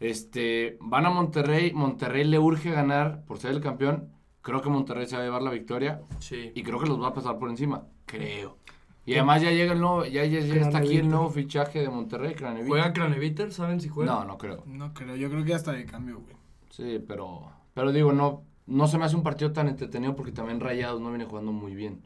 Este, 0.00 0.78
van 0.80 1.06
a 1.06 1.10
Monterrey, 1.10 1.72
Monterrey 1.72 2.24
le 2.24 2.38
urge 2.38 2.70
ganar 2.70 3.24
por 3.24 3.38
ser 3.38 3.50
el 3.52 3.60
campeón. 3.60 4.10
Creo 4.42 4.62
que 4.62 4.68
Monterrey 4.70 5.06
se 5.06 5.16
va 5.16 5.22
a 5.22 5.24
llevar 5.24 5.42
la 5.42 5.50
victoria 5.50 6.00
Sí. 6.20 6.52
y 6.54 6.62
creo 6.62 6.78
que 6.78 6.86
los 6.86 7.00
va 7.02 7.08
a 7.08 7.12
pasar 7.14 7.38
por 7.38 7.50
encima, 7.50 7.84
creo. 8.06 8.56
Y 9.04 9.14
además 9.14 9.40
ya 9.42 9.50
llega 9.50 9.72
el 9.72 9.80
nuevo, 9.80 10.04
ya, 10.04 10.24
ya, 10.26 10.40
ya 10.40 10.54
está 10.56 10.78
aquí 10.78 10.98
el 10.98 11.08
nuevo 11.08 11.30
fichaje 11.30 11.80
de 11.80 11.88
Monterrey, 11.88 12.34
Craneviter. 12.34 12.68
¿Juega 12.68 12.92
Craneviter? 12.92 13.52
¿Saben 13.52 13.80
si 13.80 13.88
juega? 13.88 14.12
No, 14.12 14.24
no 14.24 14.38
creo. 14.38 14.62
No 14.66 14.92
creo, 14.92 15.16
yo 15.16 15.30
creo 15.30 15.44
que 15.44 15.54
hasta 15.54 15.72
de 15.72 15.86
cambio, 15.86 16.20
güey. 16.20 16.36
Sí, 16.70 17.02
pero, 17.08 17.50
pero 17.72 17.90
digo, 17.90 18.12
no, 18.12 18.42
no 18.66 18.86
se 18.86 18.98
me 18.98 19.06
hace 19.06 19.16
un 19.16 19.22
partido 19.22 19.50
tan 19.52 19.66
entretenido 19.68 20.14
porque 20.14 20.30
también 20.30 20.60
Rayados 20.60 21.00
no 21.00 21.08
viene 21.08 21.24
jugando 21.24 21.52
muy 21.52 21.74
bien. 21.74 22.02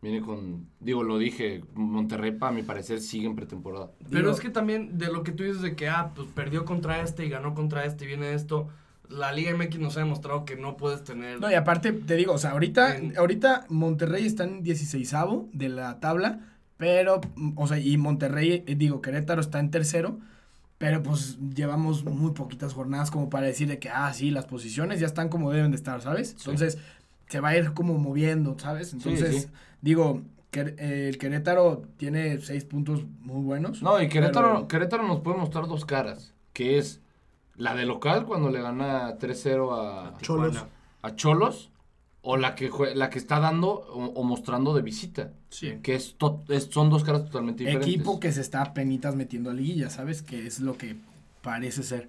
Viene 0.00 0.20
con, 0.20 0.68
digo, 0.78 1.02
lo 1.02 1.18
dije, 1.18 1.62
Monterrey 1.74 2.30
para 2.32 2.52
mi 2.52 2.62
parecer 2.62 3.00
sigue 3.00 3.26
en 3.26 3.34
pretemporada. 3.34 3.90
Pero 4.10 4.20
Digo- 4.26 4.30
es 4.32 4.40
que 4.40 4.50
también 4.50 4.96
de 4.96 5.12
lo 5.12 5.24
que 5.24 5.32
tú 5.32 5.42
dices 5.42 5.60
de 5.60 5.74
que, 5.74 5.88
ah, 5.88 6.12
pues 6.14 6.28
perdió 6.34 6.64
contra 6.64 7.02
este 7.02 7.26
y 7.26 7.28
ganó 7.28 7.54
contra 7.54 7.84
este 7.84 8.04
y 8.04 8.08
viene 8.08 8.32
esto. 8.32 8.68
La 9.08 9.32
Liga 9.32 9.50
MX 9.56 9.78
nos 9.80 9.96
ha 9.96 10.00
demostrado 10.00 10.44
que 10.44 10.54
no 10.54 10.76
puedes 10.76 11.02
tener... 11.02 11.40
No, 11.40 11.50
y 11.50 11.54
aparte, 11.54 11.92
te 11.92 12.14
digo, 12.14 12.34
o 12.34 12.38
sea, 12.38 12.50
ahorita, 12.52 12.96
En- 12.96 13.16
ahorita 13.18 13.64
Monterrey 13.70 14.24
está 14.26 14.44
en 14.44 14.62
16 14.62 15.12
de 15.52 15.68
la 15.68 15.98
tabla, 15.98 16.40
pero, 16.76 17.20
o 17.56 17.66
sea, 17.66 17.78
y 17.80 17.96
Monterrey, 17.96 18.62
eh, 18.66 18.74
digo, 18.76 19.00
Querétaro 19.02 19.40
está 19.40 19.58
en 19.58 19.70
tercero, 19.72 20.20
pero 20.76 21.02
pues 21.02 21.38
llevamos 21.56 22.04
muy 22.04 22.30
poquitas 22.32 22.72
jornadas 22.72 23.10
como 23.10 23.30
para 23.30 23.46
decir 23.46 23.66
de 23.66 23.80
que, 23.80 23.88
ah, 23.88 24.12
sí, 24.14 24.30
las 24.30 24.46
posiciones 24.46 25.00
ya 25.00 25.06
están 25.06 25.28
como 25.28 25.50
deben 25.50 25.72
de 25.72 25.76
estar, 25.76 26.00
¿sabes? 26.02 26.36
Entonces, 26.38 26.78
se 27.28 27.40
va 27.40 27.50
a 27.50 27.56
ir 27.56 27.72
como 27.74 27.98
moviendo, 27.98 28.56
¿sabes? 28.58 28.92
Entonces, 28.92 29.42
sí. 29.42 29.48
digo, 29.82 30.22
que, 30.50 30.74
eh, 30.78 31.08
el 31.08 31.18
Querétaro 31.18 31.82
tiene 31.98 32.38
seis 32.40 32.64
puntos 32.64 33.04
muy 33.20 33.42
buenos. 33.44 33.82
No, 33.82 34.00
y 34.02 34.08
Querétaro, 34.08 34.52
pero- 34.54 34.68
Querétaro 34.68 35.02
nos 35.06 35.20
puede 35.20 35.36
mostrar 35.36 35.66
dos 35.66 35.84
caras, 35.84 36.32
que 36.52 36.78
es 36.78 37.00
la 37.56 37.74
de 37.74 37.84
local 37.84 38.24
cuando 38.24 38.50
le 38.50 38.62
gana 38.62 39.18
3-0 39.18 39.72
a, 39.74 40.16
Cholos. 40.20 40.52
Tijuana. 40.52 40.68
a 41.02 41.14
Cholos, 41.16 41.70
o 42.22 42.36
la 42.36 42.54
que, 42.54 42.70
jue- 42.70 42.94
la 42.94 43.10
que 43.10 43.18
está 43.18 43.40
dando 43.40 43.68
o, 43.70 44.04
o 44.06 44.22
mostrando 44.24 44.74
de 44.74 44.82
visita, 44.82 45.32
Sí. 45.50 45.78
que 45.82 45.94
es, 45.94 46.14
to- 46.18 46.42
es- 46.48 46.64
son 46.70 46.88
dos 46.90 47.04
caras 47.04 47.24
totalmente 47.26 47.64
diferentes. 47.64 47.88
equipo 47.88 48.18
que 48.20 48.32
se 48.32 48.40
está 48.40 48.74
penitas 48.74 49.14
metiendo 49.16 49.50
a 49.50 49.54
liguilla, 49.54 49.88
¿sabes? 49.90 50.22
Que 50.22 50.46
es 50.46 50.60
lo 50.60 50.76
que 50.76 50.96
parece 51.42 51.82
ser. 51.82 52.08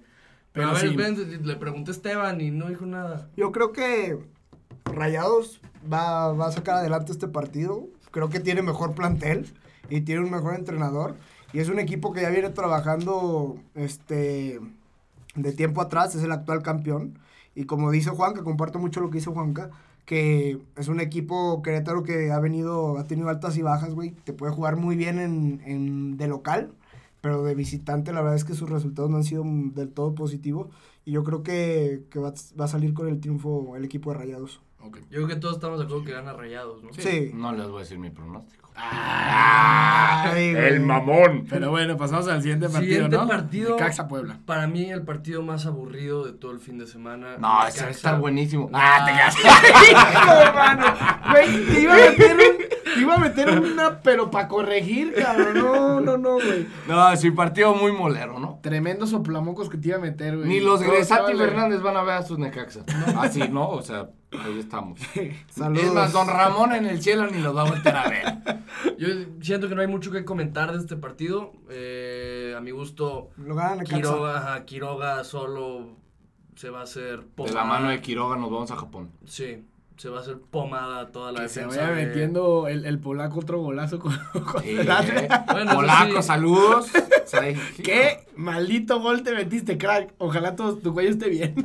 Pero, 0.52 0.66
Pero 0.66 0.68
a 0.68 0.72
ver, 0.72 0.90
sí, 0.90 0.96
ven, 0.96 1.46
le 1.46 1.56
pregunté 1.56 1.90
a 1.90 1.94
Esteban 1.94 2.40
y 2.40 2.50
no 2.50 2.68
dijo 2.68 2.84
nada. 2.86 3.28
Yo 3.36 3.52
creo 3.52 3.72
que 3.72 4.18
Rayados 4.94 5.60
va, 5.92 6.32
va 6.32 6.46
a 6.48 6.52
sacar 6.52 6.76
adelante 6.76 7.12
este 7.12 7.28
partido 7.28 7.88
creo 8.10 8.28
que 8.28 8.40
tiene 8.40 8.62
mejor 8.62 8.94
plantel 8.94 9.46
y 9.88 10.00
tiene 10.02 10.22
un 10.22 10.30
mejor 10.30 10.54
entrenador. 10.54 11.16
Y 11.52 11.58
es 11.60 11.68
un 11.68 11.78
equipo 11.78 12.12
que 12.12 12.22
ya 12.22 12.30
viene 12.30 12.50
trabajando 12.50 13.56
este, 13.74 14.60
de 15.34 15.52
tiempo 15.52 15.80
atrás, 15.80 16.14
es 16.14 16.22
el 16.24 16.32
actual 16.32 16.62
campeón. 16.62 17.18
Y 17.54 17.64
como 17.64 17.90
dice 17.90 18.10
Juanca, 18.10 18.42
comparto 18.44 18.78
mucho 18.78 19.00
lo 19.00 19.10
que 19.10 19.18
dice 19.18 19.30
Juanca, 19.30 19.70
que 20.06 20.60
es 20.76 20.88
un 20.88 21.00
equipo 21.00 21.62
Querétaro 21.62 22.02
que 22.02 22.30
ha 22.32 22.38
venido, 22.40 22.98
ha 22.98 23.04
tenido 23.06 23.28
altas 23.28 23.56
y 23.56 23.62
bajas, 23.62 23.94
güey. 23.94 24.10
Te 24.24 24.32
puede 24.32 24.52
jugar 24.52 24.76
muy 24.76 24.96
bien 24.96 25.18
en, 25.18 25.60
en- 25.66 26.16
de 26.16 26.28
local, 26.28 26.72
pero 27.20 27.42
de 27.44 27.54
visitante 27.54 28.12
la 28.12 28.20
verdad 28.22 28.36
es 28.36 28.44
que 28.44 28.54
sus 28.54 28.70
resultados 28.70 29.10
no 29.10 29.16
han 29.18 29.24
sido 29.24 29.44
del 29.46 29.90
todo 29.92 30.14
positivos. 30.14 30.68
Y 31.04 31.12
yo 31.12 31.24
creo 31.24 31.42
que, 31.42 32.04
que 32.10 32.18
va 32.20 32.32
a 32.64 32.68
salir 32.68 32.94
con 32.94 33.08
el 33.08 33.20
triunfo 33.20 33.76
el 33.76 33.84
equipo 33.84 34.12
de 34.12 34.18
Rayados. 34.18 34.60
Yo 34.82 34.90
creo 35.10 35.26
que 35.28 35.36
todos 35.36 35.54
estamos 35.56 35.78
de 35.78 35.84
acuerdo 35.84 36.04
que 36.04 36.12
gana 36.12 36.32
Rayados, 36.32 36.82
¿no? 36.82 36.92
Sí. 36.92 37.30
No 37.34 37.52
les 37.52 37.66
voy 37.68 37.76
a 37.78 37.80
decir 37.80 37.98
mi 37.98 38.10
pronóstico. 38.10 38.60
Ay, 38.74 40.54
güey. 40.54 40.78
mamón. 40.80 41.46
Pero 41.48 41.70
bueno, 41.70 41.96
pasamos 41.96 42.28
al 42.28 42.40
siguiente 42.40 42.68
partido, 42.68 42.92
Siguiente 42.94 43.16
¿no? 43.16 43.26
partido. 43.28 43.76
Caxa 43.76 44.08
Puebla. 44.08 44.38
Para 44.46 44.66
mí, 44.66 44.90
el 44.90 45.02
partido 45.02 45.42
más 45.42 45.66
aburrido 45.66 46.24
de 46.24 46.32
todo 46.32 46.52
el 46.52 46.60
fin 46.60 46.78
de 46.78 46.86
semana. 46.86 47.36
No, 47.38 47.66
ese 47.66 47.82
va 47.82 47.88
a 47.88 47.90
estar 47.90 48.18
buenísimo. 48.20 48.70
Ah, 48.72 48.98
Ah, 49.00 49.06
te 49.06 49.12
quedas. 49.12 49.36
Hijo, 49.90 50.54
mano. 50.54 50.86
Güey, 51.30 51.66
te 51.66 51.80
iba 51.80 51.94
a 51.94 51.96
meter 51.98 52.32
un, 52.36 52.94
te 52.94 53.00
iba 53.00 53.14
a 53.14 53.18
meter 53.18 53.60
una, 53.60 54.00
pero 54.00 54.30
para 54.30 54.48
corregir, 54.48 55.14
cabrón. 55.14 55.54
No, 55.58 56.00
no, 56.00 56.16
no, 56.16 56.34
güey. 56.34 56.66
No, 56.88 57.16
sí, 57.16 57.30
partido 57.30 57.74
muy 57.74 57.92
molero, 57.92 58.38
¿no? 58.38 58.58
Tremendo 58.62 59.06
soplamocos 59.06 59.68
que 59.68 59.76
te 59.78 59.88
iba 59.88 59.98
a 59.98 60.00
meter, 60.00 60.36
güey. 60.36 60.48
Ni 60.48 60.60
los 60.60 60.82
Gresati 60.82 61.34
Fernández 61.36 61.82
van 61.82 61.96
a 61.96 62.02
ver 62.02 62.14
a 62.14 62.22
sus 62.22 62.38
Necaxa. 62.38 62.80
Así, 63.18 63.46
¿no? 63.48 63.68
O 63.68 63.82
sea, 63.82 64.08
ahí 64.38 64.58
estamos. 64.58 65.00
Saludos. 65.50 65.84
Es 65.86 65.92
más, 65.92 66.12
don 66.12 66.26
Ramón 66.28 66.72
en 66.72 66.86
el 66.86 67.02
cielo 67.02 67.26
ni 67.28 67.38
los 67.40 67.54
va 67.56 67.62
a 67.62 67.70
volver 67.70 67.96
a 67.96 68.08
ver. 68.08 68.24
Yo 68.98 69.08
siento 69.40 69.68
que 69.68 69.74
no 69.74 69.80
hay 69.80 69.86
mucho 69.86 70.10
que 70.10 70.24
comentar 70.24 70.72
de 70.72 70.78
este 70.78 70.96
partido. 70.96 71.52
Eh, 71.70 72.54
a 72.56 72.60
mi 72.60 72.70
gusto, 72.70 73.30
Lo 73.38 73.54
gana 73.54 73.76
Necaxa. 73.76 73.96
Quiroga, 73.96 74.64
Quiroga 74.66 75.24
solo 75.24 75.96
se 76.56 76.70
va 76.70 76.80
a 76.80 76.84
hacer 76.84 77.20
De 77.20 77.26
pomada. 77.34 77.54
la 77.54 77.64
mano 77.64 77.88
de 77.90 78.00
Quiroga 78.00 78.36
nos 78.36 78.50
vamos 78.50 78.70
a 78.70 78.76
Japón. 78.76 79.10
Sí, 79.24 79.64
se 79.96 80.08
va 80.10 80.18
a 80.18 80.20
hacer 80.20 80.38
pomada 80.50 81.10
toda 81.10 81.32
la 81.32 81.40
Que 81.42 81.48
se 81.48 81.60
defensa. 81.60 81.82
vaya 81.82 81.94
de- 81.96 82.06
metiendo 82.06 82.68
el, 82.68 82.84
el 82.84 82.98
polaco 82.98 83.40
otro 83.40 83.60
golazo 83.60 83.98
con, 83.98 84.12
con 84.32 84.62
Sí, 84.62 84.76
Polaco, 85.74 86.16
sí. 86.16 86.22
saludos. 86.22 86.90
¿Sabes? 87.30 87.58
¿Qué 87.84 88.26
maldito 88.36 89.00
gol 89.00 89.22
te 89.22 89.32
metiste, 89.32 89.78
crack? 89.78 90.14
Ojalá 90.18 90.56
todo, 90.56 90.76
tu 90.76 90.92
cuello 90.92 91.10
esté 91.10 91.28
bien. 91.28 91.54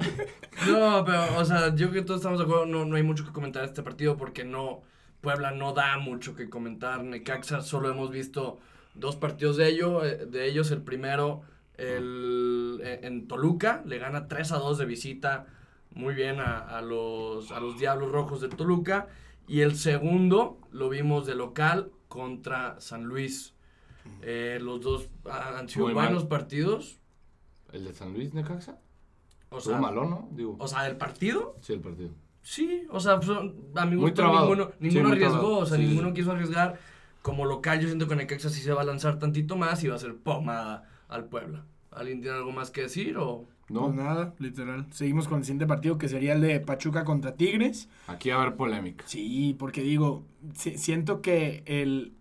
No, 0.69 1.03
pero, 1.03 1.37
o 1.37 1.43
sea, 1.43 1.75
yo 1.75 1.89
creo 1.89 2.01
que 2.01 2.07
todos 2.07 2.21
estamos 2.21 2.39
de 2.39 2.45
acuerdo, 2.45 2.65
no, 2.65 2.85
no 2.85 2.95
hay 2.95 3.03
mucho 3.03 3.25
que 3.25 3.33
comentar 3.33 3.63
de 3.63 3.67
este 3.67 3.83
partido 3.83 4.15
porque 4.15 4.45
no, 4.45 4.83
Puebla 5.19 5.51
no 5.51 5.73
da 5.73 5.97
mucho 5.97 6.33
que 6.33 6.49
comentar. 6.49 7.03
Necaxa 7.03 7.61
solo 7.61 7.89
hemos 7.89 8.09
visto 8.09 8.59
dos 8.93 9.17
partidos 9.17 9.57
de, 9.57 9.67
ello, 9.67 10.05
eh, 10.05 10.25
de 10.27 10.47
ellos. 10.47 10.71
El 10.71 10.81
primero, 10.81 11.41
el, 11.77 12.79
eh, 12.83 13.01
en 13.03 13.27
Toluca, 13.27 13.83
le 13.85 13.97
gana 13.97 14.29
3 14.29 14.53
a 14.53 14.57
2 14.59 14.77
de 14.77 14.85
visita 14.85 15.47
muy 15.91 16.13
bien 16.13 16.39
a, 16.39 16.59
a 16.59 16.81
los, 16.81 17.51
a 17.51 17.59
los 17.59 17.77
Diablos 17.77 18.11
Rojos 18.11 18.39
de 18.39 18.47
Toluca. 18.47 19.07
Y 19.47 19.61
el 19.61 19.75
segundo 19.75 20.57
lo 20.71 20.87
vimos 20.87 21.25
de 21.25 21.35
local 21.35 21.91
contra 22.07 22.79
San 22.79 23.03
Luis. 23.05 23.54
Eh, 24.21 24.59
los 24.61 24.81
dos 24.81 25.09
han 25.29 25.67
sido 25.69 25.85
Muy 25.85 25.93
mal. 25.95 26.05
buenos 26.07 26.25
partidos. 26.25 26.99
¿El 27.71 27.85
de 27.85 27.93
San 27.93 28.13
Luis 28.13 28.33
Necaxa? 28.33 28.79
O 29.49 29.59
sea, 29.61 29.77
malo, 29.79 30.05
¿no? 30.05 30.27
Digo. 30.31 30.55
o 30.59 30.67
sea, 30.67 30.83
del 30.83 30.97
partido 30.97 31.55
Sí, 31.61 31.73
el 31.73 31.79
partido. 31.81 32.09
Sí, 32.41 32.83
o 32.91 32.99
sea, 32.99 33.21
son- 33.21 33.55
a 33.75 33.85
mi 33.85 33.95
gusto 33.95 34.23
ninguno, 34.27 34.65
Sí, 34.71 34.73
ninguno 34.79 35.09
arriesgó, 35.09 35.57
o 35.59 35.65
sea, 35.65 35.77
Sí, 35.77 35.83
ninguno 35.85 36.09
sí. 36.09 36.13
quiso 36.15 36.31
arriesgar. 36.31 36.79
Como 37.21 37.45
local, 37.45 37.79
yo 37.79 37.87
siento 37.87 38.07
que 38.07 38.15
Necaxa 38.15 38.49
sí 38.49 38.61
se 38.61 38.71
va 38.73 38.81
a 38.81 38.85
lanzar 38.85 39.17
tantito 39.17 39.55
más 39.55 39.83
y 39.83 39.87
va 39.87 39.95
a 39.95 39.99
ser 39.99 40.15
pomada 40.15 40.87
al 41.07 41.25
Puebla. 41.25 41.65
¿Alguien 41.91 42.21
tiene 42.21 42.37
algo 42.37 42.51
más 42.51 42.69
que 42.71 42.81
decir 42.81 43.17
o...? 43.17 43.47
No, 43.67 43.85
Pues 43.85 43.95
nada, 43.95 44.35
literal. 44.37 44.85
Seguimos 44.91 45.27
con 45.27 45.39
el 45.39 45.43
siguiente 45.43 45.65
partido 45.65 45.97
que 45.97 46.07
sería 46.07 46.33
el 46.33 46.41
de 46.41 46.59
Pachuca 46.59 47.03
contra 47.03 47.35
Tigres. 47.35 47.89
aquí 48.05 48.29
va 48.29 48.35
a 48.37 48.41
haber 48.43 48.55
polémica. 48.57 49.05
Sí, 49.07 49.55
porque 49.57 49.81
digo, 49.81 50.23
si- 50.53 50.77
siento 50.77 51.21
que 51.23 51.63
el. 51.65 52.13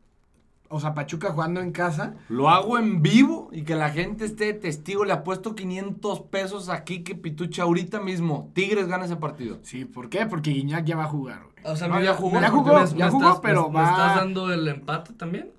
O 0.69 0.81
sea, 0.81 0.95
Pachuca 0.95 1.31
jugando 1.31 1.61
en 1.61 1.71
casa. 1.73 2.15
Lo 2.29 2.49
hago 2.49 2.79
en 2.79 3.01
vivo 3.03 3.49
y 3.53 3.63
que 3.63 3.75
la 3.77 3.91
gente 3.91 4.25
esté 4.25 4.47
de 4.47 4.55
testigo. 4.55 5.05
Le 5.05 5.13
apuesto 5.13 5.55
500 5.55 6.21
pesos 6.23 6.69
aquí 6.69 7.05
que 7.05 7.15
Pitucha 7.15 7.63
ahorita 7.63 8.01
mismo. 8.01 8.51
Tigres 8.55 8.89
gana 8.89 9.05
ese 9.05 9.17
partido. 9.17 9.59
Sí, 9.63 9.85
¿por 9.85 10.09
qué? 10.09 10.27
Porque 10.27 10.51
Guiñac 10.51 10.85
ya 10.85 10.97
va 10.97 11.05
a 11.05 11.09
jugar, 11.09 11.43
güey. 11.45 11.55
O 11.73 11.77
sea, 11.77 11.87
No, 11.89 11.95
mira, 11.97 12.07
ya 12.13 12.15
jugó. 12.17 12.41
Ya 12.41 12.51
jugó, 12.51 12.81
me- 12.81 12.87
ya 12.99 13.05
me 13.07 13.11
jugó, 13.11 13.25
estás- 13.29 13.41
pero 13.43 13.69
me, 13.69 13.79
me 13.79 13.85
va- 13.85 13.91
estás 13.91 14.17
dando 14.17 14.53
el 14.53 14.67
empate 14.67 15.13
también? 15.13 15.51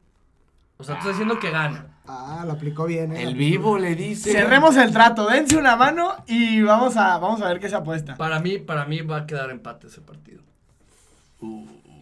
O 0.78 0.84
sea, 0.84 0.96
tú 0.96 1.00
estás 1.00 1.14
diciendo 1.14 1.40
que 1.40 1.50
gana. 1.52 1.92
Ah, 2.08 2.44
lo 2.46 2.52
aplicó 2.54 2.86
bien, 2.86 3.14
eh. 3.16 3.24
El 3.24 3.36
vivo 3.36 3.80
le 3.80 3.96
dice. 3.96 4.32
Cerremos 4.32 4.76
el 4.76 4.92
trato, 4.92 5.28
dense 5.28 5.56
una 5.58 5.76
mano 5.76 6.14
y 6.28 6.62
vamos 6.62 6.98
a, 6.98 7.18
vamos 7.18 7.42
a 7.42 7.48
ver 7.48 7.60
qué 7.60 7.70
se 7.70 7.76
apuesta. 7.76 8.16
Para 8.16 8.40
mí, 8.42 8.58
para 8.60 8.86
mí 8.86 9.00
va 9.02 9.18
a 9.20 9.26
quedar 9.26 9.50
empate 9.50 9.88
ese 9.88 10.02
partido. 10.02 10.42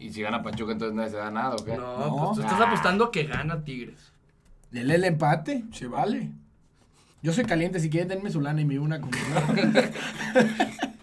Y 0.04 0.12
si 0.12 0.22
gana 0.22 0.44
Pachuca, 0.44 0.72
entonces 0.74 0.96
nadie 0.96 1.12
se 1.12 1.16
da 1.18 1.32
nada, 1.32 1.56
¿o 1.56 1.64
qué? 1.64 1.78
No, 1.78 1.98
No. 1.98 2.18
pues 2.26 2.36
tú 2.36 2.42
estás 2.42 2.60
Ah. 2.60 2.68
apostando 2.68 3.10
que 3.12 3.24
gana 3.24 3.64
Tigres. 3.64 4.12
Dele 4.72 4.96
el 4.96 5.04
empate, 5.06 5.64
se 5.72 5.88
vale. 5.88 6.32
Yo 7.22 7.32
soy 7.32 7.46
caliente, 7.46 7.80
si 7.80 7.90
quieren 7.90 8.10
denme 8.10 8.30
su 8.32 8.42
lana 8.42 8.60
y 8.60 8.66
me 8.66 8.80
una 8.80 9.00
conmigo. 9.00 9.24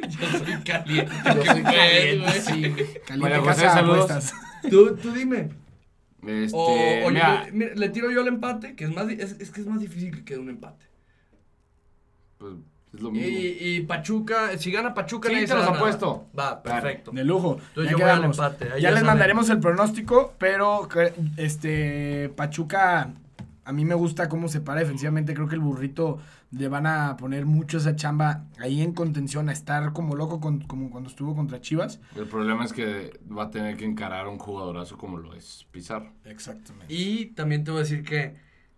Yo 0.08 0.38
soy 0.38 0.62
caliente. 0.64 1.12
Yo 1.24 1.44
soy 1.44 1.62
caliente, 1.62 2.18
güey. 2.18 2.40
sí. 2.40 2.62
Caliente 3.06 3.16
María 3.16 3.38
José, 3.40 3.62
casa 3.62 3.78
apuestas. 3.80 4.32
Tú, 4.68 4.96
tú 4.96 5.12
dime. 5.12 5.50
Este, 6.26 6.54
O, 6.54 7.06
o 7.06 7.10
yo- 7.10 7.10
mira, 7.10 7.46
le 7.74 7.88
tiro 7.88 8.10
yo 8.10 8.20
el 8.20 8.28
empate, 8.28 8.74
que 8.76 8.84
es 8.84 8.90
más 8.94 9.08
es, 9.08 9.40
es 9.40 9.50
que 9.50 9.62
es 9.62 9.66
más 9.66 9.80
difícil 9.80 10.14
que 10.14 10.24
quede 10.24 10.38
un 10.40 10.50
empate. 10.50 10.84
pues, 12.36 12.52
es 12.92 13.00
lo 13.00 13.09
Y, 13.11 13.12
mismo. 13.12 13.38
y 13.61 13.81
Pachuca, 13.83 14.57
si 14.59 14.70
gana 14.72 14.94
Pachuca, 14.94 15.29
Sí, 15.29 15.35
nadie 15.35 15.46
te 15.46 15.53
se 15.53 15.55
los 15.57 15.64
da 15.64 15.70
nada. 15.70 15.81
apuesto. 15.81 16.26
Va, 16.38 16.62
perfecto. 16.62 17.11
De 17.12 17.24
lujo. 17.24 17.59
Entonces 17.68 17.92
ya 17.92 17.98
yo 17.98 18.05
voy 18.05 18.11
al 18.11 18.24
empate, 18.24 18.72
ahí 18.72 18.83
ya 18.83 18.90
les 18.90 19.05
mandaremos 19.05 19.48
el 19.50 19.61
pronóstico, 19.61 20.35
pero 20.38 20.88
este 21.37 22.29
Pachuca, 22.37 23.12
a 23.64 23.72
mí 23.72 23.85
me 23.85 23.94
gusta 23.94 24.29
cómo 24.29 24.48
se 24.48 24.61
para 24.61 24.81
defensivamente. 24.81 25.35
Creo 25.35 25.48
que 25.48 25.55
el 25.55 25.61
burrito 25.61 26.18
le 26.53 26.66
van 26.68 26.87
a 26.87 27.16
poner 27.16 27.46
mucho 27.46 27.79
esa 27.79 27.94
chamba 27.94 28.44
ahí 28.59 28.83
en 28.83 28.92
contención, 28.92 29.48
a 29.48 29.53
estar 29.53 29.92
como 29.92 30.16
loco 30.16 30.40
con- 30.40 30.62
como 30.62 30.90
cuando 30.90 31.09
estuvo 31.09 31.37
contra 31.37 31.61
Chivas. 31.61 32.00
El 32.16 32.26
problema 32.26 32.64
es 32.64 32.72
que 32.72 33.20
va 33.31 33.44
a 33.44 33.50
tener 33.50 33.76
que 33.76 33.85
encarar 33.85 34.26
a 34.26 34.29
un 34.29 34.38
jugadorazo 34.38 34.98
como 34.98 35.18
lo 35.18 35.35
es 35.35 35.66
Pizarro. 35.70 36.11
Exactamente. 36.24 36.92
Y 36.92 37.26
también 37.26 37.62
te 37.62 37.70
voy 37.70 37.79
a 37.79 37.83
decir 37.85 38.03
que 38.03 38.35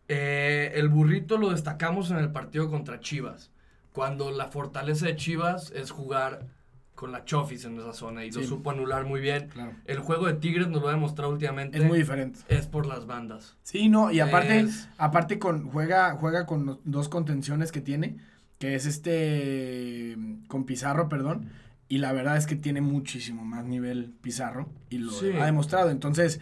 eh, 0.08 0.72
el 0.74 0.88
burrito 0.90 1.38
lo 1.38 1.48
destacamos 1.50 2.10
en 2.10 2.18
el 2.18 2.30
partido 2.30 2.68
contra 2.68 3.00
Chivas. 3.00 3.50
Cuando 3.92 4.30
la 4.30 4.46
fortaleza 4.48 5.06
de 5.06 5.16
Chivas 5.16 5.70
es 5.74 5.90
jugar 5.90 6.46
con 6.94 7.10
la 7.12 7.24
Chofis 7.24 7.64
en 7.64 7.78
esa 7.78 7.92
zona 7.92 8.24
y 8.24 8.30
lo 8.30 8.42
supo 8.44 8.70
anular 8.70 9.04
muy 9.04 9.20
bien. 9.20 9.48
Claro. 9.48 9.72
El 9.86 9.98
juego 9.98 10.26
de 10.26 10.34
Tigres 10.34 10.68
nos 10.68 10.82
lo 10.82 10.88
ha 10.88 10.92
demostrado 10.92 11.32
últimamente. 11.32 11.78
Es 11.78 11.84
muy 11.84 11.98
diferente. 11.98 12.38
es 12.48 12.66
por 12.66 12.86
las 12.86 13.06
bandas. 13.06 13.56
Sí, 13.62 13.88
no, 13.88 14.10
y 14.12 14.20
aparte, 14.20 14.60
Es- 14.60 14.88
aparte 14.98 15.38
con, 15.38 15.68
juega, 15.70 16.12
juega 16.16 16.46
con 16.46 16.80
dos 16.84 17.08
contenciones 17.08 17.72
que 17.72 17.80
tiene, 17.80 18.18
que 18.58 18.74
es 18.76 18.86
este, 18.86 20.16
con 20.46 20.64
Pizarro, 20.64 21.08
perdón, 21.08 21.50
y 21.88 21.98
la 21.98 22.12
verdad 22.12 22.36
es 22.36 22.46
que 22.46 22.54
tiene 22.56 22.80
muchísimo 22.80 23.44
más 23.44 23.64
nivel 23.64 24.14
Pizarro, 24.22 24.68
y 24.88 24.98
lo 24.98 25.10
Sí. 25.12 25.30
ha 25.38 25.44
demostrado, 25.44 25.90
entonces, 25.90 26.40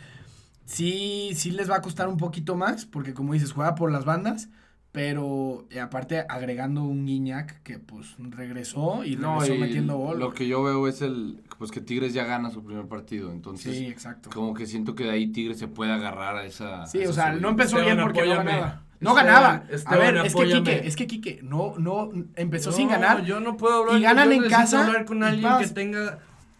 sí, 0.67 1.31
sí 1.35 1.51
les 1.53 1.71
va 1.71 1.77
a 1.77 1.83
costar 1.83 2.09
un 2.09 2.17
poquito 2.19 2.55
más, 2.55 2.85
porque 2.87 3.15
como 3.15 3.33
dices, 3.33 3.53
juega 3.53 3.75
por 3.75 3.91
las 3.91 4.05
bandas, 4.05 4.49
pero 4.93 5.67
eh, 5.71 5.81
aparte 5.81 6.25
agregando 6.29 6.83
un 6.83 7.07
Guiñac 7.07 7.63
que 7.63 7.79
pues 7.79 8.17
regresó 8.19 9.05
y 9.05 9.15
No, 9.17 9.35
regresó 9.41 9.55
y 9.55 9.59
metiendo 9.59 9.97
gol. 9.97 10.19
lo 10.19 10.33
que 10.35 10.49
yo 10.49 10.63
veo 10.63 10.89
es 10.89 11.01
el 11.03 11.41
pues 11.59 11.71
que 11.71 11.81
Tigres 11.81 12.13
ya 12.15 12.25
gana 12.25 12.51
su 12.51 12.65
primer 12.65 12.87
partido, 12.87 13.31
entonces 13.33 13.77
Sí, 13.77 13.87
exacto. 13.87 14.31
como 14.33 14.55
que 14.55 14.67
siento 14.67 14.95
que 14.95 15.05
de 15.05 15.11
ahí 15.11 15.29
Tigres 15.29 15.59
se 15.59 15.69
puede 15.69 15.93
agarrar 15.93 16.37
a 16.37 16.45
esa 16.45 16.87
Sí, 16.87 16.99
a 16.99 17.03
esa 17.03 17.11
o 17.11 17.13
sea, 17.15 17.27
subida. 17.29 17.41
no 17.41 17.49
empezó 17.51 17.77
Esteban, 17.79 17.97
bien 17.97 18.07
porque 18.07 18.27
no 18.29 18.35
ganaba. 18.37 18.83
No 19.01 19.11
Esteban, 19.11 19.27
ganaba. 19.27 19.65
Esteban, 19.71 19.95
a 19.95 19.99
ver, 19.99 20.17
es 20.27 20.35
que 20.35 20.41
apóyame. 20.41 20.61
Quique, 20.75 20.87
es 20.89 20.97
que 20.97 21.07
Quique, 21.07 21.41
no, 21.43 21.75
no, 21.79 22.11
empezó 22.37 22.71
No, 22.71 22.77
sin 22.77 22.89
ganar. 22.89 23.25
Yo 23.25 23.41
no 23.41 23.57
puedo 23.57 23.81
hablar. 23.83 23.99
Y 23.99 24.03
ganan 24.03 24.27
yo 24.29 24.33
en 24.35 24.41
necesito 24.43 24.61
casa 24.61 24.87
hablar 24.87 25.05
con 25.07 25.23
alguien 25.23 25.51
que 25.61 25.69
tenga 25.69 26.19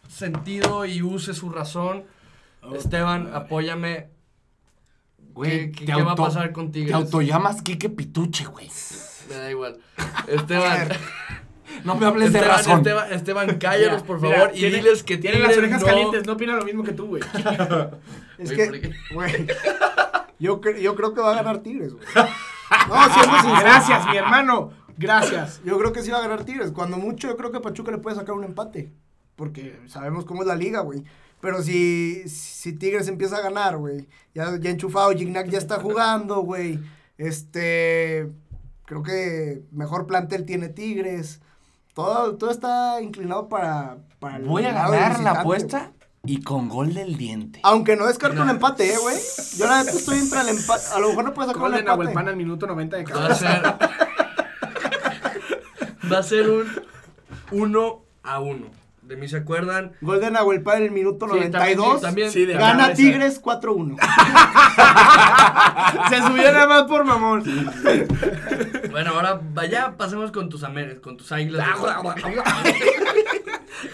sentido 0.09 0.87
y 0.87 1.03
use 1.03 1.35
su 1.35 1.51
razón. 1.51 2.05
Esteban, 2.75 3.31
apóyame. 3.35 4.09
Güey, 5.35 5.51
¿Qué, 5.51 5.73
qué- 5.73 5.87
te 5.87 5.93
qué 5.93 6.03
va 6.03 6.13
a 6.13 6.17
pasar 6.17 6.53
con 6.53 6.67
Te 6.73 6.81
Tigres? 6.81 6.95
autollamas 6.95 7.63
Quique 7.63 7.89
Pituche, 7.89 8.45
güey. 8.47 8.69
Me 9.29 9.35
da 9.37 9.51
igual. 9.51 9.79
Esteban, 10.29 10.89
No 11.85 11.95
me 11.95 12.05
hables 12.07 12.33
de 12.33 12.41
razón. 12.41 12.79
Esteban, 12.79 13.13
Esteban, 13.13 13.59
cállalos, 13.61 14.03
Mira, 14.03 14.07
por 14.07 14.21
mira, 14.21 14.37
favor, 14.39 14.51
y 14.55 14.59
tiene- 14.61 14.77
diles 14.77 15.03
que 15.05 15.17
Tiene 15.19 15.37
Tigres 15.37 15.49
las 15.51 15.59
orejas 15.59 15.81
no- 15.83 15.87
calientes, 15.87 16.27
no 16.27 16.33
opina 16.33 16.55
lo 16.57 16.65
mismo 16.65 16.83
que 16.83 16.93
tú, 16.93 17.07
güey. 17.07 17.23
Es 18.39 18.53
que, 18.53 18.93
güey, 19.13 19.47
yo, 20.39 20.61
cre- 20.61 20.81
yo 20.81 20.95
creo 20.97 21.13
que 21.15 21.21
va 21.21 21.33
a 21.33 21.37
ganar 21.37 21.59
Tigres, 21.59 21.93
güey. 21.93 22.05
No, 22.15 23.15
siendo 23.15 23.35
sincero. 23.41 23.61
Gracias, 23.61 24.07
mi 24.09 24.17
hermano. 24.17 24.71
Gracias. 24.97 25.61
Yo 25.65 25.79
creo 25.79 25.93
que 25.93 26.03
sí 26.03 26.11
va 26.11 26.19
a 26.19 26.23
ganar 26.23 26.45
Tigres. 26.45 26.73
Cuando 26.73 26.97
mucho, 26.97 27.29
yo 27.29 27.37
creo 27.37 27.53
que 27.53 27.61
Pachuca 27.61 27.91
le 27.91 27.99
puede 27.99 28.17
sacar 28.17 28.35
un 28.35 28.45
empate. 28.45 28.93
porque 29.37 29.79
sabemos 29.87 30.25
cómo 30.25 30.43
es 30.43 30.49
la 30.49 30.55
liga, 30.57 30.81
güey. 30.81 31.05
Pero 31.41 31.63
si, 31.63 32.29
si 32.29 32.73
Tigres 32.75 33.09
empieza 33.09 33.39
a 33.39 33.41
ganar, 33.41 33.79
güey, 33.79 34.07
ya, 34.35 34.57
ya 34.61 34.71
enchufado, 34.71 35.11
Gignac 35.13 35.49
ya 35.49 35.59
está 35.59 35.81
jugando, 35.81 36.41
güey. 36.43 36.79
Este, 37.17 38.31
creo 38.85 39.03
que 39.03 39.63
mejor 39.73 40.07
plantel 40.07 40.45
tiene 40.45 40.69
Tigres. 40.69 41.41
Todo, 41.95 42.37
todo 42.37 42.51
está 42.51 43.01
inclinado 43.03 43.49
para, 43.49 43.99
para 44.19 44.37
el 44.37 44.45
Voy 44.45 44.65
a 44.65 44.73
ganar 44.73 45.21
la 45.21 45.31
apuesta 45.33 45.93
y 46.25 46.43
con 46.43 46.69
gol 46.69 46.93
del 46.95 47.17
diente. 47.17 47.61
Aunque 47.63 47.97
no 47.97 48.07
descarto 48.07 48.43
un 48.43 48.51
empate, 48.51 48.93
eh, 48.93 48.99
güey. 49.01 49.17
Yo 49.57 49.67
la 49.67 49.83
neta 49.83 49.97
estoy 49.97 50.19
entre 50.19 50.41
el 50.43 50.49
empate. 50.51 50.85
A 50.95 50.99
lo 51.01 51.09
mejor 51.09 51.25
no 51.25 51.35
puedes 51.35 51.49
sacar 51.51 51.63
Gol 51.63 51.71
un 51.73 51.77
de 51.79 51.85
Nahuel 51.85 52.09
Pan 52.09 52.13
empate. 52.13 52.31
al 52.31 52.37
minuto 52.37 52.67
90 52.67 52.97
de 52.99 53.05
Va 53.05 53.11
cada. 53.11 53.27
a 53.29 53.35
ser. 53.35 53.63
va 56.13 56.19
a 56.19 56.23
ser 56.23 56.51
un 56.51 56.67
1 57.53 58.03
a 58.23 58.41
1. 58.41 58.80
De 59.11 59.17
mí 59.17 59.27
se 59.27 59.39
acuerdan. 59.39 59.91
Gol 60.03 60.21
de 60.21 60.31
Nahuel 60.31 60.63
en 60.77 60.83
el 60.85 60.91
minuto 60.93 61.27
Sí, 61.27 61.33
también- 61.51 61.79
92. 61.79 62.01
también- 62.01 62.31
Sí, 62.31 62.47
de 62.47 62.55
Gana. 62.55 62.95
Tigres 62.95 63.41
4-1. 63.43 63.97
Se 66.09 66.19
subió 66.23 66.45
nada 66.53 66.69
más 66.69 66.83
por 66.85 67.05
mamón. 67.05 67.43
Bueno, 68.93 69.11
ahora 69.11 69.41
vaya, 69.53 69.97
pasemos 69.97 70.31
con 70.31 70.49
tus 70.49 70.63
amer- 70.63 71.01
con 71.01 71.17
tus 71.17 71.33
águilas. 71.33 71.67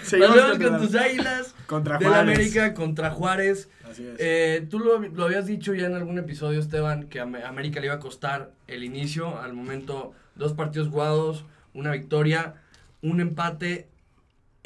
Seguimos 0.03 0.37
Pasemos 0.37 0.59
con 0.59 0.69
con 0.69 0.81
tus 0.87 0.95
águilas 0.97 1.55
Contra 1.67 1.97
Juárez. 1.97 2.19
América 2.19 2.75
contra 2.75 3.11
Juárez. 3.11 3.71
Así 3.91 4.07
es. 4.07 4.17
Eh, 4.19 4.67
tú 4.71 4.81
lo, 4.81 4.99
lo 4.99 5.25
habías 5.25 5.47
dicho 5.47 5.73
ya 5.73 5.87
en 5.87 5.95
algún 5.95 6.19
episodio, 6.19 6.61
Esteban, 6.61 7.05
que 7.09 7.21
a 7.21 7.23
Am- 7.23 7.37
América 7.37 7.81
le 7.81 7.87
iba 7.87 7.95
a 7.95 8.01
costar 8.01 8.51
el 8.67 8.85
inicio. 8.85 9.41
Al 9.41 9.55
momento, 9.55 10.13
dos 10.35 10.53
partidos 10.53 10.89
jugados, 10.89 11.47
una 11.73 11.93
victoria, 11.93 12.57
un 13.01 13.21
empate. 13.21 13.89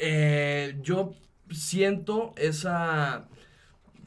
Eh, 0.03 0.79
yo 0.81 1.13
siento 1.51 2.33
esa, 2.35 3.27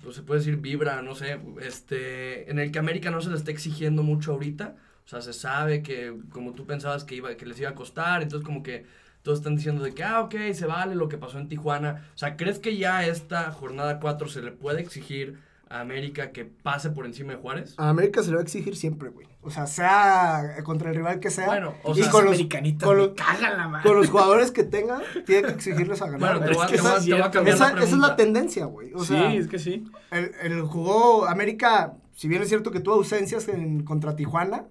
pues 0.02 0.16
se 0.16 0.22
puede 0.22 0.40
decir 0.40 0.56
vibra, 0.56 1.02
no 1.02 1.14
sé, 1.14 1.40
este, 1.62 2.50
en 2.50 2.58
el 2.58 2.72
que 2.72 2.80
América 2.80 3.10
no 3.10 3.20
se 3.20 3.30
le 3.30 3.36
está 3.36 3.52
exigiendo 3.52 4.02
mucho 4.02 4.32
ahorita. 4.32 4.76
O 5.04 5.08
sea, 5.08 5.20
se 5.22 5.32
sabe 5.32 5.82
que 5.82 6.14
como 6.30 6.54
tú 6.54 6.66
pensabas 6.66 7.04
que, 7.04 7.14
iba, 7.16 7.36
que 7.36 7.46
les 7.46 7.60
iba 7.60 7.70
a 7.70 7.74
costar, 7.74 8.22
entonces 8.22 8.44
como 8.44 8.62
que 8.62 8.86
todos 9.22 9.38
están 9.38 9.56
diciendo 9.56 9.84
de 9.84 9.94
que, 9.94 10.02
ah, 10.02 10.20
ok, 10.22 10.34
se 10.52 10.66
vale 10.66 10.94
lo 10.96 11.08
que 11.08 11.18
pasó 11.18 11.38
en 11.38 11.48
Tijuana. 11.48 12.08
O 12.14 12.18
sea, 12.18 12.36
¿crees 12.36 12.58
que 12.58 12.76
ya 12.76 13.06
esta 13.06 13.52
jornada 13.52 14.00
4 14.00 14.28
se 14.28 14.42
le 14.42 14.50
puede 14.52 14.80
exigir 14.82 15.38
a 15.76 15.80
América 15.80 16.30
que 16.32 16.44
pase 16.44 16.90
por 16.90 17.04
encima 17.06 17.32
de 17.32 17.38
Juárez? 17.38 17.74
A 17.78 17.88
América 17.88 18.22
se 18.22 18.28
le 18.30 18.34
va 18.36 18.40
a 18.40 18.44
exigir 18.44 18.76
siempre, 18.76 19.08
güey. 19.10 19.26
O 19.42 19.50
sea, 19.50 19.66
sea 19.66 20.56
contra 20.64 20.90
el 20.90 20.96
rival 20.96 21.20
que 21.20 21.30
sea. 21.30 21.46
Bueno, 21.46 21.74
o 21.82 21.92
y 21.92 22.02
sea, 22.02 22.10
con 22.10 22.24
los, 22.24 22.38
con 22.82 22.96
los- 22.96 23.10
cagan 23.14 23.58
la 23.58 23.68
madre. 23.68 23.88
con 23.88 23.96
los 23.98 24.08
jugadores 24.08 24.50
que 24.52 24.64
tenga, 24.64 25.00
tiene 25.26 25.48
que 25.48 25.52
exigirles 25.52 26.00
a 26.00 26.06
ganar. 26.06 26.20
Bueno, 26.38 26.38
te 26.46 26.54
güey. 26.54 26.56
voy 26.56 26.62
a- 26.62 26.66
Es 26.66 26.70
que 26.70 26.76
te 26.76 26.82
voy 26.82 26.90
a- 26.92 27.00
sí 27.00 27.10
te 27.10 27.30
cambiar 27.30 27.56
esa, 27.56 27.72
la 27.72 27.82
esa 27.84 27.94
es 27.94 27.98
la 28.00 28.16
tendencia, 28.16 28.64
güey. 28.66 28.92
O 28.94 29.00
sí, 29.00 29.06
sea, 29.14 29.34
es 29.34 29.46
que 29.48 29.58
sí. 29.58 29.84
el, 30.10 30.32
el 30.42 30.62
jugó 30.62 31.26
América, 31.26 31.94
si 32.14 32.28
bien 32.28 32.40
es 32.42 32.48
cierto 32.48 32.70
que 32.70 32.80
tuvo 32.80 32.94
ausencias 32.94 33.48
en, 33.48 33.82
contra 33.84 34.16
Tijuana, 34.16 34.64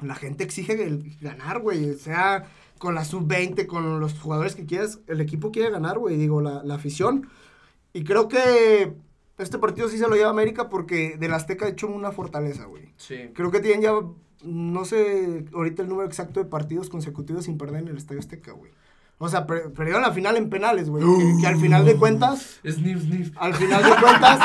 la 0.00 0.14
gente 0.14 0.44
exige 0.44 0.74
el, 0.84 1.16
ganar, 1.20 1.58
güey. 1.60 1.94
Sea 1.94 2.44
con 2.78 2.94
la 2.94 3.04
sub-20, 3.04 3.66
con 3.66 3.98
los 3.98 4.12
jugadores 4.20 4.54
que 4.54 4.64
quieras, 4.64 5.00
el 5.08 5.20
equipo 5.20 5.50
quiere 5.50 5.70
ganar, 5.70 5.98
güey. 5.98 6.16
Digo, 6.16 6.40
la, 6.40 6.62
la 6.62 6.74
afición. 6.74 7.28
Y 7.92 8.04
creo 8.04 8.28
que 8.28 8.92
este 9.38 9.58
partido 9.58 9.88
sí 9.88 9.98
se 9.98 10.08
lo 10.08 10.14
lleva 10.16 10.30
América 10.30 10.68
porque 10.68 11.16
del 11.18 11.32
Azteca 11.34 11.66
ha 11.66 11.68
hecho 11.68 11.86
una 11.88 12.12
fortaleza, 12.12 12.64
güey. 12.64 12.92
Sí. 12.96 13.30
Creo 13.34 13.50
que 13.50 13.60
tienen 13.60 13.82
ya, 13.82 13.92
no 14.44 14.84
sé 14.84 15.44
ahorita 15.54 15.82
el 15.82 15.88
número 15.88 16.06
exacto 16.08 16.40
de 16.40 16.46
partidos 16.46 16.88
consecutivos 16.90 17.44
sin 17.44 17.56
perder 17.58 17.82
en 17.82 17.88
el 17.88 17.96
Estadio 17.96 18.20
Azteca, 18.20 18.52
güey. 18.52 18.70
O 19.20 19.28
sea, 19.28 19.48
per- 19.48 19.72
perdieron 19.72 20.02
la 20.02 20.12
final 20.12 20.36
en 20.36 20.48
penales, 20.48 20.88
güey. 20.88 21.02
Que, 21.04 21.40
que 21.40 21.46
al 21.48 21.56
final 21.56 21.84
de 21.84 21.96
cuentas, 21.96 22.60
Sniff, 22.64 23.02
sniff. 23.02 23.32
al 23.36 23.52
final 23.52 23.82
de 23.82 23.88
cuentas, 24.00 24.38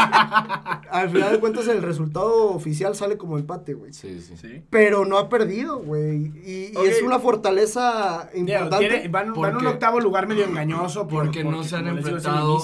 al 0.89 1.10
final 1.12 1.32
de 1.32 1.39
cuentas 1.39 1.68
el 1.68 1.84
resultado 1.84 2.48
oficial 2.54 2.96
sale 2.96 3.16
como 3.16 3.38
empate, 3.38 3.76
güey. 3.76 3.94
Sí, 3.94 4.20
sí. 4.20 4.36
Sí. 4.36 4.64
Pero 4.72 5.06
no 5.06 5.20
ha 5.20 5.30
perdido, 5.30 5.78
güey. 5.78 6.32
Y, 6.44 6.72
es 6.88 7.04
una 7.04 7.20
fortaleza 7.20 8.32
importante. 8.34 8.88
tiene- 8.89 9.08
van, 9.10 9.28
van 9.28 9.36
Porque- 9.36 9.58
un 9.58 9.68
octavo 9.68 10.00
lugar 10.00 10.28
medio 10.28 10.46
engañoso. 10.46 11.08
por- 11.08 11.26
Porque 11.26 11.44
no 11.44 11.64
se 11.64 11.76
han 11.76 11.88
enfrentado 11.89 12.60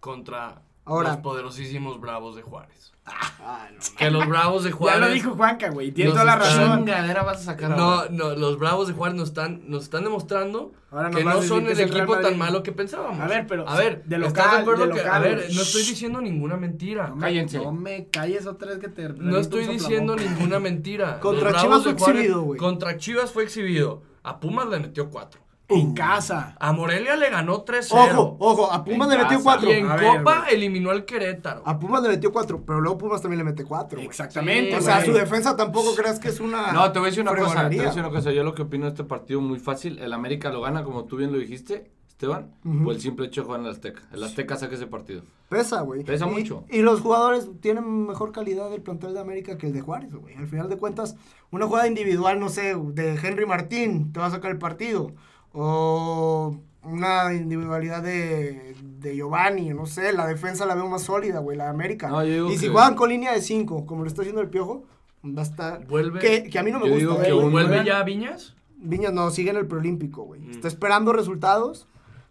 contra 0.00 0.62
Ahora. 0.84 1.10
los 1.10 1.18
poderosísimos 1.18 2.00
Bravos 2.00 2.36
de 2.36 2.42
Juárez. 2.42 2.92
Ah, 3.06 3.68
no, 3.70 3.78
Que 3.98 4.10
los 4.10 4.26
Bravos 4.26 4.64
de 4.64 4.70
Ya 4.70 4.76
Juárez. 4.76 5.00
lo 5.00 5.08
dijo 5.10 5.34
Juanca, 5.34 5.68
güey. 5.70 5.92
Tiene 5.92 6.10
toda 6.12 6.24
la 6.24 6.36
razón. 6.36 6.78
Chingadera 6.78 7.22
vas 7.22 7.38
a 7.42 7.44
sacar 7.44 7.70
No, 7.70 7.76
ahora? 7.82 8.08
no, 8.10 8.34
los 8.34 8.58
Bravos 8.58 8.88
de 8.88 8.94
Juárez 8.94 9.14
nos 9.16 9.28
están, 9.28 9.62
nos 9.68 9.82
están 9.84 10.04
demostrando 10.04 10.72
Ahora 10.90 11.10
nos 11.10 11.18
que 11.18 11.24
no 11.24 11.42
son 11.42 11.66
el 11.66 11.78
equipo 11.78 12.16
tan 12.18 12.38
malo 12.38 12.62
que 12.62 12.72
pensábamos. 12.72 13.20
A 13.20 13.26
ver, 13.26 13.46
pero 13.46 13.68
A 13.68 13.76
ver, 13.76 14.02
de 14.04 14.16
¿estás 14.16 14.32
local, 14.46 14.50
de 14.56 14.62
acuerdo 14.62 14.86
de 14.86 14.92
que, 15.02 15.08
a 15.08 15.18
ver, 15.18 15.46
no 15.54 15.60
estoy 15.62 15.82
diciendo 15.82 16.20
ninguna 16.22 16.56
mentira. 16.56 17.08
No 17.08 17.16
me- 17.16 17.20
Cállense. 17.20 17.58
No 17.58 17.72
me 17.72 18.08
calles 18.08 18.46
otra 18.46 18.70
vez 18.70 18.78
que 18.78 18.88
te. 18.88 19.08
No 19.10 19.36
estoy 19.36 19.66
diciendo 19.66 20.16
ninguna 20.16 20.58
mentira. 20.58 21.20
Contra 21.20 21.50
Los 21.50 21.60
Chivas 21.60 21.82
Bravos 21.82 21.82
fue 21.84 21.92
de 21.92 21.98
Juárez- 21.98 22.16
exhibido, 22.20 22.42
güey. 22.42 22.58
Contra 22.58 22.96
Chivas 22.96 23.32
fue 23.32 23.42
exhibido. 23.44 24.02
A 24.22 24.40
Pumas 24.40 24.66
le 24.68 24.80
metió 24.80 25.10
4. 25.10 25.42
En 25.68 25.94
casa. 25.94 26.54
A 26.60 26.72
Morelia 26.72 27.16
le 27.16 27.30
ganó 27.30 27.64
3-0. 27.64 27.90
Ojo, 27.92 28.36
ojo, 28.38 28.70
a 28.72 28.84
Pumas 28.84 29.08
le 29.08 29.16
metió 29.16 29.30
casa. 29.38 29.42
cuatro. 29.42 29.70
Y 29.70 29.74
en 29.74 29.90
A 29.90 29.96
Copa 29.96 30.44
eliminó 30.50 30.90
al 30.90 31.04
Querétaro. 31.06 31.62
A 31.64 31.78
Pumas 31.78 32.02
le 32.02 32.10
metió 32.10 32.30
cuatro, 32.32 32.62
pero 32.66 32.80
luego 32.82 32.98
Pumas 32.98 33.22
también 33.22 33.38
le 33.38 33.44
mete 33.44 33.64
cuatro. 33.64 33.96
güey. 33.96 34.06
Exactamente. 34.06 34.72
Sí, 34.72 34.76
O 34.76 34.82
sea, 34.82 35.04
su 35.04 35.12
defensa 35.12 35.56
tampoco 35.56 35.94
creas 35.94 36.18
que 36.18 36.28
es 36.28 36.38
una. 36.40 36.72
No, 36.72 36.92
te 36.92 36.98
voy 36.98 37.06
a 37.06 37.10
decir 37.10 37.22
una 37.22 37.34
cosa, 37.34 37.68
te 37.70 37.76
voy 37.76 37.84
a 37.84 37.88
decir 37.88 38.00
una 38.02 38.10
cosa. 38.10 38.30
Yo 38.32 38.42
lo 38.44 38.54
que 38.54 38.62
opino 38.62 38.84
de 38.84 38.90
este 38.90 39.04
partido 39.04 39.40
muy 39.40 39.58
fácil. 39.58 39.98
El 40.00 40.12
América 40.12 40.50
lo 40.50 40.60
gana, 40.60 40.84
como 40.84 41.04
tú 41.04 41.16
bien 41.16 41.32
lo 41.32 41.38
dijiste, 41.38 41.90
Esteban, 42.08 42.52
por 42.84 42.92
el 42.92 43.00
simple 43.00 43.26
hecho 43.26 43.40
de 43.40 43.44
jugar 43.46 43.60
en 43.60 43.66
el 43.66 43.72
Azteca. 43.72 44.02
El 44.12 44.22
Azteca 44.22 44.56
saca 44.56 44.74
ese 44.74 44.86
partido. 44.86 45.22
Pesa, 45.48 45.80
güey. 45.80 46.04
Pesa 46.04 46.26
Y- 46.26 46.30
mucho. 46.30 46.64
Y 46.70 46.82
los 46.82 47.00
jugadores 47.00 47.48
tienen 47.60 48.06
mejor 48.06 48.32
calidad 48.32 48.68
del 48.70 48.82
plantel 48.82 49.14
de 49.14 49.20
América 49.20 49.56
que 49.56 49.66
el 49.68 49.72
de 49.72 49.80
Juárez, 49.80 50.14
güey. 50.14 50.34
Al 50.36 50.46
final 50.46 50.68
de 50.68 50.76
cuentas, 50.76 51.16
una 51.50 51.66
jugada 51.66 51.86
individual, 51.88 52.38
no 52.38 52.50
sé, 52.50 52.74
de 52.76 53.14
Henry 53.22 53.46
Martín 53.46 54.12
te 54.12 54.20
va 54.20 54.26
a 54.26 54.30
sacar 54.30 54.50
el 54.50 54.58
partido. 54.58 55.12
O 55.54 56.56
una 56.82 57.32
individualidad 57.32 58.02
de, 58.02 58.74
de 58.98 59.16
Giovanni, 59.16 59.70
no 59.72 59.86
sé, 59.86 60.12
la 60.12 60.26
defensa 60.26 60.66
la 60.66 60.74
veo 60.74 60.88
más 60.88 61.02
sólida, 61.02 61.38
güey, 61.38 61.56
la 61.56 61.64
de 61.64 61.70
América. 61.70 62.08
No, 62.08 62.22
yo 62.24 62.32
digo 62.32 62.50
y 62.50 62.56
si 62.58 62.66
que- 62.66 62.72
juegan 62.72 62.94
con 62.94 63.08
línea 63.08 63.32
de 63.32 63.40
5, 63.40 63.86
como 63.86 64.02
lo 64.02 64.08
está 64.08 64.20
haciendo 64.22 64.42
el 64.42 64.48
Piojo, 64.50 64.84
va 65.24 65.40
a 65.40 65.44
estar... 65.44 65.86
Vuelve. 65.86 66.20
Que, 66.20 66.44
que 66.50 66.58
a 66.58 66.62
mí 66.62 66.70
no 66.70 66.80
me 66.80 66.86
Yo 66.88 66.94
gusta. 66.94 66.98
digo 67.08 67.22
eh, 67.22 67.26
que 67.26 67.32
güey. 67.32 67.46
un- 67.46 67.52
¿Vuelve 67.52 67.84
ya 67.84 68.00
a 68.00 68.04
Viñas? 68.04 68.54
Viñas 68.76 69.12
no, 69.14 69.30
sigue 69.30 69.50
en 69.50 69.56
el 69.56 69.66
preolímpico, 69.66 70.24
güey. 70.24 70.40
Mm. 70.42 70.50
Está 70.50 70.68
esperando 70.68 71.12
resultados 71.14 71.86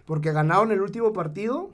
porque 0.06 0.32
ganaron 0.32 0.72
el 0.72 0.82
último 0.82 1.14
partido 1.14 1.72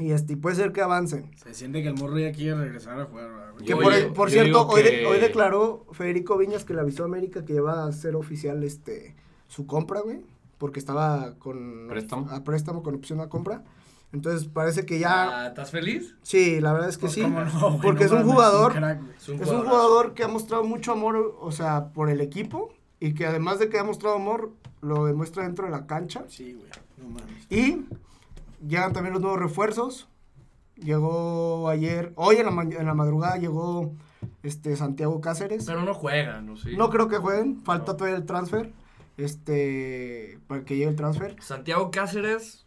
y 0.00 0.10
este, 0.10 0.32
y 0.32 0.36
puede 0.36 0.56
ser 0.56 0.72
que 0.72 0.80
avancen. 0.80 1.30
Se 1.36 1.54
siente 1.54 1.82
que 1.82 1.88
el 1.88 1.94
morro 1.94 2.18
ya 2.18 2.32
quiere 2.32 2.56
regresar 2.56 2.98
a 3.00 3.04
jugar. 3.04 3.28
güey. 3.52 3.64
Que 3.64 3.70
Yo- 3.70 3.78
por, 3.78 3.92
yo- 3.96 4.12
por 4.14 4.28
yo 4.28 4.32
cierto, 4.32 4.60
digo 4.64 4.72
hoy, 4.72 4.82
de- 4.82 4.90
que- 4.90 5.06
hoy 5.06 5.20
declaró 5.20 5.86
Federico 5.92 6.36
Viñas 6.38 6.64
que 6.64 6.74
le 6.74 6.80
avisó 6.80 7.04
a 7.04 7.06
América 7.06 7.44
que 7.44 7.54
iba 7.54 7.84
a 7.86 7.92
ser 7.92 8.16
oficial 8.16 8.64
este 8.64 9.14
su 9.46 9.66
compra, 9.66 10.00
güey, 10.00 10.20
porque 10.58 10.78
estaba 10.80 11.34
con 11.38 11.86
¿Préstamo? 11.88 12.28
a 12.30 12.44
préstamo 12.44 12.82
con 12.82 12.94
opción 12.96 13.20
a 13.20 13.28
compra. 13.28 13.64
Entonces 14.12 14.48
parece 14.48 14.86
que 14.86 14.98
ya 14.98 15.44
Ah, 15.44 15.46
¿Estás 15.48 15.70
feliz? 15.70 16.14
sí, 16.22 16.60
la 16.60 16.72
verdad 16.72 16.88
es 16.88 16.96
que 16.96 17.02
Pues, 17.02 17.12
sí, 17.12 17.22
¿cómo 17.22 17.40
no, 17.44 17.50
güey? 17.70 17.80
porque 17.82 18.04
No 18.04 18.06
es 18.06 18.12
un 18.12 18.30
jugador 18.30 18.72
crack. 18.72 19.00
Es 19.16 19.28
un, 19.28 19.34
es 19.36 19.40
un 19.40 19.46
jugadorazo. 19.46 19.68
jugador 19.68 20.14
que 20.14 20.24
ha 20.24 20.28
mostrado 20.28 20.64
mucho 20.64 20.92
amor, 20.92 21.36
o 21.40 21.52
sea, 21.52 21.88
por 21.92 22.08
el 22.10 22.20
equipo 22.20 22.72
y 23.00 23.12
que 23.14 23.26
además 23.26 23.58
de 23.58 23.68
que 23.68 23.78
ha 23.78 23.84
mostrado 23.84 24.16
amor 24.16 24.52
lo 24.80 25.04
demuestra 25.06 25.42
dentro 25.42 25.66
de 25.66 25.70
la 25.72 25.86
cancha. 25.86 26.24
Sí, 26.28 26.54
güey. 26.54 26.70
No 26.96 27.08
mames. 27.10 27.46
Y 27.50 27.84
llegan 28.66 28.92
también 28.92 29.12
los 29.12 29.20
nuevos 29.22 29.38
refuerzos. 29.40 30.08
Llegó 30.76 31.68
ayer, 31.68 32.12
hoy 32.16 32.36
en 32.36 32.46
la, 32.46 32.62
en 32.62 32.86
la 32.86 32.94
madrugada 32.94 33.36
llegó 33.36 33.92
este 34.42 34.76
Santiago 34.76 35.20
Cáceres. 35.20 35.64
Pero 35.66 35.82
no 35.82 35.92
juegan, 35.92 36.46
¿no? 36.46 36.56
Sí. 36.56 36.76
No 36.76 36.88
creo 36.88 37.08
que 37.08 37.18
jueguen, 37.18 37.60
falta 37.60 37.92
No. 37.92 37.96
todavía 37.98 38.16
el 38.16 38.26
transfer. 38.26 38.72
Este, 39.18 40.38
para 40.46 40.64
que 40.64 40.76
llegue 40.76 40.88
el 40.90 40.96
transfer. 40.96 41.36
Santiago 41.42 41.90
Cáceres, 41.90 42.66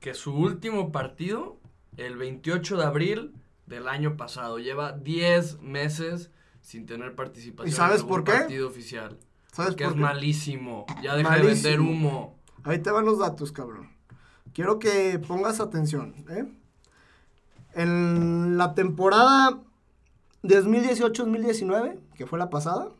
que 0.00 0.14
su 0.14 0.34
último 0.34 0.90
partido, 0.90 1.58
el 1.96 2.16
28 2.16 2.78
de 2.78 2.84
abril 2.84 3.34
del 3.66 3.86
año 3.86 4.16
pasado, 4.16 4.58
lleva 4.58 4.92
10 4.92 5.60
meses 5.60 6.30
sin 6.62 6.86
tener 6.86 7.14
participación 7.14 7.68
¿Y 7.72 7.76
sabes 7.76 8.00
en 8.00 8.08
por 8.08 8.24
qué? 8.24 8.32
partido 8.32 8.66
oficial. 8.68 9.18
¿Sabes 9.52 9.76
Que 9.76 9.84
por 9.84 9.92
es 9.92 9.96
qué? 9.96 10.02
malísimo. 10.02 10.86
Ya 11.02 11.14
deja 11.14 11.36
de 11.36 11.42
vender 11.42 11.80
humo. 11.80 12.38
Ahí 12.64 12.78
te 12.78 12.90
van 12.90 13.04
los 13.04 13.18
datos, 13.18 13.52
cabrón. 13.52 13.90
Quiero 14.54 14.78
que 14.78 15.18
pongas 15.18 15.60
atención, 15.60 16.14
¿eh? 16.30 16.46
En 17.74 18.56
la 18.58 18.74
temporada 18.74 19.60
2018-2019, 20.42 21.98
que 22.16 22.26
fue 22.26 22.38
la 22.38 22.50
pasada, 22.50 22.90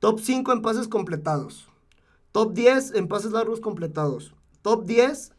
top 0.00 0.20
5 0.20 0.52
en 0.52 0.62
pases 0.62 0.88
completados, 0.88 1.68
top 2.32 2.52
10 2.54 2.94
en 2.94 3.08
pases 3.08 3.32
largos 3.32 3.60
completados, 3.60 4.34
top 4.62 4.84
10 4.84 5.32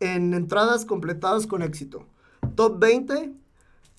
en 0.00 0.34
entradas 0.34 0.84
completadas 0.84 1.46
con 1.46 1.62
éxito, 1.62 2.06
top 2.54 2.78
20 2.78 3.32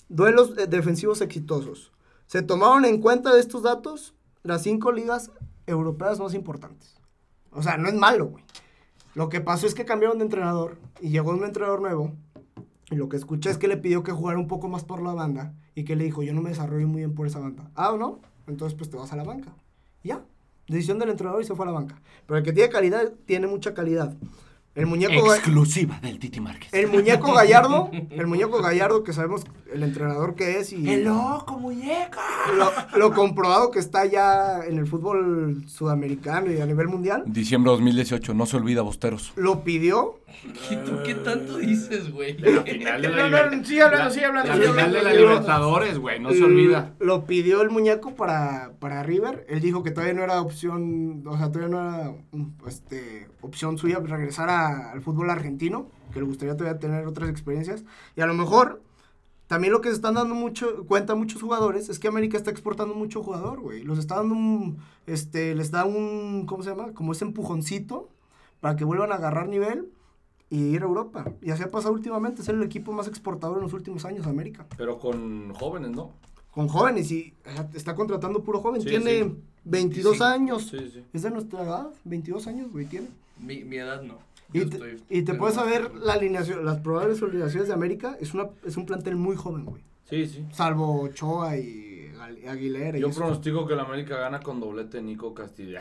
duelos 0.08 0.56
eh, 0.58 0.66
defensivos 0.66 1.20
exitosos. 1.20 1.92
Se 2.26 2.42
tomaron 2.42 2.84
en 2.84 3.00
cuenta 3.00 3.34
de 3.34 3.40
estos 3.40 3.62
datos 3.62 4.14
las 4.42 4.62
cinco 4.62 4.92
ligas 4.92 5.30
europeas 5.66 6.18
más 6.20 6.34
importantes. 6.34 6.96
O 7.50 7.62
sea, 7.62 7.76
no 7.76 7.88
es 7.88 7.94
malo, 7.94 8.26
güey. 8.26 8.44
Lo 9.14 9.28
que 9.28 9.40
pasó 9.40 9.66
es 9.66 9.74
que 9.74 9.84
cambiaron 9.84 10.18
de 10.18 10.24
entrenador 10.24 10.76
y 11.00 11.10
llegó 11.10 11.30
un 11.30 11.44
entrenador 11.44 11.80
nuevo. 11.80 12.12
Y 12.90 12.96
lo 12.96 13.08
que 13.08 13.16
escuché 13.16 13.50
es 13.50 13.58
que 13.58 13.68
le 13.68 13.76
pidió 13.76 14.02
que 14.02 14.12
jugara 14.12 14.38
un 14.38 14.48
poco 14.48 14.68
más 14.68 14.84
por 14.84 15.02
la 15.02 15.14
banda 15.14 15.54
y 15.74 15.84
que 15.84 15.96
le 15.96 16.04
dijo, 16.04 16.22
yo 16.22 16.34
no 16.34 16.42
me 16.42 16.50
desarrollo 16.50 16.86
muy 16.88 17.02
bien 17.02 17.14
por 17.14 17.26
esa 17.26 17.38
banda. 17.38 17.70
Ah, 17.74 17.92
¿o 17.92 17.98
no? 17.98 18.20
Entonces 18.46 18.76
pues 18.76 18.90
te 18.90 18.96
vas 18.96 19.12
a 19.12 19.16
la 19.16 19.24
banca. 19.24 19.54
Ya. 20.02 20.24
Decisión 20.68 20.98
del 20.98 21.10
entrenador 21.10 21.42
y 21.42 21.44
se 21.44 21.54
fue 21.54 21.64
a 21.64 21.70
la 21.70 21.74
banca. 21.74 22.00
Pero 22.26 22.38
el 22.38 22.44
que 22.44 22.52
tiene 22.52 22.70
calidad, 22.70 23.12
tiene 23.26 23.46
mucha 23.46 23.74
calidad. 23.74 24.14
El 24.74 24.86
muñeco... 24.86 25.32
Exclusiva 25.34 26.00
del 26.02 26.18
Titi 26.18 26.40
Márquez. 26.40 26.68
El 26.72 26.88
muñeco 26.88 27.32
Gallardo, 27.32 27.90
el 28.10 28.26
muñeco 28.26 28.60
Gallardo 28.60 29.04
que 29.04 29.12
sabemos 29.12 29.44
el 29.72 29.82
entrenador 29.84 30.34
que 30.34 30.58
es 30.58 30.72
y 30.72 30.96
loco, 30.96 31.58
muñeca! 31.58 32.20
lo, 32.56 32.98
lo 32.98 33.12
comprobado 33.14 33.70
que 33.70 33.78
está 33.78 34.04
ya 34.06 34.60
en 34.66 34.78
el 34.78 34.86
fútbol 34.86 35.64
sudamericano 35.68 36.50
y 36.52 36.60
a 36.60 36.66
nivel 36.66 36.88
mundial, 36.88 37.22
Diciembre 37.26 37.70
2018, 37.72 38.34
no 38.34 38.46
se 38.46 38.56
olvida, 38.56 38.82
Bosteros. 38.82 39.32
lo 39.36 39.62
pidió. 39.62 40.20
¿Y 40.68 40.74
tú 40.78 40.98
qué 41.04 41.14
tanto 41.14 41.58
dices, 41.58 42.10
güey? 42.10 42.34
final 42.36 43.02
de 43.02 43.08
No, 43.08 43.28
no, 43.30 43.64
sigue 43.64 43.82
hablando, 43.82 44.10
sigue 44.12 44.26
hablando. 44.26 44.52
La 44.52 44.72
final 44.72 44.92
de 44.92 45.02
la 45.02 45.12
Libertadores, 45.12 45.98
güey, 45.98 46.18
no 46.18 46.32
se 46.32 46.42
olvida. 46.42 46.92
Lo 46.98 47.24
pidió 47.24 47.62
el 47.62 47.70
muñeco 47.70 48.16
para, 48.16 48.72
para 48.80 49.04
River. 49.04 49.46
Él 49.48 49.60
dijo 49.60 49.84
que 49.84 49.92
todavía 49.92 50.14
no 50.14 50.24
era 50.24 50.40
opción, 50.40 51.22
o 51.26 51.36
sea, 51.38 51.52
todavía 51.52 51.76
no 51.76 51.80
era 51.80 52.10
un, 52.32 52.56
este, 52.66 53.28
opción 53.42 53.78
suya 53.78 54.00
regresar 54.04 54.50
a- 54.50 54.63
al 54.66 55.02
fútbol 55.02 55.30
argentino, 55.30 55.88
que 56.12 56.20
le 56.20 56.26
gustaría 56.26 56.56
todavía 56.56 56.78
tener 56.78 57.06
otras 57.06 57.30
experiencias. 57.30 57.84
Y 58.16 58.20
a 58.20 58.26
lo 58.26 58.34
mejor, 58.34 58.82
también 59.46 59.72
lo 59.72 59.80
que 59.80 59.88
se 59.88 59.94
están 59.94 60.14
dando 60.14 60.34
mucho, 60.34 60.86
cuenta 60.86 61.14
muchos 61.14 61.42
jugadores, 61.42 61.88
es 61.88 61.98
que 61.98 62.08
América 62.08 62.36
está 62.36 62.50
exportando 62.50 62.94
mucho 62.94 63.22
jugador, 63.22 63.60
güey. 63.60 63.82
Los 63.82 63.98
está 63.98 64.16
dando 64.16 64.34
un, 64.34 64.78
este, 65.06 65.54
les 65.54 65.70
da 65.70 65.84
un, 65.84 66.46
¿cómo 66.46 66.62
se 66.62 66.70
llama? 66.70 66.92
Como 66.92 67.12
ese 67.12 67.24
empujoncito 67.24 68.08
para 68.60 68.76
que 68.76 68.84
vuelvan 68.84 69.12
a 69.12 69.16
agarrar 69.16 69.48
nivel 69.48 69.90
y 70.50 70.58
ir 70.58 70.82
a 70.82 70.86
Europa. 70.86 71.32
Y 71.42 71.50
así 71.50 71.62
ha 71.62 71.70
pasado 71.70 71.94
últimamente, 71.94 72.42
es 72.42 72.48
el 72.48 72.62
equipo 72.62 72.92
más 72.92 73.08
exportador 73.08 73.58
en 73.58 73.64
los 73.64 73.72
últimos 73.72 74.04
años, 74.04 74.26
América 74.26 74.66
Pero 74.76 74.98
con 74.98 75.52
jóvenes, 75.54 75.90
¿no? 75.90 76.12
con 76.54 76.68
jóvenes 76.68 77.10
y 77.10 77.34
está 77.74 77.96
contratando 77.96 78.44
puro 78.44 78.60
joven. 78.60 78.80
Sí, 78.80 78.88
tiene 78.88 79.24
sí. 79.24 79.36
22 79.64 80.18
25. 80.18 80.24
años. 80.24 80.68
Sí, 80.70 80.78
sí. 80.92 81.04
Es 81.12 81.22
de 81.22 81.30
nuestra 81.30 81.64
edad, 81.64 81.90
22 82.04 82.46
años, 82.46 82.70
güey, 82.70 82.86
tiene. 82.86 83.08
Mi, 83.40 83.64
mi 83.64 83.76
edad 83.76 84.02
no. 84.02 84.18
Y 84.54 84.66
te, 84.66 84.96
y 85.10 85.22
te 85.22 85.34
puedes 85.34 85.56
saber 85.56 85.94
la 85.96 86.14
alineación, 86.14 86.64
las 86.64 86.80
probables 86.80 87.22
alineaciones 87.22 87.68
de 87.68 87.74
América. 87.74 88.16
Es, 88.20 88.34
una, 88.34 88.48
es 88.64 88.76
un 88.76 88.86
plantel 88.86 89.16
muy 89.16 89.36
joven, 89.36 89.64
güey. 89.64 89.82
Sí, 90.08 90.26
sí. 90.26 90.44
Salvo 90.52 91.02
Ochoa 91.02 91.56
y 91.56 91.93
Aguilera. 92.48 92.98
Yo 92.98 93.08
eso. 93.08 93.20
pronostico 93.20 93.66
que 93.66 93.74
la 93.76 93.82
América 93.82 94.16
gana 94.18 94.40
con 94.40 94.60
doblete 94.60 95.00
Nico 95.02 95.34
Castillo. 95.34 95.78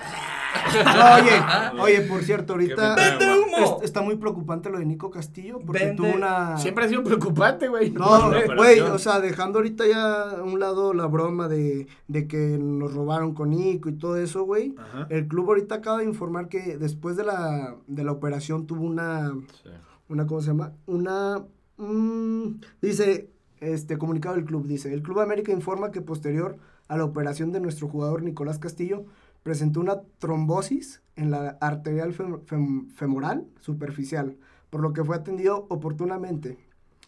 Oye, 1.20 1.82
oye, 1.82 2.02
por 2.02 2.24
cierto, 2.24 2.54
ahorita 2.54 2.96
es- 3.18 3.84
está 3.84 4.02
muy 4.02 4.16
preocupante 4.18 4.70
lo 4.70 4.80
de 4.80 4.86
Nico 4.86 5.10
Castillo 5.10 5.60
porque 5.66 5.86
Vende- 5.86 5.96
tuvo 5.98 6.14
una... 6.14 6.58
Siempre 6.58 6.86
ha 6.86 6.90
sido 6.90 7.04
preocupante, 7.04 7.68
güey. 7.68 7.92
No, 7.92 8.32
güey, 8.56 8.80
o 8.80 8.98
sea, 9.00 9.20
dejando 9.20 9.60
ahorita 9.60 9.86
ya 9.88 10.32
a 10.38 10.44
un 10.44 10.60
lado 10.60 10.94
la 10.94 11.06
broma 11.08 11.48
de, 11.48 11.88
de 12.08 12.28
que 12.28 12.58
nos 12.60 12.94
robaron 12.94 13.34
con 13.34 13.52
Nico 13.52 13.90
y 13.90 13.94
todo 13.98 14.18
eso, 14.18 14.44
güey. 14.44 14.76
El 15.10 15.28
club 15.28 15.48
ahorita 15.50 15.76
acaba 15.76 16.00
de 16.00 16.06
informar 16.06 16.48
que 16.50 16.78
después 16.78 17.16
de 17.16 17.24
la, 17.26 17.76
de 17.88 18.04
la 18.04 18.12
operación 18.12 18.66
tuvo 18.68 18.84
una, 18.86 19.32
Sí. 19.64 19.70
una, 20.10 20.26
¿cómo 20.28 20.42
se 20.42 20.48
llama? 20.48 20.74
Una, 20.86 21.44
mm, 21.78 22.48
dice, 22.82 23.30
este 23.72 23.98
comunicado 23.98 24.36
del 24.36 24.46
club, 24.46 24.66
dice, 24.68 24.94
el 24.94 25.02
Club 25.04 25.20
América 25.20 25.52
informa 25.52 25.92
que 25.92 26.02
posterior 26.02 26.58
a 26.88 26.98
la 26.98 27.06
operación 27.06 27.52
de 27.52 27.60
nuestro 27.60 27.88
jugador 27.88 28.22
Nicolás 28.24 28.60
Castillo, 28.60 29.06
presentó 29.44 29.80
una 29.80 30.02
trombosis 30.20 31.02
en 31.16 31.32
la 31.32 31.58
arterial 31.62 32.14
fem- 32.14 32.42
fem- 32.46 32.90
femoral 32.92 33.46
superficial, 33.60 34.38
por 34.70 34.82
lo 34.82 34.94
que 34.94 35.04
fue 35.04 35.16
atendido 35.16 35.66
oportunamente. 35.70 36.58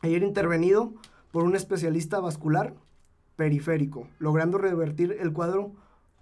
Ayer 0.01 0.23
intervenido 0.23 0.93
por 1.31 1.43
un 1.43 1.55
especialista 1.55 2.19
vascular 2.19 2.73
periférico, 3.35 4.07
logrando 4.19 4.57
revertir 4.57 5.17
el 5.19 5.33
cuadro 5.33 5.71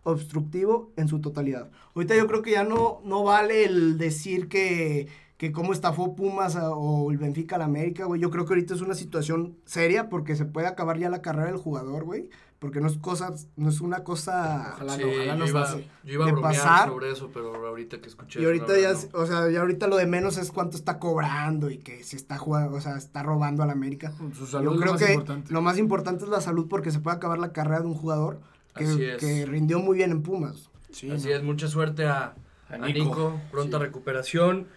obstructivo 0.04 0.92
en 0.98 1.08
su 1.08 1.20
totalidad. 1.22 1.70
Ahorita 1.96 2.16
yo 2.16 2.28
creo 2.28 2.42
que 2.42 2.52
ya 2.52 2.64
no, 2.64 3.02
no 3.06 3.24
vale 3.24 3.66
el 3.66 3.98
decir 3.98 4.50
que, 4.50 5.08
que 5.44 5.52
cómo 5.52 5.74
estafó 5.74 6.16
Pumas 6.16 6.56
a- 6.56 6.72
o 6.72 7.12
el 7.12 7.18
Benfica 7.18 7.58
al 7.58 7.64
América, 7.64 8.06
güey. 8.06 8.22
Yo 8.22 8.30
creo 8.30 8.46
que 8.46 8.54
ahorita 8.54 8.74
es 8.76 8.80
una 8.80 8.96
situación 8.96 9.58
seria 9.66 10.08
porque 10.08 10.38
se 10.38 10.46
puede 10.46 10.68
acabar 10.68 10.98
ya 10.98 11.10
la 11.10 11.22
carrera 11.22 11.48
del 11.48 11.58
jugador, 11.58 12.06
güey. 12.06 12.30
Porque 12.60 12.80
no 12.80 12.88
es 12.88 12.98
cosa, 12.98 13.34
no 13.58 13.68
es 13.68 13.82
una 13.82 14.06
cosa... 14.06 14.72
Ojalá 14.76 14.94
Sí, 14.96 15.02
no, 15.02 15.10
ojalá 15.10 15.36
no 15.36 15.44
yo, 15.46 15.52
iba, 15.52 15.62
pase. 15.64 15.86
yo 16.06 16.14
iba 16.14 16.24
a 16.26 16.32
bromear 16.32 16.54
pasar. 16.54 16.88
sobre 16.88 17.12
eso, 17.12 17.30
pero 17.34 17.54
ahorita 17.68 18.00
que 18.00 18.08
escuché 18.08 18.42
Y 18.42 18.46
ahorita 18.46 18.72
la 18.72 18.80
ya, 18.80 18.94
no. 18.94 19.00
o 19.20 19.26
sea, 19.26 19.50
ya 19.50 19.60
ahorita 19.60 19.88
lo 19.88 19.98
de 19.98 20.06
menos 20.06 20.38
es 20.38 20.50
cuánto 20.50 20.78
está 20.78 20.98
cobrando 20.98 21.70
y 21.70 21.80
que 21.80 22.06
si 22.06 22.16
está 22.16 22.38
jugando, 22.38 22.78
o 22.78 22.80
sea, 22.80 22.96
está 22.96 23.22
robando 23.22 23.64
al 23.64 23.70
América. 23.70 24.14
Su 24.34 24.46
salud 24.48 24.70
Yo 24.70 24.76
es 24.76 24.80
creo 24.80 24.86
lo 24.86 24.92
más 24.94 25.04
que 25.04 25.14
importante. 25.14 25.52
lo 25.54 25.62
más 25.62 25.78
importante 25.78 26.24
es 26.24 26.30
la 26.30 26.40
salud 26.40 26.68
porque 26.70 26.92
se 26.92 27.00
puede 27.00 27.18
acabar 27.18 27.38
la 27.38 27.52
carrera 27.52 27.82
de 27.82 27.88
un 27.88 27.96
jugador 27.96 28.40
que, 28.78 28.86
es. 28.86 29.18
que 29.20 29.46
rindió 29.46 29.80
muy 29.80 29.98
bien 29.98 30.12
en 30.12 30.22
Pumas. 30.24 30.70
Sí, 30.90 31.12
Así 31.12 31.28
no. 31.28 31.36
es, 31.36 31.44
mucha 31.44 31.68
suerte 31.68 32.06
a, 32.08 32.34
A 32.70 32.76
a 32.76 32.78
Nico. 32.78 33.00
Nico. 33.04 33.42
Pronta 33.52 33.78
recuperación. 33.78 34.68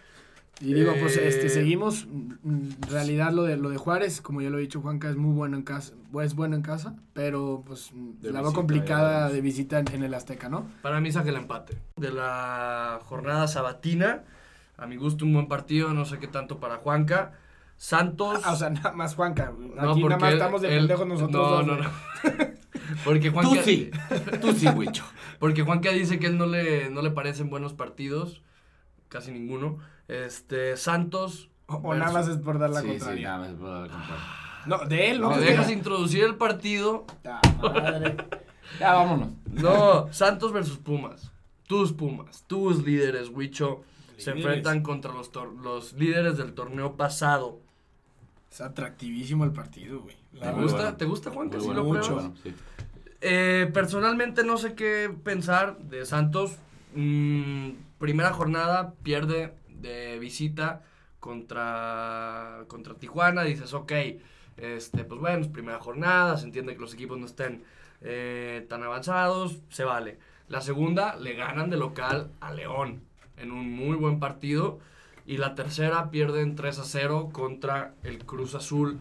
Y 0.60 0.72
digo, 0.72 0.94
pues 0.98 1.16
Eh, 1.18 1.28
este, 1.28 1.48
seguimos. 1.50 2.06
mm, 2.06 2.30
En 2.42 2.76
realidad 2.90 3.30
lo 3.32 3.42
de 3.42 3.56
lo 3.58 3.68
de 3.68 3.76
Juárez, 3.76 4.20
como 4.22 4.40
ya 4.40 4.48
lo 4.50 4.56
he 4.58 4.62
dicho, 4.62 4.80
Juanca 4.80 5.10
es 5.10 5.16
muy 5.16 5.34
bueno 5.34 5.56
en 5.56 5.62
casa, 5.62 5.92
es 6.22 6.34
bueno 6.34 6.56
en 6.56 6.62
casa, 6.62 6.96
pero 7.12 7.62
pues 7.66 7.90
De 7.94 8.30
la 8.30 8.40
va 8.40 8.46
visita, 8.48 8.54
complicada 8.56 9.28
ya 9.28 9.34
de 9.34 9.40
visita 9.42 9.78
en, 9.78 9.92
en 9.92 10.02
el 10.04 10.14
Azteca, 10.14 10.48
¿no? 10.48 10.66
Para 10.82 11.00
mí 11.00 11.12
saca 11.12 11.28
el 11.28 11.36
empate. 11.36 11.76
De 11.96 12.10
la 12.10 13.00
jornada 13.04 13.46
sabatina, 13.48 14.24
a 14.78 14.86
mi 14.86 14.96
gusto 14.96 15.24
un 15.26 15.34
buen 15.34 15.46
partido, 15.48 15.92
no 15.92 16.04
sé 16.06 16.18
qué 16.18 16.26
tanto 16.26 16.58
para 16.58 16.76
Juanca. 16.76 17.32
Santos. 17.78 18.40
Ah, 18.42 18.52
o 18.54 18.56
sea, 18.56 18.70
nada 18.70 18.92
más 18.92 19.14
Juanca. 19.14 19.52
Aquí 19.52 19.60
no, 19.60 19.74
nada 19.74 19.94
porque 20.00 20.16
más 20.16 20.32
estamos 20.32 20.62
de 20.62 20.68
él- 20.72 20.78
pendejos 20.86 21.06
nosotros. 21.06 21.32
No, 21.32 21.50
dos, 21.50 21.66
no, 21.66 21.76
no. 21.76 21.90
porque 23.04 23.28
Juanca, 23.30 23.50
Tú 23.50 23.56
sí, 23.62 23.90
tú 24.40 24.52
sí, 24.54 24.66
Wicho. 24.68 25.04
Porque 25.38 25.62
Juanca 25.62 25.90
dice 25.90 26.18
que 26.18 26.26
él 26.28 26.38
no 26.38 26.46
le, 26.46 26.88
no 26.88 27.02
le 27.02 27.10
parecen 27.10 27.50
buenos 27.50 27.74
partidos. 27.74 28.40
Casi 29.08 29.30
ninguno. 29.30 29.78
Este, 30.08 30.76
Santos. 30.76 31.48
O, 31.66 31.76
o 31.76 31.94
nada 31.94 32.12
más 32.12 32.28
es 32.28 32.36
por 32.36 32.58
dar 32.58 32.70
la 32.70 32.80
Sí, 32.80 32.86
sí, 32.86 32.92
contraria. 32.98 33.28
nada 33.28 33.38
más 33.40 33.50
por 33.58 33.68
dar 33.68 33.80
la 33.82 33.88
contraria. 33.88 34.24
No, 34.66 34.78
de 34.84 35.10
él, 35.10 35.20
¿no? 35.20 35.30
¿Me 35.30 35.38
De 35.38 35.46
dejas 35.46 35.70
introducir 35.70 36.24
el 36.24 36.34
partido? 36.36 37.06
Ta 37.22 37.40
madre. 37.62 38.16
Ya, 38.80 38.94
vámonos. 38.94 39.28
No, 39.52 40.12
Santos 40.12 40.52
versus 40.52 40.78
Pumas. 40.78 41.30
Tus 41.68 41.92
Pumas, 41.92 42.44
tus 42.46 42.84
líderes, 42.84 43.28
Huicho, 43.28 43.82
se 44.16 44.30
enfrentan 44.32 44.82
contra 44.82 45.12
los, 45.12 45.32
tor- 45.32 45.54
los 45.62 45.92
líderes 45.94 46.36
del 46.36 46.52
torneo 46.54 46.96
pasado. 46.96 47.58
Es 48.50 48.60
atractivísimo 48.60 49.44
el 49.44 49.52
partido, 49.52 50.00
güey. 50.00 50.16
¿Te 50.40 50.50
gusta? 50.52 50.76
bueno. 50.82 50.96
¿Te 50.96 51.04
gusta, 51.04 51.30
Juan? 51.30 51.50
Que 51.50 51.58
sí 51.60 51.66
bueno, 51.66 51.82
lo 51.82 51.88
mucho. 51.88 52.14
Bueno, 52.14 52.34
sí. 52.42 52.54
Eh, 53.20 53.70
personalmente 53.72 54.44
no 54.44 54.56
sé 54.58 54.74
qué 54.74 55.12
pensar 55.24 55.78
de 55.78 56.04
Santos. 56.06 56.52
Mm, 56.94 57.70
primera 57.98 58.32
jornada 58.32 58.94
pierde 59.02 59.52
de 59.80 60.18
visita 60.18 60.82
contra, 61.20 62.64
contra 62.68 62.94
Tijuana. 62.94 63.42
Dices, 63.42 63.74
ok, 63.74 63.92
este, 64.56 65.04
pues 65.04 65.20
bueno, 65.20 65.42
es 65.42 65.48
primera 65.48 65.78
jornada. 65.78 66.36
Se 66.36 66.44
entiende 66.46 66.74
que 66.74 66.80
los 66.80 66.94
equipos 66.94 67.18
no 67.18 67.26
estén 67.26 67.64
eh, 68.00 68.66
tan 68.68 68.82
avanzados. 68.82 69.60
Se 69.68 69.84
vale. 69.84 70.18
La 70.48 70.60
segunda 70.60 71.16
le 71.16 71.34
ganan 71.34 71.70
de 71.70 71.76
local 71.76 72.30
a 72.40 72.52
León 72.52 73.02
en 73.36 73.52
un 73.52 73.70
muy 73.72 73.96
buen 73.96 74.20
partido. 74.20 74.78
Y 75.26 75.38
la 75.38 75.56
tercera 75.56 76.10
pierden 76.10 76.54
3 76.54 76.78
a 76.78 76.84
0 76.84 77.30
contra 77.32 77.94
el 78.04 78.24
Cruz 78.24 78.54
Azul, 78.54 79.00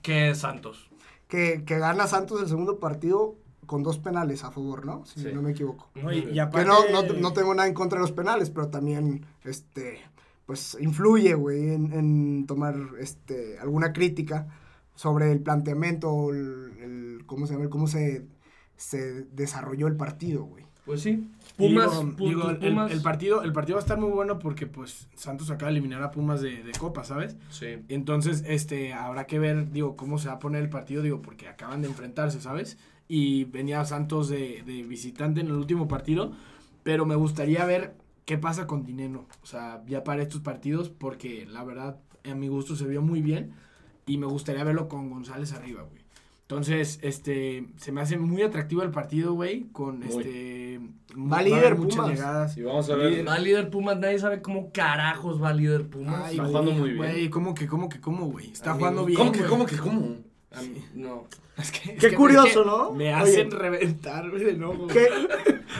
que 0.00 0.30
es 0.30 0.38
Santos. 0.38 0.88
Que, 1.26 1.64
que 1.64 1.78
gana 1.78 2.06
Santos 2.06 2.40
el 2.40 2.48
segundo 2.48 2.78
partido 2.78 3.34
con 3.68 3.84
dos 3.84 3.98
penales 3.98 4.42
a 4.42 4.50
favor, 4.50 4.84
¿no? 4.84 5.04
Si 5.06 5.20
Sí. 5.20 5.28
no 5.32 5.40
me 5.42 5.52
equivoco. 5.52 5.88
No, 5.94 6.12
y, 6.12 6.18
y 6.18 6.32
Que 6.32 6.40
aparte, 6.40 6.66
no, 6.68 6.88
no, 6.90 7.12
no 7.20 7.32
tengo 7.32 7.54
nada 7.54 7.68
en 7.68 7.74
contra 7.74 7.98
de 7.98 8.02
los 8.02 8.12
penales, 8.12 8.50
pero 8.50 8.66
también, 8.68 9.24
este, 9.44 10.00
pues 10.46 10.76
influye, 10.80 11.34
güey, 11.34 11.74
en, 11.74 11.92
en 11.92 12.46
tomar, 12.46 12.74
este, 12.98 13.58
alguna 13.60 13.92
crítica 13.92 14.48
sobre 14.96 15.30
el 15.30 15.40
planteamiento, 15.40 16.10
o 16.10 16.32
el, 16.32 16.72
el- 16.80 17.22
¿cómo 17.26 17.46
se 17.46 17.52
llama? 17.54 17.68
Cómo 17.70 17.86
se, 17.86 18.26
se 18.76 19.22
desarrolló 19.32 19.86
el 19.86 19.94
partido, 19.96 20.42
güey. 20.44 20.66
Pues 20.86 21.02
sí. 21.02 21.30
Pumas, 21.58 21.90
digo, 21.90 22.02
pu- 22.16 22.28
digo, 22.28 22.40
tus 22.44 22.50
el, 22.52 22.58
Pumas. 22.70 22.90
el 22.90 23.02
partido, 23.02 23.42
el 23.42 23.52
partido 23.52 23.76
va 23.76 23.80
a 23.80 23.84
estar 23.84 23.98
muy 23.98 24.08
bueno 24.10 24.38
porque 24.38 24.66
pues 24.66 25.06
Santos 25.14 25.50
acaba 25.50 25.70
de 25.70 25.76
eliminar 25.76 26.02
a 26.02 26.10
Pumas 26.10 26.40
de, 26.40 26.62
de 26.62 26.72
Copa, 26.72 27.04
¿sabes? 27.04 27.36
Sí. 27.50 27.66
Entonces, 27.88 28.42
este, 28.46 28.94
habrá 28.94 29.26
que 29.26 29.38
ver, 29.38 29.70
digo, 29.70 29.96
cómo 29.96 30.18
se 30.18 30.28
va 30.28 30.34
a 30.34 30.38
poner 30.38 30.62
el 30.62 30.70
partido, 30.70 31.02
digo, 31.02 31.20
porque 31.20 31.46
acaban 31.46 31.82
de 31.82 31.88
enfrentarse, 31.88 32.40
¿sabes? 32.40 32.78
Y 33.08 33.44
venía 33.44 33.84
Santos 33.84 34.28
de, 34.28 34.62
de 34.66 34.82
visitante 34.82 35.40
en 35.40 35.46
el 35.46 35.54
último 35.54 35.88
partido, 35.88 36.32
pero 36.82 37.06
me 37.06 37.16
gustaría 37.16 37.64
ver 37.64 37.94
qué 38.26 38.36
pasa 38.36 38.66
con 38.66 38.84
Dineno, 38.84 39.26
o 39.42 39.46
sea, 39.46 39.82
ya 39.86 40.04
para 40.04 40.22
estos 40.22 40.42
partidos, 40.42 40.90
porque 40.90 41.46
la 41.46 41.64
verdad, 41.64 41.98
a 42.30 42.34
mi 42.34 42.48
gusto 42.48 42.76
se 42.76 42.86
vio 42.86 43.00
muy 43.00 43.22
bien 43.22 43.52
y 44.06 44.18
me 44.18 44.26
gustaría 44.26 44.62
verlo 44.64 44.88
con 44.88 45.08
González 45.10 45.52
arriba, 45.54 45.82
güey. 45.82 46.02
Entonces, 46.42 46.98
este, 47.02 47.66
se 47.76 47.92
me 47.92 48.00
hace 48.00 48.16
muy 48.16 48.40
atractivo 48.40 48.82
el 48.82 48.90
partido, 48.90 49.34
güey, 49.34 49.64
con 49.72 49.98
Muy. 50.00 50.08
este... 50.08 50.80
Va 51.14 51.38
a 51.38 51.42
líder 51.42 51.58
haber 51.58 51.76
muchas 51.78 51.96
Pumas. 51.96 52.10
llegadas. 52.10 52.56
Y 52.56 52.62
vamos 52.62 52.88
a 52.88 52.96
ver. 52.96 53.26
Va 53.28 53.38
líder 53.38 53.68
Pumas, 53.68 53.98
nadie 53.98 54.18
sabe 54.18 54.40
cómo 54.40 54.72
carajos 54.72 55.42
va 55.42 55.52
líder 55.52 55.88
Pumas. 55.88 56.22
Ay, 56.24 56.30
Está 56.32 56.42
güey, 56.44 56.52
jugando 56.52 56.72
muy 56.72 56.90
bien. 56.92 56.96
Güey, 56.96 57.28
¿cómo 57.30 57.54
que, 57.54 57.66
cómo 57.66 57.88
que, 57.90 58.00
cómo, 58.00 58.26
güey? 58.30 58.50
Está 58.50 58.70
Amigo, 58.70 58.78
jugando 58.78 59.04
bien, 59.04 59.18
¿Cómo 59.18 59.32
que, 59.32 59.38
güey. 59.40 59.50
cómo 59.50 59.66
que, 59.66 59.76
cómo? 59.76 60.16
A 60.52 60.62
mí, 60.62 60.82
no. 60.94 61.26
Es 61.58 61.70
que- 61.70 61.92
es 61.92 62.00
Qué 62.00 62.10
que- 62.10 62.14
curioso, 62.16 62.64
¿no? 62.64 62.92
Me 62.92 63.06
Oye. 63.06 63.12
hacen 63.14 63.50
reventar, 63.50 64.30
güey, 64.30 64.44
de 64.44 64.54
nuevo. 64.54 64.86
Qué, 64.86 65.06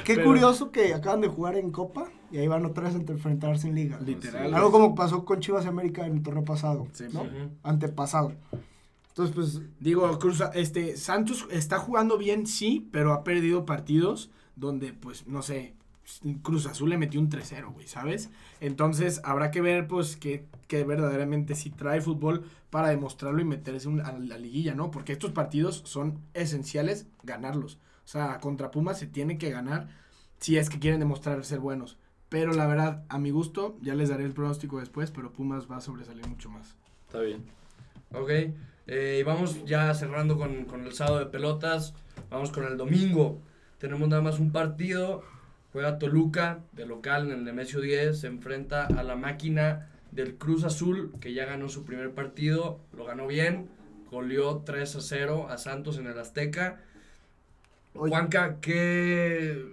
qué 0.04 0.14
Pero- 0.16 0.26
curioso 0.26 0.70
que 0.70 0.92
acaban 0.94 1.20
de 1.22 1.28
jugar 1.28 1.56
en 1.56 1.70
Copa 1.70 2.08
y 2.30 2.36
ahí 2.38 2.48
van 2.48 2.66
otra 2.66 2.84
vez 2.84 2.94
a 2.94 2.98
enfrentarse 3.12 3.68
en 3.68 3.74
Liga. 3.74 3.98
Literal. 4.04 4.52
Algo 4.52 4.70
como 4.70 4.94
pasó 4.94 5.24
con 5.24 5.40
Chivas 5.40 5.64
y 5.64 5.68
América 5.68 6.06
en 6.06 6.16
el 6.18 6.22
torneo 6.22 6.44
pasado, 6.44 6.86
Sí, 6.92 7.04
¿no? 7.12 7.24
Antepasado. 7.62 8.32
Entonces, 9.08 9.34
pues, 9.34 9.60
Digo, 9.80 10.18
Cruz, 10.18 10.42
este, 10.54 10.96
Santos 10.96 11.46
está 11.50 11.78
jugando 11.78 12.18
bien, 12.18 12.46
sí, 12.46 12.88
pero 12.92 13.12
ha 13.12 13.24
perdido 13.24 13.64
partidos 13.66 14.30
donde, 14.54 14.92
pues, 14.92 15.26
no 15.26 15.42
sé, 15.42 15.74
Cruz 16.42 16.66
Azul 16.66 16.90
le 16.90 16.98
metió 16.98 17.20
un 17.20 17.28
3-0, 17.28 17.70
güey, 17.72 17.86
¿sabes? 17.86 18.30
Entonces, 18.60 19.20
habrá 19.24 19.50
que 19.50 19.60
ver, 19.60 19.86
pues, 19.88 20.16
que, 20.16 20.44
que 20.68 20.84
verdaderamente 20.84 21.54
sí 21.54 21.70
trae 21.70 22.00
fútbol 22.00 22.44
para 22.70 22.88
demostrarlo 22.88 23.40
y 23.40 23.44
meterse 23.44 23.88
un- 23.88 24.00
a 24.00 24.12
la 24.12 24.38
liguilla, 24.38 24.74
¿no? 24.74 24.90
Porque 24.90 25.12
estos 25.12 25.32
partidos 25.32 25.82
son 25.86 26.18
esenciales 26.34 27.06
ganarlos. 27.22 27.78
O 28.04 28.08
sea, 28.08 28.38
contra 28.40 28.70
Pumas 28.70 28.98
se 28.98 29.06
tiene 29.06 29.38
que 29.38 29.50
ganar 29.50 29.88
si 30.38 30.56
es 30.58 30.70
que 30.70 30.78
quieren 30.78 31.00
demostrar 31.00 31.44
ser 31.44 31.60
buenos. 31.60 31.98
Pero 32.28 32.52
la 32.52 32.66
verdad, 32.66 33.04
a 33.08 33.18
mi 33.18 33.30
gusto, 33.30 33.78
ya 33.80 33.94
les 33.94 34.10
daré 34.10 34.24
el 34.24 34.32
pronóstico 34.32 34.78
después, 34.80 35.10
pero 35.10 35.32
Pumas 35.32 35.70
va 35.70 35.78
a 35.78 35.80
sobresalir 35.80 36.26
mucho 36.26 36.50
más. 36.50 36.76
Está 37.06 37.20
bien. 37.20 37.44
Ok, 38.12 38.30
eh, 38.86 39.22
vamos 39.26 39.64
ya 39.64 39.92
cerrando 39.94 40.36
con, 40.36 40.64
con 40.64 40.84
el 40.84 40.92
sábado 40.92 41.18
de 41.20 41.26
pelotas. 41.26 41.94
Vamos 42.30 42.50
con 42.50 42.64
el 42.64 42.76
domingo. 42.76 43.40
Tenemos 43.78 44.08
nada 44.08 44.20
más 44.22 44.38
un 44.38 44.52
partido. 44.52 45.22
Juega 45.72 45.98
Toluca 45.98 46.60
de 46.72 46.86
local 46.86 47.26
en 47.30 47.38
el 47.38 47.44
Nemesio 47.44 47.80
10. 47.80 48.20
Se 48.20 48.26
enfrenta 48.26 48.86
a 48.86 49.02
la 49.02 49.16
máquina 49.16 49.88
del 50.10 50.36
Cruz 50.36 50.64
Azul, 50.64 51.12
que 51.20 51.32
ya 51.32 51.44
ganó 51.44 51.68
su 51.68 51.84
primer 51.84 52.12
partido. 52.12 52.80
Lo 52.96 53.04
ganó 53.04 53.26
bien. 53.26 53.68
Goleó 54.10 54.62
3 54.64 54.96
a 54.96 55.00
0 55.00 55.46
a 55.50 55.58
Santos 55.58 55.98
en 55.98 56.06
el 56.06 56.18
Azteca. 56.18 56.80
Oye. 57.94 58.10
Juanca, 58.10 58.58
¿qué 58.60 59.66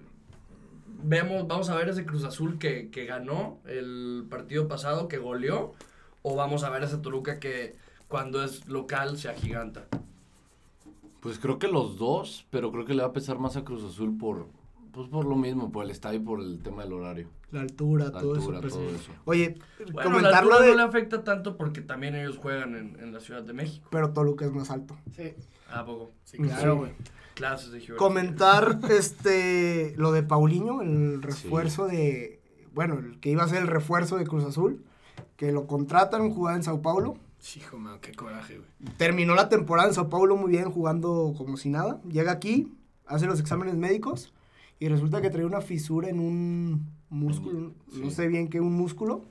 vemos? 1.04 1.48
¿Vamos 1.48 1.70
a 1.70 1.76
ver 1.76 1.90
ese 1.90 2.06
Cruz 2.06 2.24
Azul 2.24 2.58
que, 2.60 2.90
que 2.90 3.06
ganó 3.06 3.60
el 3.66 4.26
partido 4.30 4.68
pasado, 4.68 5.08
que 5.08 5.18
goleó? 5.18 5.74
¿O 6.22 6.36
vamos 6.36 6.64
a 6.64 6.70
ver 6.70 6.84
ese 6.84 6.98
Toluca 6.98 7.40
que 7.40 7.76
cuando 8.08 8.44
es 8.44 8.68
local 8.68 9.18
se 9.18 9.30
agiganta? 9.30 9.88
Pues 11.22 11.40
creo 11.40 11.58
que 11.60 11.68
los 11.68 11.98
dos, 11.98 12.46
pero 12.50 12.72
creo 12.72 12.86
que 12.86 12.94
le 12.94 13.02
va 13.02 13.10
a 13.10 13.14
pesar 13.14 13.40
más 13.40 13.58
a 13.58 13.64
Cruz 13.64 13.84
Azul 13.84 14.18
por, 14.18 14.48
pues 14.96 15.10
por 15.10 15.26
lo 15.26 15.36
mismo, 15.36 15.72
por 15.72 15.84
el 15.86 15.92
estadio 15.92 16.20
y 16.20 16.24
por 16.24 16.40
el 16.40 16.62
tema 16.64 16.84
del 16.84 16.94
horario. 16.94 17.28
la 17.52 17.62
altura, 17.62 18.06
La 18.06 18.12
todo 18.22 18.36
altura, 18.36 18.60
eso. 18.60 18.62
pues. 18.62 18.74
todo 18.74 18.90
eso. 18.96 19.12
Oye, 19.26 19.58
Bueno, 19.78 19.92
la 19.94 20.04
comentarlo 20.04 20.52
altura 20.54 20.62
de... 20.66 20.72
no 20.72 20.78
le 20.78 20.84
afecta 20.84 21.24
tanto 21.24 21.58
porque 21.58 21.82
también 21.82 22.16
ellos 22.16 22.38
juegan 22.38 22.76
en, 22.76 22.98
en 23.00 23.14
la 23.14 23.20
Ciudad 23.20 23.44
de 23.44 23.54
México. 23.54 23.88
Pero 23.92 24.12
Toluca 24.14 24.46
es 24.46 24.52
más 24.54 24.72
alto. 24.72 24.98
Sí, 25.16 25.34
¿A 25.70 25.86
poco? 25.86 26.12
sí, 26.24 26.38
claro, 26.38 26.74
Sí. 26.74 26.78
güey. 26.80 26.92
Clases 27.36 27.72
de 27.72 27.82
geografía. 27.82 27.98
Comentar 27.98 28.80
este 28.90 29.94
lo 29.98 30.12
de 30.14 30.24
Paulinho, 30.24 30.82
el 30.82 31.22
refuerzo 31.22 31.86
de... 31.88 32.42
Bueno, 32.74 32.96
el 33.00 33.20
que 33.20 33.30
iba 33.30 33.44
a 33.44 33.48
ser 33.48 33.62
el 33.62 33.68
refuerzo 33.68 34.16
de 34.18 34.26
Cruz 34.26 34.46
Azul, 34.46 34.84
que 35.36 35.52
lo 35.52 35.68
contratan, 35.68 36.32
jugaba 36.32 36.56
en 36.58 36.64
Sao 36.64 36.82
Paulo. 36.82 37.16
Hijo, 37.56 37.78
man, 37.78 38.00
qué 38.02 38.12
coraje, 38.14 38.58
güey. 38.58 38.70
Terminó 38.98 39.36
la 39.36 39.50
temporada 39.50 39.88
en 39.90 39.94
Sao 39.94 40.10
Paulo 40.10 40.36
muy 40.36 40.50
bien, 40.52 40.72
jugando 40.72 41.34
como 41.38 41.58
si 41.58 41.70
nada. 41.70 42.02
Llega 42.10 42.32
aquí, 42.32 42.74
hace 43.06 43.28
los 43.28 43.40
exámenes 43.40 43.76
médicos 43.76 44.34
y 44.80 44.88
resulta 44.90 45.22
que 45.22 45.30
trae 45.30 45.46
una 45.46 45.62
fisura 45.62 46.10
en 46.10 46.20
un 46.20 46.90
músculo, 47.10 47.74
Sí. 47.92 48.02
no 48.04 48.10
sé 48.10 48.28
bien 48.28 48.50
qué, 48.50 48.60
un 48.60 48.74
músculo. 48.74 49.24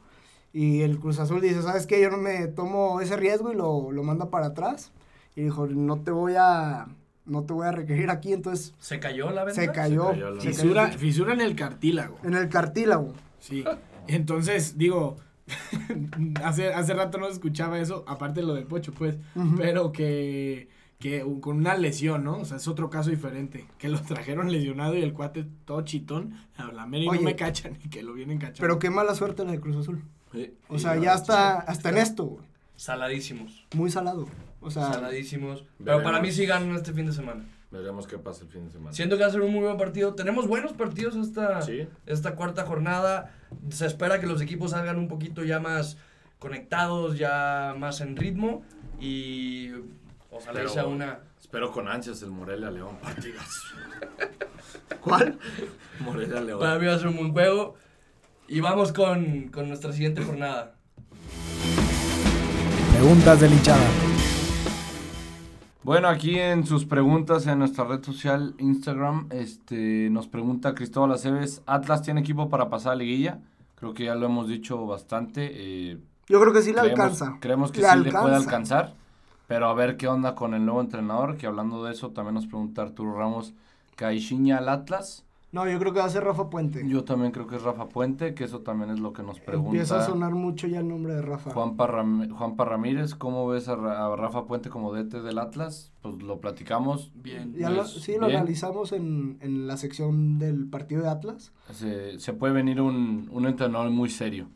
Y 0.53 0.83
el 0.83 0.99
Cruz 1.01 1.19
Azul 1.19 1.41
dice, 1.41 1.63
¿sabes 1.63 1.87
qué? 1.87 2.01
Yo 2.01 2.11
no 2.11 2.17
me 2.17 2.47
tomo 2.47 3.01
ese 3.01 3.17
riesgo 3.17 3.53
y 3.53 3.57
lo, 3.57 3.91
lo 3.91 4.03
manda 4.05 4.31
para 4.31 4.47
atrás. 4.47 4.93
Y 5.37 5.43
dijo, 5.43 5.67
no 5.67 5.97
te 6.01 6.13
voy 6.13 6.35
a, 6.39 6.87
no 7.27 7.43
te 7.43 7.53
voy 7.53 7.67
a 7.67 7.73
requerir 7.73 8.09
aquí. 8.11 8.33
Entonces 8.33 8.73
¿Se 8.79 9.01
cayó 9.01 9.31
la 9.33 9.45
venta? 9.45 9.61
se 9.61 9.73
cayó. 9.73 10.11
cayó 10.11 10.31
la- 10.31 10.41
se 10.41 10.47
cayó 10.51 10.61
Fisura, 10.63 10.89
fisura 10.93 11.33
en 11.35 11.41
el 11.41 11.57
cartílago. 11.57 12.19
en 12.23 12.35
el 12.35 12.49
cartílago. 12.49 13.13
Sí. 13.41 13.65
Entonces, 14.07 14.79
digo, 14.79 15.17
hace, 16.45 16.73
hace 16.73 16.95
rato 16.95 17.19
no 17.19 17.27
se 17.27 17.33
escuchaba 17.33 17.79
eso, 17.81 18.05
aparte 18.07 18.41
de 18.41 18.47
lo 18.47 18.55
del 18.55 18.65
pocho, 18.67 18.93
pues, 18.93 19.17
Ujú. 19.35 19.57
pero 19.57 19.93
que, 19.93 20.69
que 21.05 21.23
un- 21.23 21.39
con 21.43 21.59
una 21.59 21.77
lesión, 21.77 22.25
¿no? 22.25 22.39
O 22.39 22.45
sea, 22.47 22.57
es 22.57 22.67
otro 22.67 22.89
caso 22.89 23.11
diferente. 23.11 23.67
Que 23.77 23.91
lo 23.91 24.01
trajeron 24.01 24.51
lesionado 24.51 24.97
y 24.97 25.03
el 25.03 25.13
cuate 25.13 25.45
todo 25.67 25.83
chitón. 25.83 26.33
A 26.57 26.73
la 26.73 26.87
mera 26.87 27.03
y 27.05 27.07
no 27.09 27.13
Oye. 27.13 27.21
me 27.25 27.37
cachan 27.37 27.77
y 27.85 27.91
que 27.91 28.03
lo 28.03 28.15
vienen 28.15 28.39
cachando. 28.39 28.63
Pero 28.63 28.79
qué 28.79 28.89
mala 28.89 29.15
suerte 29.15 29.45
la 29.45 29.53
de 29.53 29.61
Cruz 29.61 29.77
Azul. 29.77 30.03
Sí, 30.33 30.55
O 30.69 30.79
sea, 30.79 30.97
ya 30.97 31.13
hasta, 31.13 31.57
hasta 31.61 31.91
en 31.91 31.99
esto, 31.99 32.25
güey, 32.25 32.47
Saladísimos. 32.77 33.67
muy 33.75 33.91
salado. 33.91 34.27
O 34.63 34.71
sea, 34.71 34.95
Saladísimos. 34.95 35.67
Pero 35.85 36.03
para 36.03 36.21
mí 36.23 36.33
sí 36.33 36.47
ganan 36.47 36.75
este 36.75 36.95
fin 36.95 37.05
de 37.05 37.13
semana. 37.13 37.45
Veremos 37.71 38.07
qué 38.07 38.17
pasa 38.17 38.45
el 38.45 38.49
fin 38.49 38.65
de 38.65 38.71
semana. 38.71 38.93
Siento 38.95 39.17
que 39.19 39.25
va 39.25 39.29
a 39.29 39.33
ser 39.33 39.43
un 39.43 39.53
muy 39.53 39.61
buen 39.63 39.77
partido. 39.77 40.15
Tenemos 40.15 40.49
buenos 40.49 40.73
partidos 40.73 41.17
esta, 41.17 41.61
Sí. 41.61 41.87
esta 42.07 42.35
cuarta 42.35 42.65
jornada. 42.65 43.35
Se 43.69 43.85
espera 43.85 44.21
que 44.21 44.27
los 44.27 44.41
equipos 44.41 44.71
salgan 44.71 44.97
un 44.99 45.09
poquito 45.09 45.45
ya 45.45 45.61
más 45.61 45.99
conectados, 46.39 47.19
ya 47.19 47.75
más 47.79 48.01
en 48.01 48.17
ritmo. 48.17 48.63
Y 49.01 49.71
ojalá 50.35 50.53
y 50.61 50.63
Pero- 50.63 50.69
sea 50.71 50.87
una... 50.87 51.19
Espero 51.41 51.71
con 51.73 51.89
ansias 51.89 52.21
el 52.23 52.31
Morelia 52.31 52.71
León 52.71 52.97
partidas. 53.03 53.49
¿cuál? 55.01 55.39
Morelia 56.01 56.35
Para 56.35 56.45
León. 56.45 56.81
mí 56.81 56.87
va 56.87 56.95
a 56.95 56.99
ser 56.99 57.09
un 57.09 57.17
buen 57.17 57.33
juego. 57.33 57.75
Y 58.49 58.61
vamos 58.61 58.93
con, 58.93 59.49
con 59.49 59.69
nuestra 59.69 59.93
siguiente 59.93 60.23
jornada. 60.25 60.75
Preguntas 62.93 63.41
del 63.41 63.53
hinchada. 63.53 63.87
Bueno, 65.83 66.09
aquí 66.09 66.39
en 66.39 66.67
sus 66.67 66.87
preguntas 66.87 67.47
en 67.47 67.59
nuestra 67.59 67.85
red 67.85 68.03
social 68.03 68.55
Instagram, 68.59 69.29
este, 69.31 70.09
nos 70.11 70.27
pregunta 70.29 70.75
Cristóbal 70.75 71.13
Aceves, 71.13 71.61
¿Atlas 71.67 72.03
tiene 72.03 72.21
equipo 72.23 72.49
para 72.49 72.71
pasar 72.71 72.93
a 72.93 72.97
liguilla? 72.97 73.39
Creo 73.75 73.93
que 73.93 74.05
ya 74.07 74.15
lo 74.15 74.27
hemos 74.27 74.49
dicho 74.49 74.87
bastante. 74.87 75.51
eh, 75.53 75.99
Yo 76.29 76.41
creo 76.41 76.53
que 76.55 76.63
sí 76.63 76.73
le 76.73 76.81
creemos, 76.81 77.01
alcanza. 77.01 77.37
Creemos 77.41 77.71
que 77.71 77.83
Le 77.83 77.89
sí 77.91 77.97
le 77.99 78.11
puede 78.11 78.17
alcanza. 78.35 78.39
alcanzar, 78.79 78.95
pero 79.47 79.67
a 79.69 79.75
ver 79.75 79.97
qué 79.97 80.09
onda 80.09 80.35
con 80.35 80.55
el 80.55 80.65
nuevo 80.65 80.81
entrenador, 80.81 81.37
que 81.37 81.47
hablando 81.47 81.85
de 81.85 81.93
eso 81.93 82.11
también 82.11 82.35
nos 82.35 82.47
pregunta 82.47 82.83
Arturo 82.83 83.15
Ramos, 83.17 83.55
¿Caixinha 83.97 84.59
al 84.59 84.69
Atlas? 84.69 85.25
No, 85.53 85.69
yo 85.71 85.79
creo 85.79 85.93
que 85.93 86.01
va 86.01 86.07
a 86.07 86.11
ser 86.11 86.25
Rafa 86.25 86.51
Puente. 86.51 86.83
Yo 86.85 87.05
también 87.05 87.31
creo 87.31 87.47
que 87.47 87.55
es 87.55 87.63
Rafa 87.63 87.89
Puente, 87.89 88.35
que 88.35 88.43
eso 88.43 88.63
también 88.63 88.91
es 88.91 88.99
lo 88.99 89.13
que 89.13 89.23
nos 89.23 89.39
pregunta. 89.39 89.69
Empieza 89.71 90.01
a 90.01 90.05
sonar 90.05 90.33
mucho 90.35 90.67
ya 90.67 90.81
el 90.81 90.89
nombre 90.89 91.15
de 91.15 91.23
Rafa. 91.23 91.53
Juanpa, 91.53 91.87
Ram- 91.87 92.29
Juanpa 92.37 92.65
Ramírez, 92.65 93.15
¿cómo 93.15 93.47
ves 93.47 93.69
a, 93.69 93.77
Ra- 93.77 94.05
a 94.13 94.17
Rafa 94.17 94.47
Puente 94.47 94.69
como 94.69 94.93
DT 94.93 95.23
del 95.23 95.39
Atlas? 95.39 95.93
Pues 96.03 96.21
lo 96.25 96.41
platicamos. 96.41 97.13
Bien. 97.15 97.55
Ya 97.57 97.71
lo- 97.71 97.85
sí, 97.87 98.17
lo 98.19 98.27
bien. 98.27 98.39
analizamos 98.41 98.91
en, 98.91 99.39
en 99.43 99.69
la 99.69 99.77
sección 99.77 100.41
del 100.41 100.67
partido 100.67 101.03
de 101.03 101.11
Atlas. 101.11 101.53
Se, 101.73 102.19
se 102.19 102.33
puede 102.33 102.53
venir 102.53 102.81
un, 102.81 103.29
un 103.31 103.47
entrenador 103.47 103.91
muy 103.91 104.11
serio. 104.11 104.49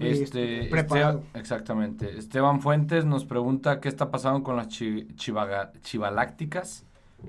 Y 0.00 0.22
Este, 0.22 0.64
preparado. 0.70 1.20
Este- 1.26 1.38
exactamente. 1.38 2.18
Esteban 2.18 2.60
Fuentes 2.60 3.04
nos 3.04 3.24
pregunta 3.24 3.80
qué 3.80 3.88
está 3.88 4.10
pasando 4.10 4.42
con 4.42 4.56
las 4.56 4.68
chi- 4.68 5.06
chivaga- 5.16 5.72
chivalácticas. 5.82 6.84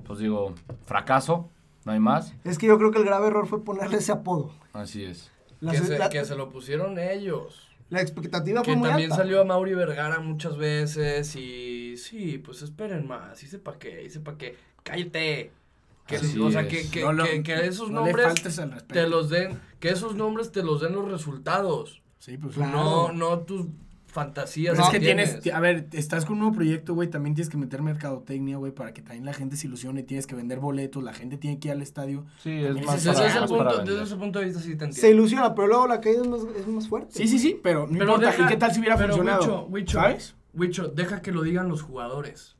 Pues 0.06 0.18
digo, 0.18 0.54
fracaso, 0.86 1.50
no 1.84 1.92
hay 1.92 2.00
más. 2.00 2.34
Es 2.44 2.58
que 2.58 2.66
yo 2.66 2.78
creo 2.78 2.90
que 2.90 2.98
el 2.98 3.04
grave 3.04 3.28
error 3.28 3.46
fue 3.46 3.64
ponerle 3.64 3.98
ese 3.98 4.12
apodo. 4.12 4.52
Así 4.72 5.04
es. 5.04 5.30
La, 5.60 5.72
que, 5.72 5.78
se, 5.78 5.98
la- 5.98 6.08
que 6.08 6.24
se 6.24 6.34
lo 6.36 6.50
pusieron 6.50 6.98
ellos. 6.98 7.68
la 7.90 8.00
expectativa 8.00 8.62
Que 8.62 8.72
fue 8.72 8.76
muy 8.76 8.88
también 8.88 9.12
alta. 9.12 9.22
salió 9.22 9.40
a 9.40 9.44
Mauri 9.44 9.74
Vergara 9.74 10.18
muchas 10.18 10.56
veces 10.56 11.36
y 11.36 11.96
sí, 11.96 12.38
pues 12.38 12.62
esperen 12.62 13.06
más, 13.06 13.40
y 13.42 13.46
sepa 13.46 13.78
qué, 13.78 14.02
y 14.04 14.10
sepa 14.10 14.36
qué, 14.36 14.56
cállate. 14.82 15.52
Que, 16.06 16.16
Así 16.16 16.38
o 16.40 16.50
sea, 16.50 16.62
es. 16.62 16.68
que, 16.68 16.90
que, 16.90 17.00
No 17.02 17.12
lo- 17.12 17.24
que, 17.24 17.42
que 17.42 17.66
esos 17.66 17.90
no 17.90 18.00
nombres 18.04 18.34
te 18.88 19.06
los 19.08 19.30
den, 19.30 19.58
que 19.80 19.88
esos 19.90 20.16
nombres 20.16 20.50
te 20.52 20.62
los 20.62 20.80
den 20.82 20.92
los 20.94 21.10
resultados, 21.10 22.02
Sí, 22.24 22.38
pues 22.38 22.54
Claro. 22.54 22.72
no, 22.72 23.12
no 23.12 23.38
tus 23.40 23.66
fantasías. 24.06 24.78
Es 24.78 24.88
que 24.88 24.98
tienes, 25.00 25.40
tienes. 25.40 25.58
a 25.58 25.60
ver, 25.60 25.88
estás 25.92 26.24
con 26.24 26.34
un 26.34 26.38
nuevo 26.40 26.54
proyecto, 26.54 26.94
güey, 26.94 27.10
también 27.10 27.34
tienes 27.34 27.50
que 27.50 27.56
meter 27.58 27.82
mercadotecnia, 27.82 28.56
güey, 28.56 28.72
para 28.72 28.94
que 28.94 29.02
también 29.02 29.26
la 29.26 29.34
gente 29.34 29.56
se 29.56 29.66
ilusione, 29.66 30.02
tienes 30.04 30.26
que 30.26 30.34
vender 30.34 30.58
boletos, 30.60 31.02
la 31.02 31.12
gente 31.12 31.36
tiene 31.36 31.58
que 31.58 31.68
ir 31.68 31.72
al 31.72 31.82
estadio. 31.82 32.24
Sí, 32.42 32.50
es 32.64 32.86
más 32.86 32.96
ese- 33.04 33.12
para, 33.12 33.24
Desde 33.24 33.40
punto, 33.40 33.58
para 33.58 33.78
desde 33.84 34.02
ese 34.04 34.16
punto 34.16 34.38
de 34.38 34.44
vista 34.46 34.60
sí 34.60 34.72
te 34.76 34.78
Se 34.78 34.84
entiendo. 34.86 35.16
ilusiona, 35.16 35.54
pero 35.54 35.68
luego 35.68 35.86
la 35.88 36.00
caída 36.00 36.22
es 36.22 36.28
más, 36.28 36.40
es 36.56 36.66
más 36.68 36.88
fuerte. 36.88 37.12
Sí, 37.12 37.28
sí, 37.28 37.38
sí, 37.38 37.60
pero 37.62 37.80
no 37.88 37.92
Pero 37.98 38.04
importa. 38.04 38.26
deja- 38.30 38.44
¿Y 38.44 38.46
qué 38.46 38.56
tal 38.56 38.72
si 38.72 38.80
hubiera 38.80 38.96
pero, 38.96 39.08
funcionado? 39.16 39.42
Wicho, 39.42 39.66
Wicho, 39.68 40.00
¿Sabes? 40.00 40.34
Wicho, 40.54 40.88
deja 40.88 41.20
que 41.20 41.32
lo 41.32 41.42
digan 41.42 41.68
los 41.68 41.82
jugadores. 41.82 42.56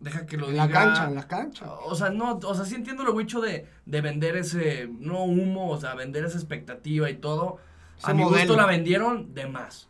Deja 0.00 0.26
que 0.26 0.36
lo 0.36 0.46
En 0.46 0.52
diga. 0.52 0.66
la 0.66 0.70
cancha, 0.72 1.08
en 1.08 1.14
la 1.16 1.26
cancha. 1.26 1.72
O 1.86 1.94
sea, 1.96 2.10
no, 2.10 2.38
o 2.44 2.54
sea, 2.54 2.64
sí 2.64 2.76
entiendo 2.76 3.02
lo 3.02 3.14
Wicho 3.14 3.40
de, 3.40 3.66
de 3.84 4.00
vender 4.00 4.36
ese, 4.36 4.88
no 5.00 5.24
humo, 5.24 5.70
o 5.70 5.80
sea, 5.80 5.94
vender 5.96 6.24
esa 6.24 6.36
expectativa 6.38 7.10
y 7.10 7.16
todo. 7.16 7.56
Ese 7.98 8.10
a 8.10 8.14
mi 8.14 8.22
modelo. 8.22 8.38
gusto 8.38 8.56
la 8.56 8.66
vendieron 8.66 9.34
de 9.34 9.46
más. 9.46 9.88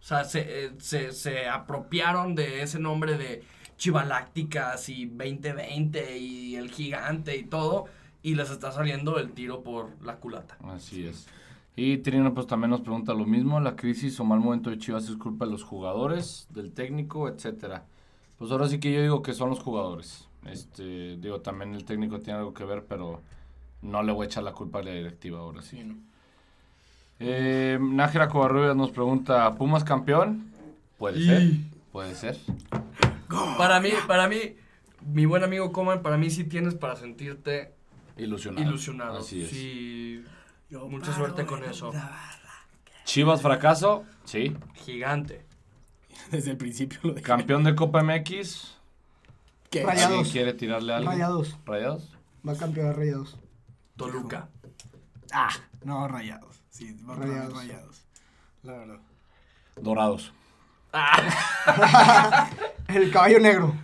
O 0.00 0.04
sea, 0.04 0.24
se, 0.24 0.66
eh, 0.66 0.70
se, 0.78 1.12
se 1.12 1.48
apropiaron 1.48 2.34
de 2.34 2.62
ese 2.62 2.78
nombre 2.78 3.18
de 3.18 3.42
chivalácticas 3.76 4.88
y 4.88 5.06
2020 5.06 6.18
y 6.18 6.56
el 6.56 6.70
gigante 6.70 7.36
y 7.36 7.44
todo, 7.44 7.86
y 8.22 8.34
les 8.34 8.50
está 8.50 8.72
saliendo 8.72 9.18
el 9.18 9.32
tiro 9.32 9.62
por 9.62 10.02
la 10.02 10.16
culata. 10.16 10.56
Así 10.64 11.06
es. 11.06 11.26
Y 11.76 11.98
Trino 11.98 12.32
pues 12.32 12.46
también 12.46 12.70
nos 12.70 12.80
pregunta 12.80 13.12
lo 13.12 13.26
mismo, 13.26 13.60
la 13.60 13.76
crisis 13.76 14.18
o 14.18 14.24
mal 14.24 14.40
momento 14.40 14.70
de 14.70 14.78
Chivas 14.78 15.08
es 15.08 15.16
culpa 15.16 15.44
de 15.44 15.52
los 15.52 15.62
jugadores, 15.62 16.46
del 16.50 16.72
técnico, 16.72 17.28
etcétera. 17.28 17.84
Pues 18.38 18.50
ahora 18.50 18.68
sí 18.68 18.80
que 18.80 18.92
yo 18.92 19.02
digo 19.02 19.22
que 19.22 19.34
son 19.34 19.50
los 19.50 19.60
jugadores. 19.60 20.26
Este, 20.46 21.16
digo, 21.18 21.40
también 21.40 21.74
el 21.74 21.84
técnico 21.84 22.20
tiene 22.20 22.38
algo 22.38 22.54
que 22.54 22.64
ver, 22.64 22.86
pero 22.86 23.20
no 23.82 24.02
le 24.02 24.12
voy 24.12 24.24
a 24.24 24.26
echar 24.26 24.42
la 24.42 24.52
culpa 24.52 24.78
a 24.78 24.84
la 24.84 24.92
directiva 24.92 25.40
ahora 25.40 25.60
sí. 25.60 25.76
Sí, 25.76 25.84
¿no? 25.84 25.96
Eh, 27.18 27.78
Nájera 27.80 28.28
Covarrubias 28.28 28.76
nos 28.76 28.90
pregunta, 28.90 29.54
¿Pumas 29.54 29.84
campeón? 29.84 30.50
Puede 30.98 31.18
Y- 31.18 31.26
ser, 31.26 31.50
puede 31.92 32.14
ser. 32.14 32.36
Para 33.58 33.80
mí, 33.80 33.90
para 34.06 34.28
mí, 34.28 34.56
mi 35.06 35.24
buen 35.26 35.42
amigo 35.44 35.72
Coman, 35.72 36.02
para 36.02 36.16
mí 36.16 36.30
sí 36.30 36.44
tienes 36.44 36.74
para 36.74 36.96
sentirte 36.96 37.74
Ilusionado. 38.16 38.66
ilusionado. 38.68 39.18
Así 39.18 39.42
es. 39.42 39.50
Sí, 39.50 40.24
mucha 40.70 41.12
suerte 41.14 41.44
con 41.46 41.64
eso. 41.64 41.92
Chivas 43.04 43.40
fracaso, 43.42 44.04
sí. 44.24 44.56
Gigante. 44.74 45.44
Desde 46.30 46.52
el 46.52 46.56
principio 46.56 46.98
lo 47.02 47.10
dije. 47.10 47.22
Campeón 47.22 47.64
de 47.64 47.74
Copa 47.74 48.02
MX. 48.02 48.76
¿Qué? 49.70 49.84
Rayados. 49.84 50.12
¿Alguien 50.18 50.32
quiere 50.32 50.52
tirarle 50.54 50.92
algo? 50.94 51.10
Rayados. 51.10 51.58
¿Rayados? 51.66 52.16
Va 52.46 52.52
a 52.52 52.56
campeonar 52.56 52.96
Rayados. 52.96 53.38
Toluca. 53.96 54.48
Ah, 55.32 55.48
no, 55.84 56.06
rayados. 56.08 56.62
Sí, 56.76 56.94
va 57.08 57.14
a 57.14 57.16
Rayados. 57.16 57.54
rayados. 57.54 58.02
La 58.62 58.72
verdad. 58.74 58.98
Dorados. 59.80 60.30
El 62.88 63.10
caballo 63.10 63.40
negro. 63.40 63.74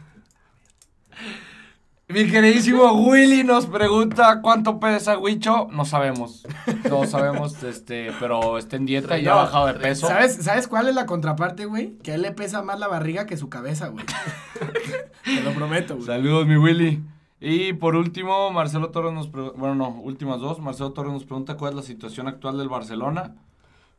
Mi 2.09 2.30
queridísimo 2.30 2.93
Willy 2.93 3.45
nos 3.45 3.64
pregunta 3.64 4.43
cuánto 4.43 4.78
pesa 4.78 5.16
Huicho. 5.16 5.68
No 5.72 5.86
sabemos. 5.86 6.47
No 6.90 7.07
sabemos, 7.07 7.62
este, 7.62 8.12
pero 8.20 8.59
está 8.59 8.76
en 8.76 8.84
dieta 8.84 9.18
y 9.18 9.22
ya 9.22 9.32
ha 9.32 9.36
bajado 9.36 9.68
de 9.68 9.74
peso. 9.74 10.07
¿Sabes, 10.09 10.36
¿Sabes 10.43 10.68
cuál 10.68 10.88
es 10.88 10.95
la 10.95 11.07
contraparte, 11.07 11.64
güey? 11.64 11.97
Que 12.01 12.12
a 12.12 12.16
él 12.16 12.20
le 12.20 12.32
pesa 12.32 12.61
más 12.61 12.78
la 12.78 12.88
barriga 12.88 13.24
que 13.24 13.38
su 13.38 13.49
cabeza, 13.49 13.88
güey. 13.88 14.05
Te 15.24 15.40
lo 15.40 15.55
prometo, 15.55 15.95
güey. 15.95 16.07
Saludos, 16.07 16.47
mi 16.47 16.59
Willy. 16.59 17.03
Y 17.45 17.72
por 17.72 17.97
último, 17.97 18.53
Marcelo 18.53 18.90
Torres 18.90 19.12
nos 19.12 19.26
pregunta, 19.26 19.59
bueno, 19.59 19.74
no, 19.74 19.88
últimas 20.01 20.38
dos. 20.40 20.61
Marcelo 20.61 20.93
Torres 20.93 21.12
nos 21.12 21.24
pregunta 21.24 21.57
cuál 21.57 21.70
es 21.72 21.76
la 21.76 21.82
situación 21.82 22.28
actual 22.28 22.57
del 22.57 22.68
Barcelona. 22.68 23.34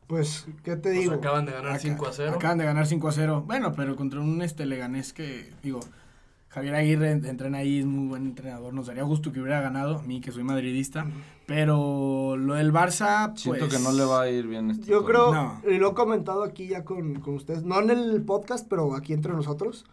Pues, 0.06 0.46
¿qué 0.62 0.76
te 0.76 0.90
Pues 0.90 1.00
digo? 1.00 1.12
acaban 1.14 1.44
de 1.44 1.52
ganar 1.52 1.72
Acá- 1.72 1.78
5 1.80 2.06
a 2.06 2.12
0. 2.12 2.32
Acaban 2.36 2.58
de 2.58 2.64
ganar 2.64 2.86
5 2.86 3.08
a 3.08 3.12
0. 3.12 3.44
Bueno, 3.46 3.72
pero 3.74 3.96
contra 3.96 4.20
un 4.20 4.40
este 4.40 4.64
Leganés 4.64 5.12
que, 5.12 5.52
digo, 5.62 5.80
Javier 6.48 6.74
Aguirre 6.74 7.10
entrena 7.10 7.58
ahí, 7.58 7.80
es 7.80 7.84
muy 7.86 8.08
buen 8.08 8.24
entrenador. 8.26 8.72
Nos 8.72 8.86
daría 8.86 9.02
gusto 9.02 9.30
que 9.32 9.40
hubiera 9.40 9.60
ganado, 9.60 9.98
a 9.98 10.02
mí 10.02 10.20
que 10.22 10.30
soy 10.32 10.42
madridista. 10.44 11.06
Pero 11.46 12.36
lo 12.38 12.54
del 12.54 12.72
Barça, 12.72 13.28
pues... 13.30 13.40
Siento 13.42 13.68
que 13.68 13.78
no 13.78 13.92
le 13.92 14.04
va 14.04 14.22
a 14.22 14.30
ir 14.30 14.46
bien 14.46 14.70
este 14.70 14.86
Yo 14.86 15.02
torneo. 15.02 15.30
creo, 15.30 15.34
No. 15.34 15.60
y 15.70 15.78
lo 15.78 15.90
he 15.90 15.94
comentado 15.94 16.42
aquí 16.44 16.68
ya 16.68 16.84
con, 16.84 17.20
con 17.20 17.34
ustedes, 17.34 17.62
no 17.64 17.78
en 17.80 17.90
el 17.90 18.22
podcast, 18.22 18.66
pero 18.68 18.94
aquí 18.94 19.12
entre 19.12 19.32
nosotros, 19.32 19.84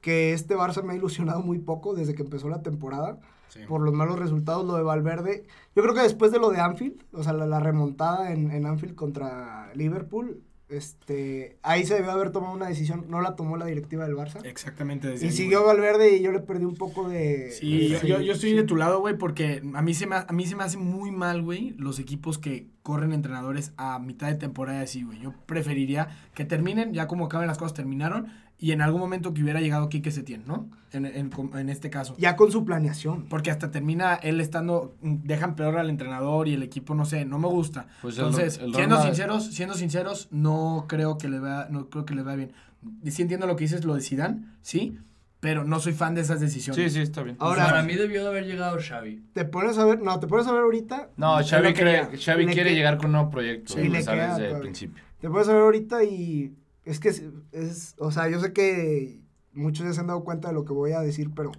que 0.00 0.32
este 0.32 0.56
Barça 0.56 0.82
me 0.82 0.92
ha 0.92 0.96
ilusionado 0.96 1.40
muy 1.42 1.58
poco 1.58 1.94
desde 1.94 2.14
que 2.14 2.22
empezó 2.22 2.48
la 2.48 2.62
temporada 2.62 3.18
Sí. 3.48 3.58
por 3.66 3.80
los 3.80 3.92
malos 3.92 4.16
resultados, 4.16 4.64
lo 4.64 4.76
de 4.76 4.82
Valverde. 4.84 5.44
Yo 5.74 5.82
creo 5.82 5.92
que 5.92 6.02
después 6.02 6.30
de 6.30 6.38
lo 6.38 6.50
de 6.50 6.60
Anfield, 6.60 7.02
o 7.12 7.24
sea, 7.24 7.32
la, 7.32 7.46
la 7.48 7.58
remontada 7.58 8.30
en, 8.32 8.52
en 8.52 8.64
Anfield 8.64 8.94
contra 8.94 9.72
Liverpool, 9.74 10.40
este, 10.68 11.58
ahí 11.62 11.84
se 11.84 11.94
debió 11.94 12.12
haber 12.12 12.30
tomado 12.30 12.54
una 12.54 12.68
decisión, 12.68 13.06
no 13.08 13.20
la 13.20 13.34
tomó 13.34 13.56
la 13.56 13.66
directiva 13.66 14.04
del 14.06 14.14
Barça. 14.16 14.44
Exactamente. 14.46 15.08
desde 15.08 15.26
Y 15.26 15.28
ahí, 15.30 15.34
siguió 15.34 15.64
güey. 15.64 15.76
Valverde 15.76 16.16
y 16.16 16.22
yo 16.22 16.30
le 16.30 16.38
perdí 16.38 16.64
un 16.64 16.76
poco 16.76 17.08
de... 17.08 17.50
Sí, 17.50 17.88
yo, 17.88 17.98
de- 18.00 18.06
yo, 18.08 18.20
yo 18.20 18.32
estoy 18.34 18.52
de 18.54 18.62
tu 18.62 18.76
lado, 18.76 19.00
güey, 19.00 19.18
porque 19.18 19.62
a 19.74 19.82
mí, 19.82 19.94
se 19.94 20.06
me, 20.06 20.14
a 20.16 20.26
mí 20.32 20.46
se 20.46 20.54
me 20.54 20.62
hace 20.62 20.78
muy 20.78 21.10
mal, 21.10 21.42
güey, 21.42 21.70
los 21.76 21.98
equipos 21.98 22.38
que 22.38 22.68
corren 22.82 23.12
entrenadores 23.12 23.72
a 23.76 23.98
mitad 23.98 24.28
de 24.28 24.36
temporada 24.36 24.80
así, 24.82 25.02
güey. 25.02 25.18
Yo 25.20 25.34
preferiría 25.46 26.08
que 26.34 26.44
terminen, 26.44 26.94
ya 26.94 27.08
como 27.08 27.26
acaben 27.26 27.48
las 27.48 27.58
cosas, 27.58 27.74
terminaron, 27.74 28.28
y 28.60 28.72
en 28.72 28.82
algún 28.82 29.00
momento 29.00 29.32
que 29.34 29.42
hubiera 29.42 29.60
llegado 29.60 29.88
Quique 29.88 30.10
Setién, 30.10 30.44
¿no? 30.46 30.68
En, 30.92 31.06
en, 31.06 31.30
en 31.54 31.68
este 31.70 31.88
caso. 31.88 32.14
Ya 32.18 32.36
con 32.36 32.52
su 32.52 32.64
planeación. 32.64 33.24
Porque 33.28 33.50
hasta 33.50 33.70
termina 33.70 34.14
él 34.16 34.40
estando, 34.40 34.94
mm, 35.02 35.16
dejan 35.24 35.56
peor 35.56 35.78
al 35.78 35.88
entrenador 35.88 36.46
y 36.46 36.54
el 36.54 36.62
equipo, 36.62 36.94
no 36.94 37.04
sé, 37.06 37.24
no 37.24 37.38
me 37.38 37.48
gusta. 37.48 37.86
Pues 38.02 38.18
el- 38.18 38.26
Entonces, 38.26 38.54
el 38.58 38.74
siendo 38.74 38.78
Real 38.78 38.88
Madrid- 38.90 39.08
sinceros, 39.08 39.46
siendo 39.46 39.74
sinceros, 39.74 40.28
no 40.30 40.84
creo 40.88 41.16
que 41.16 41.28
le 41.28 41.40
vea, 41.40 41.68
no 41.70 41.88
creo 41.88 42.04
que 42.04 42.14
le 42.14 42.22
vea 42.22 42.36
bien. 42.36 42.52
Sí 43.10 43.22
entiendo 43.22 43.46
lo 43.46 43.56
que 43.56 43.64
dices, 43.64 43.84
lo 43.84 43.94
de 43.94 44.00
Zidane, 44.02 44.44
sí, 44.62 44.98
pero 45.38 45.64
no 45.64 45.80
soy 45.80 45.92
fan 45.94 46.14
de 46.14 46.20
esas 46.20 46.38
decisiones. 46.40 46.82
Sí, 46.82 46.90
sí, 46.98 47.00
está 47.02 47.22
bien. 47.22 47.36
Ahora- 47.38 47.64
para 47.66 47.82
mí 47.82 47.94
debió 47.94 48.22
de 48.22 48.28
haber 48.28 48.44
llegado 48.46 48.76
Xavi. 48.78 49.22
Te 49.32 49.44
pones 49.46 49.78
a 49.78 49.84
ver, 49.86 50.02
no, 50.02 50.20
te 50.20 50.26
pones 50.26 50.46
a 50.46 50.52
ver 50.52 50.62
ahorita 50.62 51.08
No, 51.16 51.36
Xavi, 51.42 51.72
quiere, 51.72 52.08
Xavi 52.18 52.44
quiere 52.46 52.70
que- 52.70 52.74
llegar 52.76 52.96
con 52.98 53.06
un 53.06 53.12
nuevo 53.12 53.30
proyecto. 53.30 53.72
Sí, 53.74 53.80
y 53.80 53.88
le 53.88 54.02
sabe 54.02 54.18
queda 54.18 54.38
desde 54.38 54.54
el 54.56 54.60
principio. 54.60 55.02
Te 55.20 55.30
puedes 55.30 55.46
saber 55.46 55.62
ahorita 55.62 56.02
y 56.04 56.54
es 56.84 57.00
que 57.00 57.08
es, 57.10 57.22
es- 57.52 57.94
o 57.98 58.10
sea, 58.12 58.28
yo 58.28 58.40
sé 58.40 58.52
que 58.52 59.20
muchos 59.52 59.86
ya 59.86 59.92
se 59.92 60.00
han 60.00 60.06
dado 60.06 60.24
cuenta 60.24 60.48
de 60.48 60.54
lo 60.54 60.64
que 60.64 60.72
voy 60.72 60.92
a 60.92 61.00
decir, 61.00 61.30
pero 61.34 61.52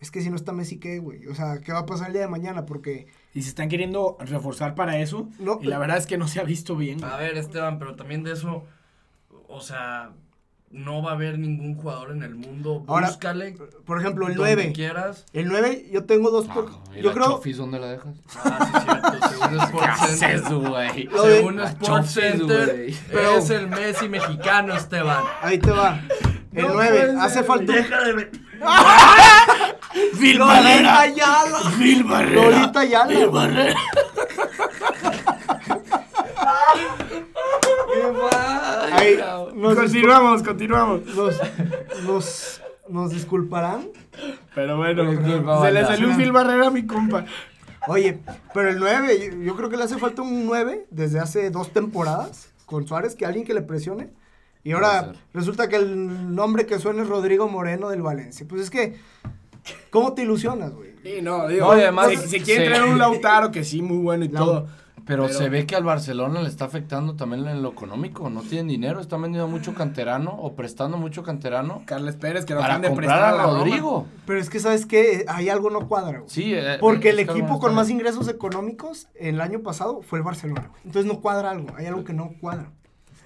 es 0.00 0.10
que 0.10 0.20
si 0.22 0.30
no 0.30 0.36
está 0.36 0.52
Messi, 0.52 0.78
¿qué, 0.78 0.98
güey? 0.98 1.26
O 1.26 1.34
sea, 1.34 1.60
¿qué 1.60 1.72
va 1.72 1.80
a 1.80 1.86
pasar 1.86 2.08
el 2.08 2.12
día 2.14 2.22
de 2.22 2.28
mañana? 2.28 2.66
Porque, 2.66 3.06
Y 3.34 3.42
se 3.42 3.48
están 3.48 3.68
queriendo 3.68 4.16
reforzar 4.20 4.74
para 4.74 4.98
eso. 4.98 5.28
No, 5.38 5.58
y 5.62 5.66
la 5.66 5.78
verdad 5.78 5.96
es 5.98 6.06
que 6.06 6.18
no 6.18 6.28
se 6.28 6.40
ha 6.40 6.44
visto 6.44 6.76
bien. 6.76 7.02
A 7.04 7.16
ver, 7.16 7.36
Esteban, 7.36 7.78
pero 7.78 7.96
también 7.96 8.22
de 8.22 8.32
eso, 8.32 8.64
o 9.48 9.60
sea, 9.60 10.12
no 10.70 11.02
va 11.02 11.12
a 11.12 11.14
haber 11.14 11.38
ningún 11.38 11.74
jugador 11.76 12.10
en 12.12 12.22
el 12.22 12.34
mundo. 12.34 12.84
Ahora, 12.88 13.06
Búscale 13.08 13.56
por 13.86 14.00
ejemplo, 14.00 14.28
el 14.28 14.34
donde 14.34 14.54
9. 14.56 14.72
quieras. 14.74 15.24
El 15.32 15.48
9, 15.48 15.88
yo 15.92 16.04
tengo 16.04 16.30
dos... 16.30 16.46
por- 16.46 16.68
Ah, 16.70 16.90
¿Y 16.96 17.02
yo 17.02 17.08
la 17.08 17.14
creo... 17.14 17.26
Chofis 17.32 17.56
dónde 17.56 17.78
la 17.78 17.86
dejas? 17.92 18.14
Ah, 18.44 19.12
sí, 20.06 20.16
cierto. 20.18 20.48
Según 20.60 20.60
Sports 20.60 20.60
Center. 20.60 20.70
güey? 20.70 21.08
Según 21.36 21.60
Sports 21.60 22.10
Center. 22.12 22.92
Pero- 23.10 23.38
es 23.38 23.50
el 23.50 23.68
Messi 23.68 24.08
mexicano, 24.08 24.74
Esteban. 24.74 25.24
Ahí 25.40 25.58
te 25.58 25.70
va. 25.70 26.00
El 26.52 26.66
No 26.66 26.74
9, 26.74 26.90
puede 26.90 27.20
hace 27.20 27.42
falta... 27.44 27.72
Deja 27.72 28.00
de 28.04 28.12
ver. 28.12 28.30
¡Phil 30.18 30.38
Lolita 30.38 31.00
Ayala. 31.00 31.58
¡Phil 31.78 32.04
Barrera! 32.04 32.42
Lolita 32.50 32.80
Ayala. 32.80 33.74
Ahí, 38.98 39.16
nos, 39.54 39.74
Continuamos, 39.76 40.42
continuamos. 40.42 41.06
nos, 41.14 41.36
nos, 42.04 42.60
nos 42.88 43.10
disculparán. 43.10 43.88
Pero 44.54 44.76
bueno, 44.76 45.10
Disculpa, 45.10 45.62
se 45.64 45.72
le 45.72 45.82
banda. 45.82 45.86
salió 45.86 46.08
un 46.08 46.16
Phil 46.16 46.32
Barrera 46.32 46.66
a 46.66 46.70
mi 46.70 46.86
compa. 46.86 47.24
Oye, 47.86 48.18
pero 48.52 48.68
el 48.70 48.78
9, 48.78 49.30
yo, 49.32 49.42
yo 49.42 49.56
creo 49.56 49.70
que 49.70 49.76
le 49.76 49.84
hace 49.84 49.98
falta 49.98 50.22
un 50.22 50.46
9 50.46 50.86
desde 50.90 51.20
hace 51.20 51.50
dos 51.50 51.72
temporadas 51.72 52.50
con 52.66 52.86
Suárez, 52.86 53.14
que 53.14 53.24
alguien 53.24 53.44
que 53.46 53.54
le 53.54 53.62
presione. 53.62 54.10
Y 54.64 54.72
ahora 54.72 55.12
resulta 55.32 55.68
que 55.68 55.76
el 55.76 56.34
nombre 56.34 56.66
que 56.66 56.78
suena 56.78 57.02
es 57.02 57.08
Rodrigo 57.08 57.48
Moreno 57.48 57.88
del 57.88 58.02
Valencia. 58.02 58.44
Pues 58.48 58.62
es 58.62 58.70
que, 58.70 58.96
¿cómo 59.90 60.12
te 60.12 60.22
ilusionas, 60.22 60.72
güey? 60.74 60.90
Sí, 61.02 61.22
no, 61.22 61.46
digo, 61.48 61.66
No, 61.66 61.72
además- 61.72 62.08
si, 62.10 62.16
si 62.28 62.40
quiere 62.40 62.64
sí. 62.66 62.70
traer 62.72 62.84
un 62.90 62.98
Lautaro, 62.98 63.50
que 63.52 63.64
sí, 63.64 63.80
muy 63.80 63.98
bueno 63.98 64.24
y 64.24 64.28
Lau- 64.28 64.38
todo. 64.44 64.68
Pero, 65.08 65.24
Pero- 65.24 65.38
se 65.38 65.48
ve 65.48 65.64
que 65.66 65.74
al 65.74 65.82
Barcelona 65.84 66.42
le 66.42 66.48
está 66.48 66.66
afectando 66.66 67.16
también 67.16 67.48
en 67.48 67.62
lo 67.62 67.70
económico. 67.70 68.28
No 68.30 68.42
tienen 68.42 68.68
dinero, 68.68 69.00
están 69.00 69.22
vendiendo 69.22 69.48
mucho 69.48 69.74
canterano 69.74 70.30
o 70.30 70.54
prestando 70.54 70.98
mucho 70.98 71.22
canterano 71.22 71.82
Carles 71.86 72.14
Pérez, 72.16 72.44
que 72.44 72.52
lo 72.54 72.60
para 72.60 72.74
acaban 72.74 72.82
de 72.82 72.88
comprar 72.88 73.08
prestar 73.18 73.34
a 73.40 73.42
Roma. 73.44 73.58
Rodrigo. 73.64 74.06
Pero 74.26 74.38
es 74.38 74.50
que, 74.50 74.60
¿sabes 74.60 74.84
qué? 74.86 75.24
Ahí 75.26 75.48
algo 75.48 75.70
no 75.70 75.88
cuadra, 75.88 76.18
güey. 76.18 76.30
Sí, 76.30 76.52
eh, 76.54 76.76
Porque 76.78 77.10
el 77.10 77.18
equipo 77.20 77.58
con 77.58 77.74
más 77.74 77.88
ingresos 77.90 78.28
económicos 78.28 79.08
el 79.14 79.40
año 79.40 79.60
pasado 79.62 80.02
fue 80.02 80.18
el 80.18 80.24
Barcelona. 80.24 80.68
güey. 80.68 80.82
Entonces 80.84 81.10
no 81.10 81.20
cuadra 81.22 81.50
algo. 81.50 81.74
Hay 81.76 81.86
algo 81.86 82.04
que 82.04 82.12
no 82.12 82.34
cuadra. 82.40 82.70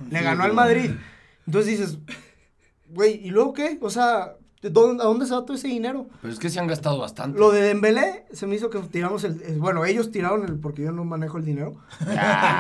Le 0.09 0.23
ganó 0.23 0.45
al. 0.45 0.53
Madrid. 0.55 0.93
Entonces 1.47 1.79
dices, 1.79 1.99
güey, 2.91 3.15
¿y 3.27 3.31
luego 3.31 3.53
qué? 3.55 3.77
O 3.83 3.91
sea, 3.91 4.35
¿de 4.63 4.71
dónde- 4.71 5.03
¿a 5.03 5.07
dónde 5.07 5.27
se 5.27 5.35
va 5.35 5.45
todo 5.45 5.57
ese 5.57 5.69
dinero? 5.69 6.07
Pero 6.23 6.33
es 6.33 6.39
que 6.39 6.49
se 6.49 6.59
han 6.61 6.67
gastado 6.67 6.99
bastante. 6.99 7.39
Lo 7.39 7.51
de 7.51 7.61
Dembélé 7.63 8.25
se 8.33 8.47
me 8.47 8.55
hizo 8.55 8.71
que 8.71 8.79
tiramos 8.81 9.25
el... 9.25 9.35
Bueno, 9.59 9.85
ellos 9.85 10.11
tiraron 10.11 10.45
el... 10.45 10.59
Porque 10.59 10.83
yo 10.83 10.93
no 10.93 11.05
manejo 11.05 11.37
el 11.39 11.45
dinero. 11.45 11.75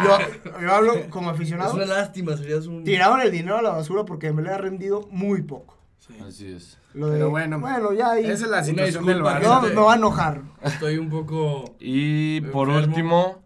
yo, 0.04 0.60
yo 0.60 0.72
hablo 0.72 0.92
como 1.10 1.30
Es 1.30 1.36
aficionado. 1.36 1.74
una 1.74 1.86
lástima, 1.86 2.36
serías 2.36 2.66
un. 2.66 2.84
Tiraron 2.84 3.20
el 3.20 3.30
dinero 3.30 3.56
a 3.58 3.62
la 3.62 3.70
basura 3.70 4.04
porque 4.04 4.26
Dembélé 4.26 4.50
ha 4.50 4.58
rendido 4.58 5.06
muy 5.10 5.42
poco. 5.42 5.78
Sí. 5.98 6.14
Así 6.26 6.46
es. 6.52 6.78
Lo 6.94 7.06
de, 7.06 7.12
Pero 7.18 7.30
bueno, 7.30 7.60
bueno, 7.60 7.92
ya 7.92 8.10
ahí... 8.10 8.24
Esa 8.24 8.44
es 8.44 8.50
la 8.50 8.64
situación 8.64 9.04
disculpa, 9.06 9.34
del 9.34 9.42
no, 9.44 9.48
Barça. 9.50 9.60
gente. 9.60 9.76
me 9.76 9.82
va 9.82 9.92
a 9.92 9.96
enojar. 9.96 10.42
Estoy 10.62 10.98
un 10.98 11.08
poco. 11.08 11.76
Y 11.78 12.40
por 12.42 12.68
Enfermo. 12.68 12.88
último, 12.88 13.41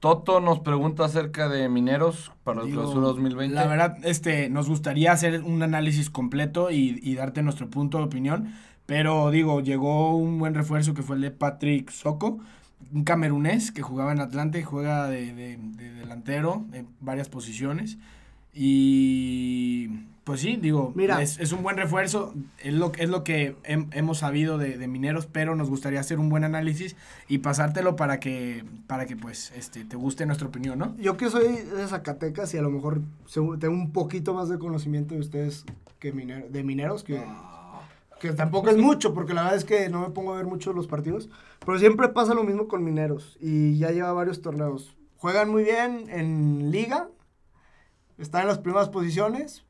Toto 0.00 0.40
nos 0.40 0.60
pregunta 0.60 1.04
acerca 1.04 1.48
de 1.48 1.68
Mineros 1.68 2.30
para 2.44 2.60
el 2.60 2.66
Digo, 2.68 2.82
clausura 2.82 3.06
2020. 3.08 3.54
La 3.54 3.66
verdad, 3.66 3.96
este, 4.04 4.48
nos 4.50 4.68
gustaría 4.68 5.10
hacer 5.12 5.42
un 5.42 5.62
análisis 5.62 6.10
completo 6.10 6.70
y, 6.70 7.00
y 7.02 7.14
darte 7.14 7.42
nuestro 7.42 7.68
punto 7.70 7.98
de 7.98 8.04
opinión. 8.04 8.52
Pero 8.84 9.30
digo, 9.30 9.60
llegó 9.62 10.16
un 10.16 10.38
buen 10.38 10.54
refuerzo 10.54 10.94
que 10.94 11.02
fue 11.02 11.16
el 11.16 11.22
de 11.22 11.30
Patrick 11.32 11.90
Soco, 11.90 12.38
un 12.92 13.02
camerunés 13.04 13.72
que 13.72 13.82
jugaba 13.82 14.12
en 14.12 14.20
Atlante, 14.20 14.62
juega 14.62 15.08
de, 15.08 15.32
de- 15.34 15.56
de 15.58 15.92
delantero 15.94 16.64
en 16.72 16.86
varias 17.00 17.28
posiciones. 17.28 17.98
Y 18.54 19.88
Pues 20.26 20.40
sí, 20.40 20.56
digo, 20.56 20.90
Mira. 20.96 21.22
es, 21.22 21.38
es 21.38 21.52
un 21.52 21.62
buen 21.62 21.76
refuerzo, 21.76 22.34
es 22.58 22.74
lo, 22.74 22.90
es 22.98 23.08
lo 23.08 23.22
que 23.22 23.54
hem- 23.62 23.86
hemos 23.92 24.18
sabido 24.18 24.58
de, 24.58 24.76
de 24.76 24.88
Mineros, 24.88 25.26
pero 25.26 25.54
nos 25.54 25.70
gustaría 25.70 26.00
hacer 26.00 26.18
un 26.18 26.28
buen 26.30 26.42
análisis 26.42 26.96
y 27.28 27.38
pasártelo 27.38 27.94
para 27.94 28.18
que, 28.18 28.64
para 28.88 29.06
que 29.06 29.14
pues, 29.14 29.52
este, 29.54 29.84
te 29.84 29.94
guste 29.94 30.26
nuestra 30.26 30.48
opinión, 30.48 30.80
¿no? 30.80 30.96
Yo 30.98 31.16
que 31.16 31.30
soy 31.30 31.46
de 31.54 31.86
Zacatecas 31.86 32.52
y 32.54 32.58
a 32.58 32.62
lo 32.62 32.70
mejor 32.70 33.02
tengo 33.32 33.68
un 33.74 33.92
poquito 33.92 34.34
más 34.34 34.48
de 34.48 34.58
conocimiento 34.58 35.14
de 35.14 35.20
ustedes 35.20 35.64
que 36.00 36.12
miner- 36.12 36.48
de 36.48 36.64
mineros, 36.64 37.04
que, 37.04 37.22
que 38.18 38.32
tampoco 38.32 38.70
es 38.70 38.78
mucho, 38.78 39.14
porque 39.14 39.32
la 39.32 39.42
verdad 39.42 39.58
es 39.58 39.64
que 39.64 39.88
no 39.90 40.00
me 40.00 40.10
pongo 40.10 40.34
a 40.34 40.38
ver 40.38 40.46
mucho 40.46 40.72
los 40.72 40.88
partidos, 40.88 41.28
pero 41.64 41.78
siempre 41.78 42.08
pasa 42.08 42.34
lo 42.34 42.42
mismo 42.42 42.66
con 42.66 42.82
mineros 42.82 43.36
y 43.40 43.78
ya 43.78 43.92
lleva 43.92 44.12
varios 44.12 44.42
torneos. 44.42 44.96
Juegan 45.18 45.50
muy 45.52 45.62
bien 45.62 46.06
en 46.10 46.72
liga, 46.72 47.08
están 48.18 48.42
en 48.42 48.48
las 48.48 48.58
primeras 48.58 48.88
posiciones, 48.88 49.62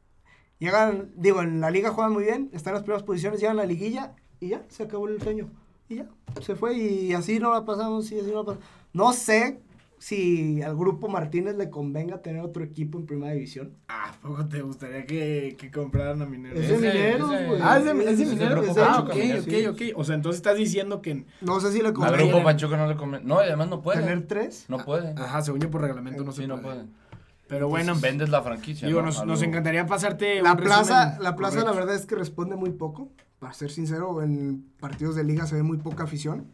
llegan, 0.58 1.10
digo, 1.16 1.42
en 1.42 1.60
la 1.60 1.70
liga 1.70 1.90
juegan 1.90 2.12
muy 2.12 2.24
bien, 2.24 2.50
están 2.52 2.72
en 2.72 2.74
las 2.76 2.82
primeras 2.82 3.02
posiciones, 3.02 3.40
llegan 3.40 3.58
a 3.58 3.62
la 3.62 3.66
liguilla 3.66 4.14
y 4.40 4.48
ya, 4.48 4.64
se 4.68 4.84
acabó 4.84 5.08
el 5.08 5.20
sueño. 5.20 5.50
Y 5.88 5.96
ya, 5.96 6.06
se 6.40 6.56
fue 6.56 6.74
y 6.76 7.12
así 7.12 7.38
no 7.38 7.52
la 7.52 7.64
pasamos, 7.64 8.10
y 8.10 8.18
así 8.18 8.30
no 8.30 8.38
la 8.38 8.44
pasamos. 8.44 8.64
No 8.92 9.12
sé 9.12 9.60
si 9.98 10.60
al 10.62 10.76
grupo 10.76 11.08
Martínez 11.08 11.56
le 11.56 11.70
convenga 11.70 12.20
tener 12.20 12.42
otro 12.42 12.62
equipo 12.62 12.98
en 12.98 13.06
primera 13.06 13.32
división. 13.32 13.72
Ah, 13.88 14.12
poco 14.20 14.46
te 14.46 14.60
gustaría 14.60 15.06
que, 15.06 15.56
que 15.58 15.70
compraran 15.70 16.20
a 16.20 16.26
Mineros? 16.26 16.58
Es 16.58 16.80
de 16.80 17.10
ese- 17.12 17.18
güey. 17.22 17.60
Ah, 17.62 17.78
es 17.78 17.84
de, 17.84 18.10
es 18.10 18.38
de. 18.38 18.46
Grupo 18.46 18.74
Ah, 18.78 19.00
ok, 19.00 19.10
ok, 19.40 19.70
ok. 19.70 19.82
O 19.98 20.04
sea, 20.04 20.14
entonces 20.16 20.38
estás 20.38 20.56
diciendo 20.56 21.00
que... 21.00 21.24
No 21.40 21.60
sé 21.60 21.72
si 21.72 21.80
le 21.80 21.88
Al 21.88 21.94
convenga 21.94 22.24
grupo 22.24 22.44
Pachuca 22.44 22.76
no 22.76 22.86
le 22.86 22.96
conviene. 22.96 23.24
No, 23.24 23.40
y 23.40 23.44
además 23.46 23.68
no 23.70 23.80
puede. 23.80 24.00
tener 24.00 24.26
tres. 24.26 24.66
No 24.68 24.78
puede. 24.78 25.14
Ajá, 25.16 25.40
según 25.42 25.60
yo 25.60 25.70
por 25.70 25.80
reglamento 25.80 26.24
no 26.24 26.32
sí, 26.32 26.42
se 26.42 26.46
no 26.46 26.60
puede. 26.60 26.84
Pero 27.48 27.68
bueno, 27.68 27.94
Vendes 28.00 28.28
la 28.28 28.42
franquicia. 28.42 28.88
digo, 28.88 29.02
¿no? 29.02 29.10
nos, 29.24 29.42
encantaría 29.42 29.86
pasarte 29.86 30.42
La 30.42 30.52
un 30.52 30.58
plaza, 30.58 31.16
la 31.20 31.36
plaza 31.36 31.62
la 31.64 31.72
verdad 31.72 31.94
es 31.94 32.04
que 32.06 32.14
responde 32.16 32.56
muy 32.56 32.70
poco. 32.70 33.10
Para 33.38 33.52
ser 33.52 33.70
sincero, 33.70 34.22
en 34.22 34.64
partidos 34.80 35.14
de 35.14 35.22
liga 35.24 35.46
se 35.46 35.54
ve 35.56 35.62
muy 35.62 35.76
poca 35.78 36.04
afición. 36.04 36.46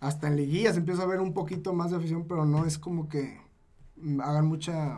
Hasta 0.00 0.26
en 0.26 0.36
liguillas 0.36 0.76
empieza 0.76 1.02
a 1.02 1.06
ver 1.06 1.20
un 1.20 1.32
poquito 1.34 1.72
más 1.72 1.90
de 1.90 1.98
afición, 1.98 2.26
pero 2.26 2.44
no 2.46 2.64
es 2.66 2.78
como 2.78 3.08
que 3.08 3.38
mm, 3.96 4.20
hagan 4.20 4.46
mucha... 4.46 4.96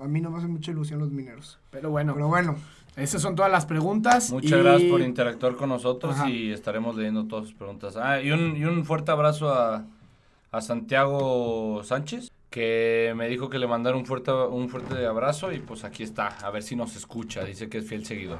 A 0.00 0.08
mí 0.08 0.20
no 0.20 0.30
me 0.30 0.38
hacen 0.38 0.50
mucha 0.50 0.70
ilusión 0.72 0.98
los 1.00 1.10
mineros. 1.12 1.58
Pero 1.70 1.90
bueno, 1.90 2.14
Pero 2.14 2.26
bueno, 2.28 2.56
esas 2.96 3.22
son 3.22 3.36
todas 3.36 3.52
las 3.52 3.66
preguntas. 3.66 4.32
Muchas 4.32 4.58
y- 4.58 4.62
gracias 4.62 4.90
por 4.90 5.00
interactuar 5.00 5.54
con 5.56 5.68
nosotros 5.68 6.14
Ajá. 6.16 6.28
y 6.30 6.50
estaremos 6.50 6.96
leyendo 6.96 7.26
todas 7.26 7.44
sus 7.46 7.54
preguntas. 7.54 7.96
Ah, 7.96 8.20
y 8.20 8.30
un, 8.32 8.56
y 8.56 8.64
un 8.64 8.84
fuerte 8.84 9.12
abrazo 9.12 9.50
a, 9.52 9.84
a 10.50 10.60
Santiago 10.60 11.82
Sánchez, 11.84 12.32
que 12.52 13.12
me 13.16 13.28
dijo 13.28 13.50
que 13.50 13.58
le 13.58 13.66
mandara 13.66 13.96
un 13.96 14.06
fuerte, 14.06 14.30
un 14.30 14.68
fuerte 14.68 15.04
abrazo 15.04 15.52
y 15.52 15.58
pues 15.58 15.82
aquí 15.82 16.04
está, 16.04 16.28
a 16.28 16.50
ver 16.50 16.62
si 16.62 16.76
nos 16.76 16.94
escucha, 16.94 17.44
dice 17.44 17.68
que 17.68 17.78
es 17.78 17.88
fiel 17.88 18.06
seguidor. 18.06 18.38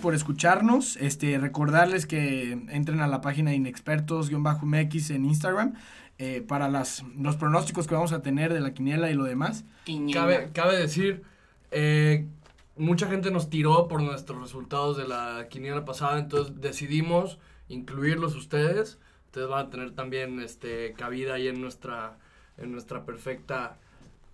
por 0.00 0.14
escucharnos. 0.14 0.96
Este, 0.96 1.38
recordarles 1.38 2.06
que 2.06 2.52
entren 2.70 3.00
a 3.00 3.06
la 3.06 3.20
página 3.20 3.50
de 3.50 3.56
inexpertos-mx 3.56 5.10
en 5.10 5.24
Instagram 5.24 5.74
eh, 6.18 6.42
para 6.46 6.68
las, 6.68 7.04
los 7.16 7.36
pronósticos 7.36 7.86
que 7.86 7.94
vamos 7.94 8.12
a 8.12 8.22
tener 8.22 8.52
de 8.52 8.60
la 8.60 8.74
quiniela 8.74 9.10
y 9.10 9.14
lo 9.14 9.24
demás. 9.24 9.64
Cabe, 10.12 10.50
cabe 10.52 10.76
decir, 10.76 11.22
eh, 11.70 12.26
mucha 12.76 13.08
gente 13.08 13.30
nos 13.30 13.50
tiró 13.50 13.88
por 13.88 14.02
nuestros 14.02 14.40
resultados 14.40 14.96
de 14.96 15.06
la 15.06 15.46
quiniela 15.48 15.84
pasada, 15.84 16.18
entonces 16.18 16.60
decidimos 16.60 17.38
incluirlos 17.68 18.34
ustedes. 18.34 18.98
Ustedes 19.30 19.48
van 19.48 19.66
a 19.66 19.70
tener 19.70 19.92
también 19.92 20.40
este, 20.40 20.92
cabida 20.94 21.34
ahí 21.34 21.46
en 21.46 21.60
nuestra, 21.60 22.16
en 22.58 22.72
nuestra 22.72 23.04
perfecta 23.04 23.76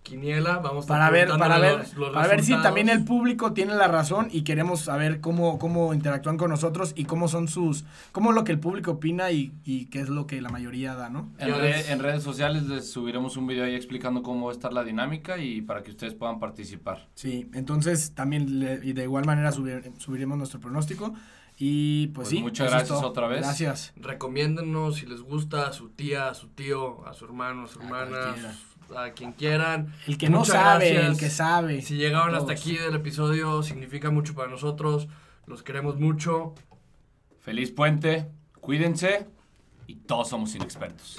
quiniela. 0.01 0.57
Vamos 0.57 0.85
a 0.85 0.87
Para 0.87 1.11
ver, 1.11 1.27
para 1.37 1.59
ver, 1.59 1.77
los- 1.77 1.93
los 1.95 2.09
para 2.13 2.27
ver 2.27 2.43
si 2.43 2.53
también 2.63 2.89
el 2.89 3.05
público 3.05 3.53
tiene 3.53 3.75
la 3.75 3.87
razón 3.87 4.29
y 4.31 4.41
queremos 4.41 4.79
saber 4.81 5.19
cómo, 5.21 5.59
cómo 5.59 5.93
interactúan 5.93 6.37
con 6.37 6.49
nosotros 6.49 6.93
y 6.95 7.05
cómo 7.05 7.27
son 7.27 7.47
sus, 7.47 7.83
cómo 8.11 8.31
es 8.31 8.35
lo 8.35 8.43
que 8.43 8.53
el 8.53 8.59
público 8.59 8.89
opina 8.93 9.29
y, 9.29 9.51
y 9.65 9.85
qué 9.85 9.99
es 9.99 10.09
lo 10.09 10.25
que 10.25 10.41
la 10.41 10.49
mayoría 10.49 10.95
da, 10.95 11.11
¿no? 11.11 11.29
En, 11.37 11.53
re- 11.53 11.91
en 11.91 11.99
redes 11.99 12.23
sociales 12.23 12.63
les 12.63 12.89
subiremos 12.89 13.37
un 13.37 13.45
video 13.45 13.65
ahí 13.65 13.75
explicando 13.75 14.23
cómo 14.23 14.47
va 14.47 14.51
a 14.51 14.55
estar 14.55 14.73
la 14.73 14.83
dinámica 14.83 15.37
y 15.37 15.61
para 15.61 15.83
que 15.83 15.91
ustedes 15.91 16.15
puedan 16.15 16.39
participar. 16.39 17.05
Sí, 17.13 17.49
entonces 17.53 18.13
también 18.15 18.59
le- 18.61 18.79
y 18.83 18.93
de 18.93 19.03
igual 19.03 19.25
manera 19.25 19.51
subir- 19.51 19.91
subiremos 19.99 20.39
nuestro 20.39 20.59
pronóstico 20.59 21.13
y 21.57 22.07
pues, 22.07 22.27
Pues 22.27 22.29
sí. 22.29 22.39
muchas 22.41 22.69
gracias 22.69 23.01
otra 23.03 23.27
vez. 23.27 23.41
Gracias. 23.41 23.93
Recomiéndennos 23.95 24.97
si 24.97 25.05
les 25.07 25.21
gusta 25.21 25.67
a 25.67 25.73
su 25.73 25.89
tía, 25.89 26.29
a 26.29 26.33
su 26.33 26.49
tío, 26.49 27.05
a 27.07 27.13
su 27.13 27.25
hermano, 27.25 27.63
a 27.63 27.67
su 27.67 27.79
A 27.79 27.83
hermana, 27.83 28.17
cualquiera. 28.21 29.03
a, 29.03 29.11
quien 29.11 29.31
quieran. 29.33 29.93
El 30.05 30.17
que 30.17 30.29
no 30.29 30.45
sabe, 30.45 30.91
gracias. 30.93 31.11
el 31.13 31.17
que 31.19 31.29
sabe. 31.29 31.81
Si 31.81 31.95
llegaron 31.95 32.35
hasta 32.35 32.51
aquí 32.53 32.77
del 32.77 32.95
episodio, 32.95 33.63
significa 33.63 34.11
mucho 34.11 34.33
para 34.35 34.49
nosotros. 34.49 35.07
Los 35.47 35.63
queremos 35.63 35.99
mucho. 35.99 36.53
Feliz 37.39 37.71
puente, 37.71 38.27
cuídense 38.59 39.27
y 39.87 39.95
todos 39.95 40.29
somos 40.29 40.53
inexpertos. 40.53 41.17